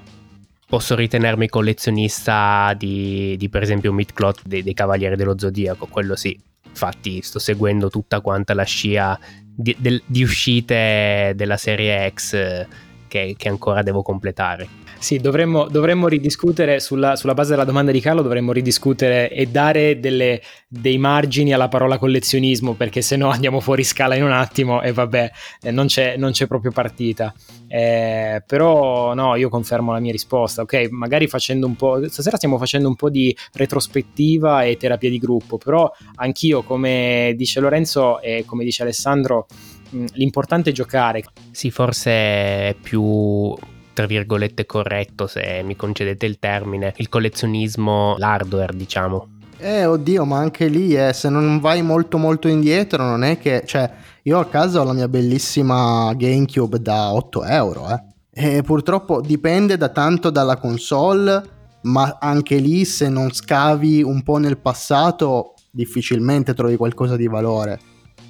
posso 0.68 0.94
ritenermi 0.94 1.48
collezionista 1.48 2.74
di, 2.76 3.36
di 3.38 3.48
per 3.48 3.62
esempio 3.62 3.92
Midcloth 3.92 4.42
dei, 4.44 4.62
dei 4.62 4.74
Cavalieri 4.74 5.16
dello 5.16 5.38
Zodiaco, 5.38 5.86
quello 5.86 6.16
sì. 6.16 6.38
Infatti 6.68 7.22
sto 7.22 7.38
seguendo 7.38 7.88
tutta 7.88 8.20
quanta 8.20 8.54
la 8.54 8.64
scia 8.64 9.18
di, 9.42 9.74
del, 9.78 10.00
di 10.06 10.22
uscite 10.22 11.32
della 11.34 11.56
serie 11.56 12.12
X 12.14 12.66
che, 13.08 13.34
che 13.36 13.48
ancora 13.48 13.82
devo 13.82 14.02
completare. 14.02 14.86
Sì, 14.98 15.18
dovremmo, 15.18 15.68
dovremmo 15.68 16.08
ridiscutere 16.08 16.80
sulla, 16.80 17.14
sulla, 17.14 17.32
base 17.32 17.50
della 17.50 17.64
domanda 17.64 17.92
di 17.92 18.00
Carlo, 18.00 18.20
dovremmo 18.20 18.50
ridiscutere 18.50 19.30
e 19.30 19.46
dare 19.46 20.00
delle, 20.00 20.42
dei 20.66 20.98
margini 20.98 21.52
alla 21.52 21.68
parola 21.68 21.98
collezionismo, 21.98 22.74
perché 22.74 23.00
se 23.00 23.16
no 23.16 23.28
andiamo 23.30 23.60
fuori 23.60 23.84
scala 23.84 24.16
in 24.16 24.24
un 24.24 24.32
attimo 24.32 24.82
e 24.82 24.92
vabbè, 24.92 25.30
eh, 25.62 25.70
non, 25.70 25.86
c'è, 25.86 26.16
non, 26.16 26.32
c'è, 26.32 26.48
proprio 26.48 26.72
partita. 26.72 27.32
Eh, 27.68 28.42
però 28.44 29.14
no, 29.14 29.36
io 29.36 29.48
confermo 29.48 29.92
la 29.92 30.00
mia 30.00 30.10
risposta, 30.10 30.62
ok? 30.62 30.88
Magari 30.90 31.28
facendo 31.28 31.66
un 31.66 31.76
po', 31.76 32.08
stasera 32.08 32.36
stiamo 32.36 32.58
facendo 32.58 32.88
un 32.88 32.96
po' 32.96 33.08
di 33.08 33.34
retrospettiva 33.52 34.64
e 34.64 34.76
terapia 34.76 35.10
di 35.10 35.18
gruppo, 35.18 35.58
però 35.58 35.90
anch'io, 36.16 36.62
come 36.64 37.34
dice 37.36 37.60
Lorenzo 37.60 38.20
e 38.20 38.42
come 38.44 38.64
dice 38.64 38.82
Alessandro, 38.82 39.46
l'importante 39.90 40.70
è 40.70 40.72
giocare. 40.72 41.24
Sì, 41.50 41.70
forse 41.70 42.10
è 42.10 42.76
più 42.80 43.54
tra 43.98 44.06
virgolette 44.06 44.64
corretto, 44.64 45.26
se 45.26 45.60
mi 45.64 45.74
concedete 45.74 46.24
il 46.24 46.38
termine, 46.38 46.94
il 46.98 47.08
collezionismo, 47.08 48.16
l'hardware, 48.16 48.76
diciamo. 48.76 49.38
Eh, 49.58 49.86
oddio, 49.86 50.24
ma 50.24 50.38
anche 50.38 50.68
lì, 50.68 50.94
eh, 50.94 51.12
se 51.12 51.28
non 51.28 51.58
vai 51.58 51.82
molto 51.82 52.16
molto 52.16 52.46
indietro, 52.46 53.02
non 53.02 53.24
è 53.24 53.38
che... 53.38 53.64
Cioè, 53.66 53.90
io 54.22 54.38
a 54.38 54.46
casa 54.46 54.80
ho 54.80 54.84
la 54.84 54.92
mia 54.92 55.08
bellissima 55.08 56.14
GameCube 56.14 56.80
da 56.80 57.12
8 57.12 57.42
euro, 57.42 57.88
eh. 57.90 58.02
E 58.30 58.62
purtroppo 58.62 59.20
dipende 59.20 59.76
da 59.76 59.88
tanto 59.88 60.30
dalla 60.30 60.58
console, 60.58 61.42
ma 61.82 62.18
anche 62.20 62.58
lì 62.58 62.84
se 62.84 63.08
non 63.08 63.32
scavi 63.32 64.00
un 64.04 64.22
po' 64.22 64.36
nel 64.36 64.58
passato, 64.58 65.54
difficilmente 65.72 66.54
trovi 66.54 66.76
qualcosa 66.76 67.16
di 67.16 67.26
valore. 67.26 67.80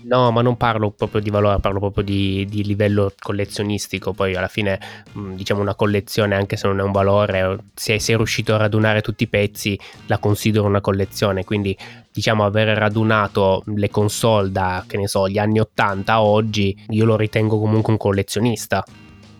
No, 0.03 0.30
ma 0.30 0.42
non 0.42 0.57
parlo 0.57 0.90
proprio 0.90 1.20
di 1.20 1.30
valore, 1.30 1.59
parlo 1.61 1.80
proprio 1.80 2.05
di, 2.05 2.46
di 2.49 2.64
livello 2.64 3.12
collezionistico. 3.18 4.12
Poi 4.12 4.34
alla 4.34 4.49
fine, 4.49 4.78
mh, 5.12 5.34
diciamo, 5.34 5.61
una 5.61 5.74
collezione, 5.74 6.34
anche 6.34 6.57
se 6.57 6.66
non 6.68 6.78
è 6.78 6.82
un 6.82 6.92
valore, 6.92 7.59
se 7.74 7.99
sei 7.99 8.16
riuscito 8.16 8.55
a 8.55 8.59
radunare 8.59 9.01
tutti 9.01 9.24
i 9.24 9.28
pezzi, 9.28 9.78
la 10.07 10.18
considero 10.18 10.64
una 10.66 10.80
collezione. 10.80 11.44
Quindi, 11.44 11.76
diciamo, 12.12 12.44
aver 12.44 12.76
radunato 12.76 13.62
le 13.66 13.90
console 13.90 14.51
da, 14.51 14.84
che 14.86 14.96
ne 14.96 15.09
so, 15.09 15.28
gli 15.28 15.38
anni 15.38 15.61
80 15.61 16.12
a 16.12 16.22
oggi, 16.22 16.76
io 16.88 17.05
lo 17.05 17.16
ritengo 17.16 17.59
comunque 17.59 17.92
un 17.92 17.99
collezionista. 17.99 18.84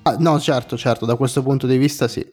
Ah, 0.03 0.17
no, 0.19 0.41
certo, 0.41 0.77
certo, 0.77 1.07
da 1.07 1.15
questo 1.17 1.43
punto 1.43 1.67
di 1.67 1.77
vista 1.77 2.09
sì. 2.09 2.27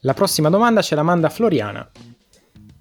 La 0.00 0.12
prossima 0.12 0.50
domanda 0.50 0.82
ce 0.82 0.94
la 0.94 1.02
manda 1.02 1.30
Floriana 1.30 1.90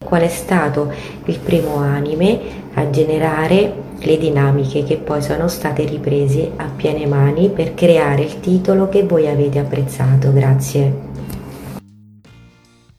qual 0.03 0.21
è 0.21 0.27
stato 0.27 0.91
il 1.25 1.39
primo 1.39 1.77
anime 1.77 2.39
a 2.75 2.89
generare 2.89 3.91
le 3.99 4.17
dinamiche 4.17 4.83
che 4.83 4.97
poi 4.97 5.21
sono 5.21 5.47
state 5.47 5.85
riprese 5.85 6.51
a 6.57 6.69
piene 6.75 7.05
mani 7.05 7.49
per 7.49 7.73
creare 7.73 8.23
il 8.23 8.39
titolo 8.39 8.89
che 8.89 9.03
voi 9.03 9.27
avete 9.27 9.59
apprezzato. 9.59 10.33
Grazie. 10.33 11.11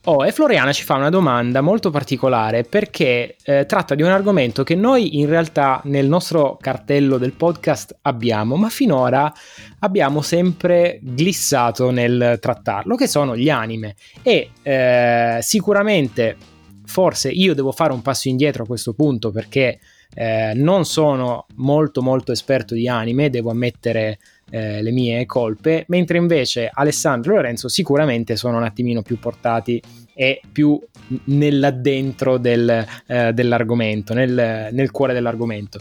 Oh, 0.07 0.23
e 0.23 0.31
Floriana 0.31 0.71
ci 0.71 0.83
fa 0.83 0.93
una 0.93 1.09
domanda 1.09 1.61
molto 1.61 1.89
particolare 1.89 2.61
perché 2.61 3.37
eh, 3.43 3.65
tratta 3.65 3.95
di 3.95 4.03
un 4.03 4.09
argomento 4.09 4.61
che 4.61 4.75
noi 4.75 5.17
in 5.17 5.27
realtà 5.27 5.81
nel 5.85 6.07
nostro 6.07 6.59
cartello 6.61 7.17
del 7.17 7.33
podcast 7.33 7.97
abbiamo, 8.03 8.55
ma 8.55 8.69
finora 8.69 9.33
abbiamo 9.79 10.21
sempre 10.21 10.99
glissato 11.01 11.89
nel 11.89 12.37
trattarlo, 12.39 12.95
che 12.95 13.07
sono 13.07 13.35
gli 13.35 13.49
anime. 13.49 13.95
E 14.21 14.51
eh, 14.61 15.39
sicuramente 15.41 16.37
forse 16.85 17.29
io 17.29 17.53
devo 17.53 17.71
fare 17.71 17.93
un 17.93 18.01
passo 18.01 18.27
indietro 18.27 18.63
a 18.63 18.67
questo 18.67 18.93
punto 18.93 19.31
perché 19.31 19.79
eh, 20.13 20.53
non 20.55 20.85
sono 20.85 21.45
molto 21.55 22.01
molto 22.01 22.31
esperto 22.31 22.73
di 22.73 22.87
anime, 22.87 23.29
devo 23.29 23.51
ammettere 23.51 24.19
eh, 24.49 24.81
le 24.81 24.91
mie 24.91 25.25
colpe, 25.25 25.85
mentre 25.87 26.17
invece 26.17 26.69
Alessandro 26.71 27.33
e 27.33 27.35
Lorenzo 27.35 27.67
sicuramente 27.67 28.35
sono 28.35 28.57
un 28.57 28.63
attimino 28.63 29.01
più 29.01 29.19
portati 29.19 29.81
e 30.13 30.39
più 30.51 30.79
nell'addentro 31.25 32.37
del, 32.37 32.85
eh, 33.07 33.33
dell'argomento, 33.33 34.13
nel, 34.13 34.69
nel 34.71 34.91
cuore 34.91 35.13
dell'argomento. 35.13 35.79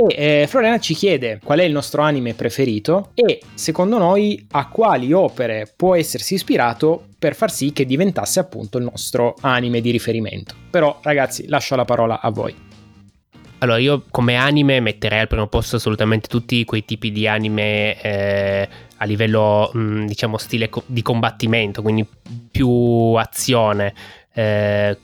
E 0.00 0.42
eh, 0.42 0.46
Floriana 0.46 0.78
ci 0.78 0.94
chiede 0.94 1.40
qual 1.42 1.58
è 1.58 1.64
il 1.64 1.72
nostro 1.72 2.02
anime 2.02 2.34
preferito 2.34 3.10
e 3.14 3.40
secondo 3.54 3.98
noi 3.98 4.46
a 4.52 4.68
quali 4.68 5.12
opere 5.12 5.72
può 5.74 5.96
essersi 5.96 6.34
ispirato 6.34 7.08
per 7.18 7.34
far 7.34 7.50
sì 7.50 7.72
che 7.72 7.84
diventasse 7.84 8.38
appunto 8.38 8.78
il 8.78 8.84
nostro 8.84 9.34
anime 9.40 9.80
di 9.80 9.90
riferimento. 9.90 10.54
Però 10.70 11.00
ragazzi 11.02 11.48
lascio 11.48 11.74
la 11.74 11.84
parola 11.84 12.20
a 12.20 12.30
voi. 12.30 12.54
Allora, 13.58 13.78
io 13.78 14.04
come 14.08 14.36
anime 14.36 14.78
metterei 14.78 15.18
al 15.18 15.26
primo 15.26 15.48
posto 15.48 15.74
assolutamente 15.74 16.28
tutti 16.28 16.64
quei 16.64 16.84
tipi 16.84 17.10
di 17.10 17.26
anime 17.26 18.00
eh, 18.00 18.68
a 18.98 19.04
livello, 19.04 19.68
mh, 19.72 19.80
mm, 19.80 20.06
diciamo, 20.06 20.38
stile 20.38 20.68
co- 20.68 20.84
di 20.86 21.02
combattimento, 21.02 21.82
quindi 21.82 22.06
più 22.52 22.70
azione. 23.14 23.92
Eh, 24.32 24.96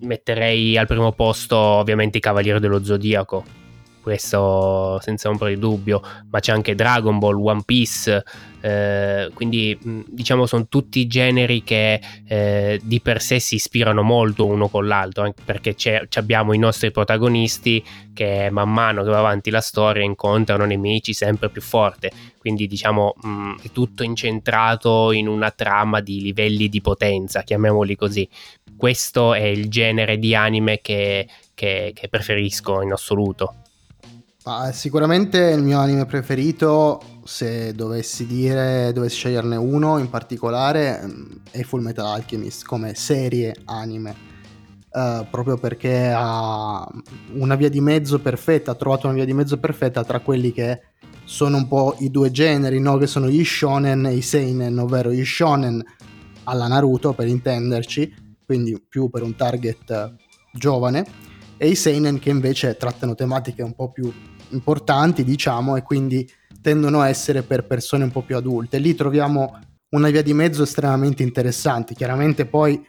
metterei 0.00 0.76
al 0.76 0.86
primo 0.86 1.12
posto 1.12 1.56
ovviamente 1.56 2.18
i 2.18 2.20
Cavalieri 2.20 2.60
dello 2.60 2.84
Zodiaco, 2.84 3.62
questo 4.04 5.00
senza 5.00 5.30
ombra 5.30 5.48
di 5.48 5.58
dubbio, 5.58 6.02
ma 6.30 6.38
c'è 6.38 6.52
anche 6.52 6.74
Dragon 6.74 7.18
Ball, 7.18 7.42
One 7.42 7.62
Piece, 7.64 8.22
eh, 8.60 9.30
quindi 9.32 9.78
diciamo 10.06 10.44
sono 10.44 10.66
tutti 10.68 11.06
generi 11.06 11.62
che 11.62 12.00
eh, 12.28 12.78
di 12.82 13.00
per 13.00 13.22
sé 13.22 13.38
si 13.38 13.54
ispirano 13.54 14.02
molto 14.02 14.44
uno 14.44 14.68
con 14.68 14.86
l'altro, 14.86 15.24
anche 15.24 15.40
perché 15.42 15.74
abbiamo 16.16 16.52
i 16.52 16.58
nostri 16.58 16.90
protagonisti 16.90 17.82
che 18.12 18.50
man 18.50 18.70
mano 18.70 19.02
che 19.04 19.08
va 19.08 19.20
avanti 19.20 19.48
la 19.48 19.62
storia 19.62 20.04
incontrano 20.04 20.66
nemici 20.66 21.14
sempre 21.14 21.48
più 21.48 21.62
forti, 21.62 22.10
quindi 22.38 22.66
diciamo 22.66 23.14
mh, 23.22 23.54
è 23.62 23.70
tutto 23.72 24.02
incentrato 24.02 25.12
in 25.12 25.28
una 25.28 25.50
trama 25.50 26.00
di 26.00 26.20
livelli 26.20 26.68
di 26.68 26.82
potenza, 26.82 27.42
chiamiamoli 27.42 27.96
così. 27.96 28.28
Questo 28.76 29.32
è 29.32 29.44
il 29.44 29.70
genere 29.70 30.18
di 30.18 30.34
anime 30.34 30.80
che, 30.82 31.26
che, 31.54 31.92
che 31.94 32.08
preferisco 32.08 32.82
in 32.82 32.92
assoluto. 32.92 33.63
Ah, 34.46 34.72
sicuramente 34.72 35.38
il 35.38 35.62
mio 35.62 35.78
anime 35.78 36.04
preferito, 36.04 37.00
se 37.24 37.72
dovessi 37.72 38.26
dire, 38.26 38.92
dovessi 38.92 39.16
sceglierne 39.16 39.56
uno 39.56 39.96
in 39.96 40.10
particolare, 40.10 41.02
è 41.50 41.62
Full 41.62 41.80
Metal 41.80 42.04
Alchemist 42.04 42.66
come 42.66 42.94
serie 42.94 43.54
anime. 43.64 44.14
Uh, 44.90 45.26
proprio 45.30 45.56
perché 45.56 46.12
ha 46.14 46.86
una 47.32 47.54
via 47.54 47.70
di 47.70 47.80
mezzo 47.80 48.20
perfetta, 48.20 48.72
ha 48.72 48.74
trovato 48.74 49.06
una 49.06 49.16
via 49.16 49.24
di 49.24 49.32
mezzo 49.32 49.58
perfetta 49.58 50.04
tra 50.04 50.20
quelli 50.20 50.52
che 50.52 50.82
sono 51.24 51.56
un 51.56 51.66
po' 51.66 51.96
i 52.00 52.10
due 52.10 52.30
generi, 52.30 52.78
no? 52.80 52.98
che 52.98 53.06
sono 53.06 53.30
gli 53.30 53.42
shonen 53.42 54.04
e 54.04 54.12
i 54.12 54.22
seinen, 54.22 54.78
ovvero 54.78 55.10
gli 55.10 55.24
shonen 55.24 55.82
alla 56.44 56.68
Naruto 56.68 57.14
per 57.14 57.28
intenderci, 57.28 58.36
quindi 58.44 58.78
più 58.86 59.08
per 59.08 59.22
un 59.22 59.34
target 59.36 60.16
giovane, 60.52 61.06
e 61.56 61.68
i 61.68 61.74
seinen 61.74 62.18
che 62.18 62.28
invece 62.28 62.76
trattano 62.76 63.14
tematiche 63.14 63.62
un 63.62 63.74
po' 63.74 63.90
più 63.90 64.12
importanti, 64.54 65.24
diciamo, 65.24 65.76
e 65.76 65.82
quindi 65.82 66.26
tendono 66.62 67.00
a 67.00 67.08
essere 67.08 67.42
per 67.42 67.66
persone 67.66 68.04
un 68.04 68.10
po' 68.10 68.22
più 68.22 68.36
adulte. 68.36 68.78
Lì 68.78 68.94
troviamo 68.94 69.58
una 69.90 70.08
via 70.08 70.22
di 70.22 70.32
mezzo 70.32 70.62
estremamente 70.62 71.22
interessante. 71.22 71.94
Chiaramente 71.94 72.46
poi 72.46 72.82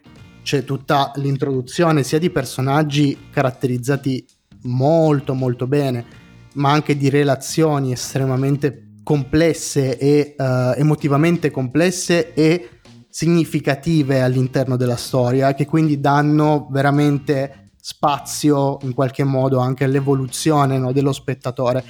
c'è 0.44 0.64
tutta 0.64 1.12
l'introduzione 1.16 2.04
sia 2.04 2.20
di 2.20 2.30
personaggi 2.30 3.28
caratterizzati 3.32 4.26
molto 4.64 5.34
molto 5.34 5.68
bene, 5.68 6.06
ma 6.54 6.72
anche 6.72 6.96
di 6.96 7.10
relazioni 7.10 7.92
estremamente 7.92 8.82
complesse 9.04 9.98
e 9.98 10.36
uh, 10.38 10.74
emotivamente 10.76 11.52
complesse 11.52 12.34
e 12.34 12.70
significative 13.10 14.22
all'interno 14.22 14.76
della 14.76 14.96
storia 14.98 15.54
che 15.54 15.66
quindi 15.66 16.00
danno 16.00 16.68
veramente 16.72 17.65
spazio 17.88 18.80
in 18.82 18.96
qualche 18.96 19.24
modo 19.24 19.60
anche 19.60 19.84
all'evoluzione 19.84 20.80
no, 20.80 20.92
dello 20.92 21.14
spettatore. 21.14 21.84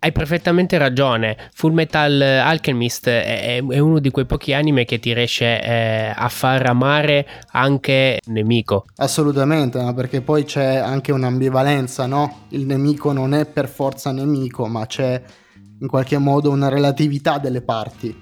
Hai 0.00 0.10
perfettamente 0.10 0.76
ragione. 0.76 1.36
Full 1.54 1.72
Metal 1.72 2.20
Alchemist 2.20 3.06
è, 3.06 3.62
è, 3.64 3.78
uno 3.78 4.00
di 4.00 4.10
quei 4.10 4.26
pochi 4.26 4.52
anime 4.54 4.84
che 4.84 4.98
ti 4.98 5.14
riesce 5.14 5.62
eh, 5.62 6.12
a 6.12 6.28
far 6.28 6.66
amare 6.66 7.28
anche 7.52 8.18
il 8.26 8.32
nemico. 8.32 8.86
Assolutamente, 8.96 9.80
no? 9.80 9.94
perché 9.94 10.20
poi 10.20 10.42
c'è 10.42 10.74
anche 10.76 11.12
un'ambivalenza, 11.12 12.06
no? 12.06 12.46
Il 12.48 12.66
nemico 12.66 13.12
non 13.12 13.34
è 13.34 13.46
per 13.46 13.68
forza 13.68 14.10
nemico, 14.10 14.66
ma 14.66 14.84
c'è 14.86 15.22
in 15.78 15.86
qualche 15.86 16.18
modo 16.18 16.50
una 16.50 16.68
relatività 16.68 17.38
delle 17.38 17.62
parti. 17.62 18.20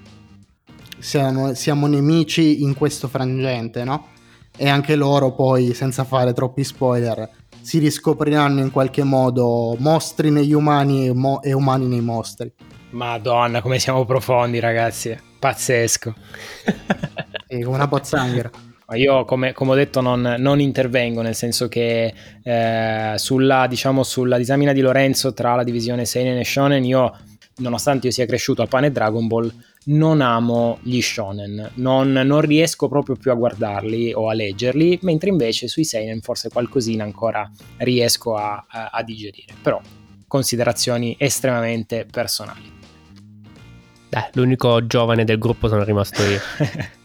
Siamo, 0.99 1.55
siamo 1.55 1.87
nemici 1.87 2.61
in 2.61 2.75
questo 2.75 3.07
frangente, 3.07 3.83
no? 3.83 4.15
E 4.57 4.67
anche 4.67 4.95
loro 4.95 5.33
poi, 5.33 5.73
senza 5.73 6.03
fare 6.03 6.33
troppi 6.33 6.63
spoiler, 6.63 7.29
si 7.61 7.79
riscopriranno 7.79 8.59
in 8.59 8.71
qualche 8.71 9.03
modo 9.03 9.75
mostri 9.79 10.31
negli 10.31 10.53
umani 10.53 11.07
e, 11.07 11.13
mo- 11.13 11.41
e 11.41 11.53
umani 11.53 11.87
nei 11.87 12.01
mostri. 12.01 12.51
Madonna, 12.89 13.61
come 13.61 13.79
siamo 13.79 14.03
profondi, 14.05 14.59
ragazzi. 14.59 15.17
Pazzesco. 15.39 16.15
e 17.47 17.65
una 17.65 17.87
pozzanghera. 17.87 18.49
Io, 18.95 19.25
come, 19.25 19.51
come, 19.51 19.71
ho 19.71 19.75
detto, 19.75 19.99
non, 19.99 20.35
non, 20.39 20.61
intervengo, 20.61 21.21
nel 21.21 21.35
senso 21.35 21.67
che 21.67 22.13
eh, 22.41 23.13
sulla, 23.17 23.67
diciamo, 23.67 24.01
sulla 24.03 24.37
disamina 24.37 24.71
di 24.71 24.79
Lorenzo 24.79 25.33
tra 25.33 25.55
la 25.55 25.63
divisione 25.63 26.05
Seinen 26.05 26.37
e 26.37 26.45
Shonen, 26.45 26.85
io 26.85 27.13
nonostante 27.57 28.07
io 28.07 28.13
sia 28.13 28.25
cresciuto 28.25 28.61
a 28.61 28.67
pane 28.67 28.91
Dragon 28.91 29.27
Ball, 29.27 29.51
non 29.87 30.21
amo 30.21 30.79
gli 30.81 31.01
shonen, 31.01 31.71
non, 31.75 32.11
non, 32.11 32.41
riesco 32.41 32.87
proprio 32.87 33.15
più 33.15 33.31
a 33.31 33.35
guardarli 33.35 34.13
o 34.13 34.29
a 34.29 34.33
leggerli, 34.33 34.99
mentre 35.01 35.29
invece 35.29 35.67
sui 35.67 35.83
seinen 35.83 36.21
forse 36.21 36.49
qualcosina 36.49 37.03
ancora 37.03 37.49
riesco 37.77 38.35
a, 38.35 38.65
a, 38.67 38.89
a 38.91 39.03
digerire. 39.03 39.53
Però 39.61 39.79
considerazioni 40.27 41.15
estremamente 41.17 42.05
personali. 42.09 42.75
Dai, 44.09 44.29
l'unico 44.33 44.85
giovane 44.85 45.23
del 45.23 45.37
gruppo 45.37 45.67
sono 45.67 45.83
rimasto 45.83 46.23
io. 46.23 46.39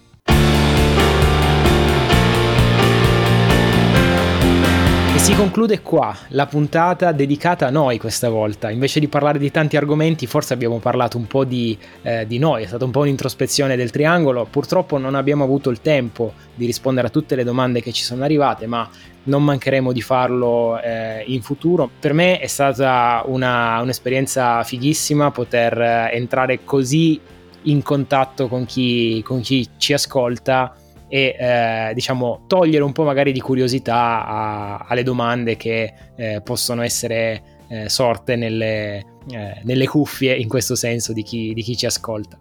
si 5.22 5.36
conclude 5.36 5.82
qua 5.82 6.16
la 6.30 6.46
puntata 6.46 7.12
dedicata 7.12 7.68
a 7.68 7.70
noi 7.70 7.96
questa 7.96 8.28
volta. 8.28 8.70
Invece 8.70 8.98
di 8.98 9.06
parlare 9.06 9.38
di 9.38 9.52
tanti 9.52 9.76
argomenti, 9.76 10.26
forse 10.26 10.52
abbiamo 10.52 10.80
parlato 10.80 11.16
un 11.16 11.28
po' 11.28 11.44
di, 11.44 11.78
eh, 12.02 12.26
di, 12.26 12.38
noi, 12.38 12.64
è 12.64 12.66
stata 12.66 12.84
un 12.84 12.90
po' 12.90 13.02
un'introspezione 13.02 13.76
del 13.76 13.92
triangolo. 13.92 14.48
Purtroppo 14.50 14.98
non 14.98 15.14
abbiamo 15.14 15.44
avuto 15.44 15.70
il 15.70 15.80
tempo 15.80 16.32
di 16.56 16.66
rispondere 16.66 17.06
a 17.06 17.10
tutte 17.10 17.36
le 17.36 17.44
domande 17.44 17.80
che 17.80 17.92
ci 17.92 18.02
sono 18.02 18.24
arrivate, 18.24 18.66
ma 18.66 18.90
non 19.24 19.44
mancheremo 19.44 19.92
di 19.92 20.02
farlo 20.02 20.80
eh, 20.80 21.22
in 21.28 21.40
futuro. 21.40 21.88
Per 22.00 22.12
me 22.14 22.40
è 22.40 22.48
stata 22.48 23.22
una, 23.26 23.80
un'esperienza 23.80 24.64
fighissima 24.64 25.30
poter 25.30 25.80
eh, 25.80 26.10
entrare 26.14 26.64
così 26.64 27.20
in 27.62 27.80
contatto 27.82 28.48
con 28.48 28.64
chi, 28.64 29.22
con 29.24 29.40
chi 29.40 29.68
ci 29.76 29.92
ascolta 29.92 30.74
e 31.14 31.36
eh, 31.38 31.90
diciamo 31.92 32.44
togliere 32.46 32.82
un 32.82 32.92
po' 32.92 33.04
magari 33.04 33.32
di 33.32 33.40
curiosità 33.40 34.26
a, 34.26 34.76
alle 34.88 35.02
domande 35.02 35.58
che 35.58 35.92
eh, 36.16 36.40
possono 36.42 36.80
essere 36.80 37.42
eh, 37.68 37.90
sorte 37.90 38.34
nelle, 38.34 38.96
eh, 39.28 39.60
nelle, 39.62 39.86
cuffie 39.86 40.34
in 40.34 40.48
questo 40.48 40.74
senso 40.74 41.12
di 41.12 41.22
chi, 41.22 41.52
di 41.52 41.60
chi 41.60 41.76
ci 41.76 41.84
ascolta. 41.84 42.38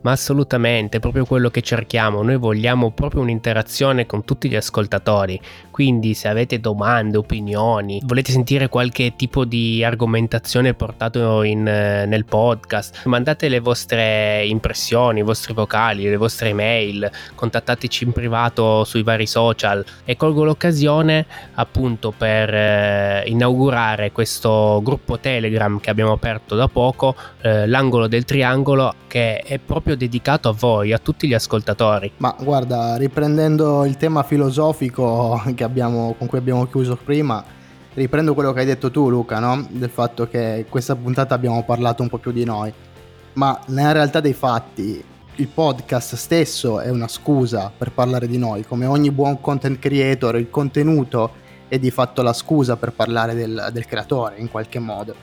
Ma 0.00 0.12
assolutamente, 0.12 0.98
proprio 0.98 1.26
quello 1.26 1.50
che 1.50 1.60
cerchiamo. 1.60 2.22
Noi 2.22 2.38
vogliamo 2.38 2.90
proprio 2.92 3.20
un'interazione 3.20 4.06
con 4.06 4.24
tutti 4.24 4.48
gli 4.48 4.56
ascoltatori. 4.56 5.38
Quindi, 5.76 6.14
se 6.14 6.28
avete 6.28 6.58
domande, 6.58 7.18
opinioni, 7.18 8.00
volete 8.06 8.32
sentire 8.32 8.70
qualche 8.70 9.12
tipo 9.14 9.44
di 9.44 9.84
argomentazione 9.84 10.72
portato 10.72 11.42
in, 11.42 11.68
eh, 11.68 12.06
nel 12.06 12.24
podcast, 12.24 13.04
mandate 13.04 13.50
le 13.50 13.60
vostre 13.60 14.46
impressioni, 14.46 15.18
i 15.18 15.22
vostri 15.22 15.52
vocali, 15.52 16.08
le 16.08 16.16
vostre 16.16 16.48
email, 16.48 17.10
contattateci 17.34 18.04
in 18.04 18.12
privato 18.12 18.84
sui 18.84 19.02
vari 19.02 19.26
social 19.26 19.84
e 20.06 20.16
colgo 20.16 20.44
l'occasione 20.44 21.26
appunto 21.56 22.10
per 22.16 22.54
eh, 22.54 23.24
inaugurare 23.26 24.12
questo 24.12 24.80
gruppo 24.82 25.18
Telegram 25.18 25.78
che 25.78 25.90
abbiamo 25.90 26.12
aperto 26.12 26.54
da 26.54 26.68
poco, 26.68 27.14
eh, 27.42 27.66
l'angolo 27.66 28.06
del 28.06 28.24
triangolo, 28.24 28.94
che 29.08 29.40
è 29.40 29.58
proprio 29.58 29.94
dedicato 29.94 30.48
a 30.48 30.52
voi, 30.52 30.94
a 30.94 30.98
tutti 30.98 31.28
gli 31.28 31.34
ascoltatori. 31.34 32.12
Ma 32.16 32.34
guarda, 32.40 32.96
riprendendo 32.96 33.84
il 33.84 33.98
tema 33.98 34.22
filosofico 34.22 35.42
abbiamo, 35.66 36.14
con 36.16 36.26
cui 36.26 36.38
abbiamo 36.38 36.66
chiuso 36.66 36.96
prima, 36.96 37.44
riprendo 37.94 38.34
quello 38.34 38.52
che 38.52 38.60
hai 38.60 38.66
detto 38.66 38.90
tu 38.90 39.08
Luca, 39.08 39.38
no? 39.38 39.66
del 39.70 39.90
fatto 39.90 40.28
che 40.28 40.66
questa 40.68 40.96
puntata 40.96 41.34
abbiamo 41.34 41.62
parlato 41.64 42.02
un 42.02 42.08
po' 42.08 42.18
più 42.18 42.32
di 42.32 42.44
noi, 42.44 42.72
ma 43.34 43.58
nella 43.66 43.92
realtà 43.92 44.20
dei 44.20 44.32
fatti 44.32 45.04
il 45.38 45.48
podcast 45.48 46.14
stesso 46.14 46.80
è 46.80 46.88
una 46.88 47.08
scusa 47.08 47.70
per 47.76 47.92
parlare 47.92 48.26
di 48.26 48.38
noi, 48.38 48.64
come 48.64 48.86
ogni 48.86 49.10
buon 49.10 49.40
content 49.40 49.78
creator, 49.78 50.36
il 50.36 50.48
contenuto 50.48 51.44
è 51.68 51.78
di 51.78 51.90
fatto 51.90 52.22
la 52.22 52.32
scusa 52.32 52.76
per 52.76 52.92
parlare 52.92 53.34
del, 53.34 53.68
del 53.72 53.86
creatore 53.86 54.36
in 54.38 54.50
qualche 54.50 54.78
modo. 54.78 55.14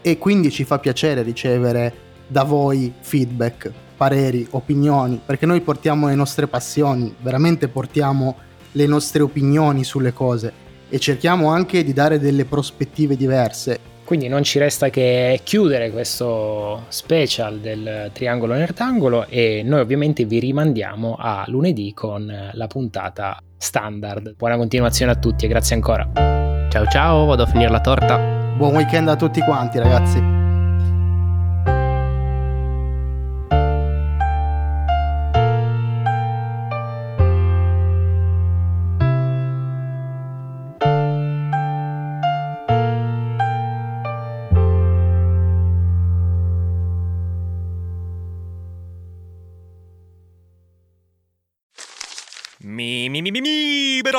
E 0.00 0.18
quindi 0.18 0.50
ci 0.50 0.64
fa 0.64 0.78
piacere 0.78 1.22
ricevere 1.22 2.10
da 2.26 2.42
voi 2.42 2.92
feedback, 2.98 3.70
pareri, 3.96 4.46
opinioni, 4.50 5.20
perché 5.24 5.46
noi 5.46 5.60
portiamo 5.60 6.08
le 6.08 6.14
nostre 6.14 6.48
passioni, 6.48 7.14
veramente 7.20 7.68
portiamo 7.68 8.36
le 8.72 8.86
nostre 8.86 9.22
opinioni 9.22 9.84
sulle 9.84 10.12
cose 10.12 10.52
e 10.88 10.98
cerchiamo 10.98 11.48
anche 11.48 11.82
di 11.82 11.92
dare 11.92 12.18
delle 12.18 12.44
prospettive 12.44 13.16
diverse. 13.16 13.90
Quindi 14.04 14.28
non 14.28 14.42
ci 14.42 14.58
resta 14.58 14.90
che 14.90 15.40
chiudere 15.42 15.90
questo 15.90 16.84
special 16.88 17.60
del 17.60 18.10
triangolo 18.12 18.52
nerdangolo 18.52 19.26
e 19.26 19.62
noi 19.64 19.80
ovviamente 19.80 20.24
vi 20.26 20.38
rimandiamo 20.38 21.16
a 21.18 21.44
lunedì 21.46 21.94
con 21.94 22.50
la 22.52 22.66
puntata 22.66 23.38
standard. 23.56 24.34
Buona 24.36 24.56
continuazione 24.56 25.12
a 25.12 25.16
tutti 25.16 25.46
e 25.46 25.48
grazie 25.48 25.76
ancora. 25.76 26.10
Ciao 26.68 26.86
ciao, 26.86 27.24
vado 27.24 27.44
a 27.44 27.46
finire 27.46 27.70
la 27.70 27.80
torta. 27.80 28.18
Buon 28.56 28.74
weekend 28.74 29.08
a 29.08 29.16
tutti 29.16 29.40
quanti 29.40 29.78
ragazzi. 29.78 30.41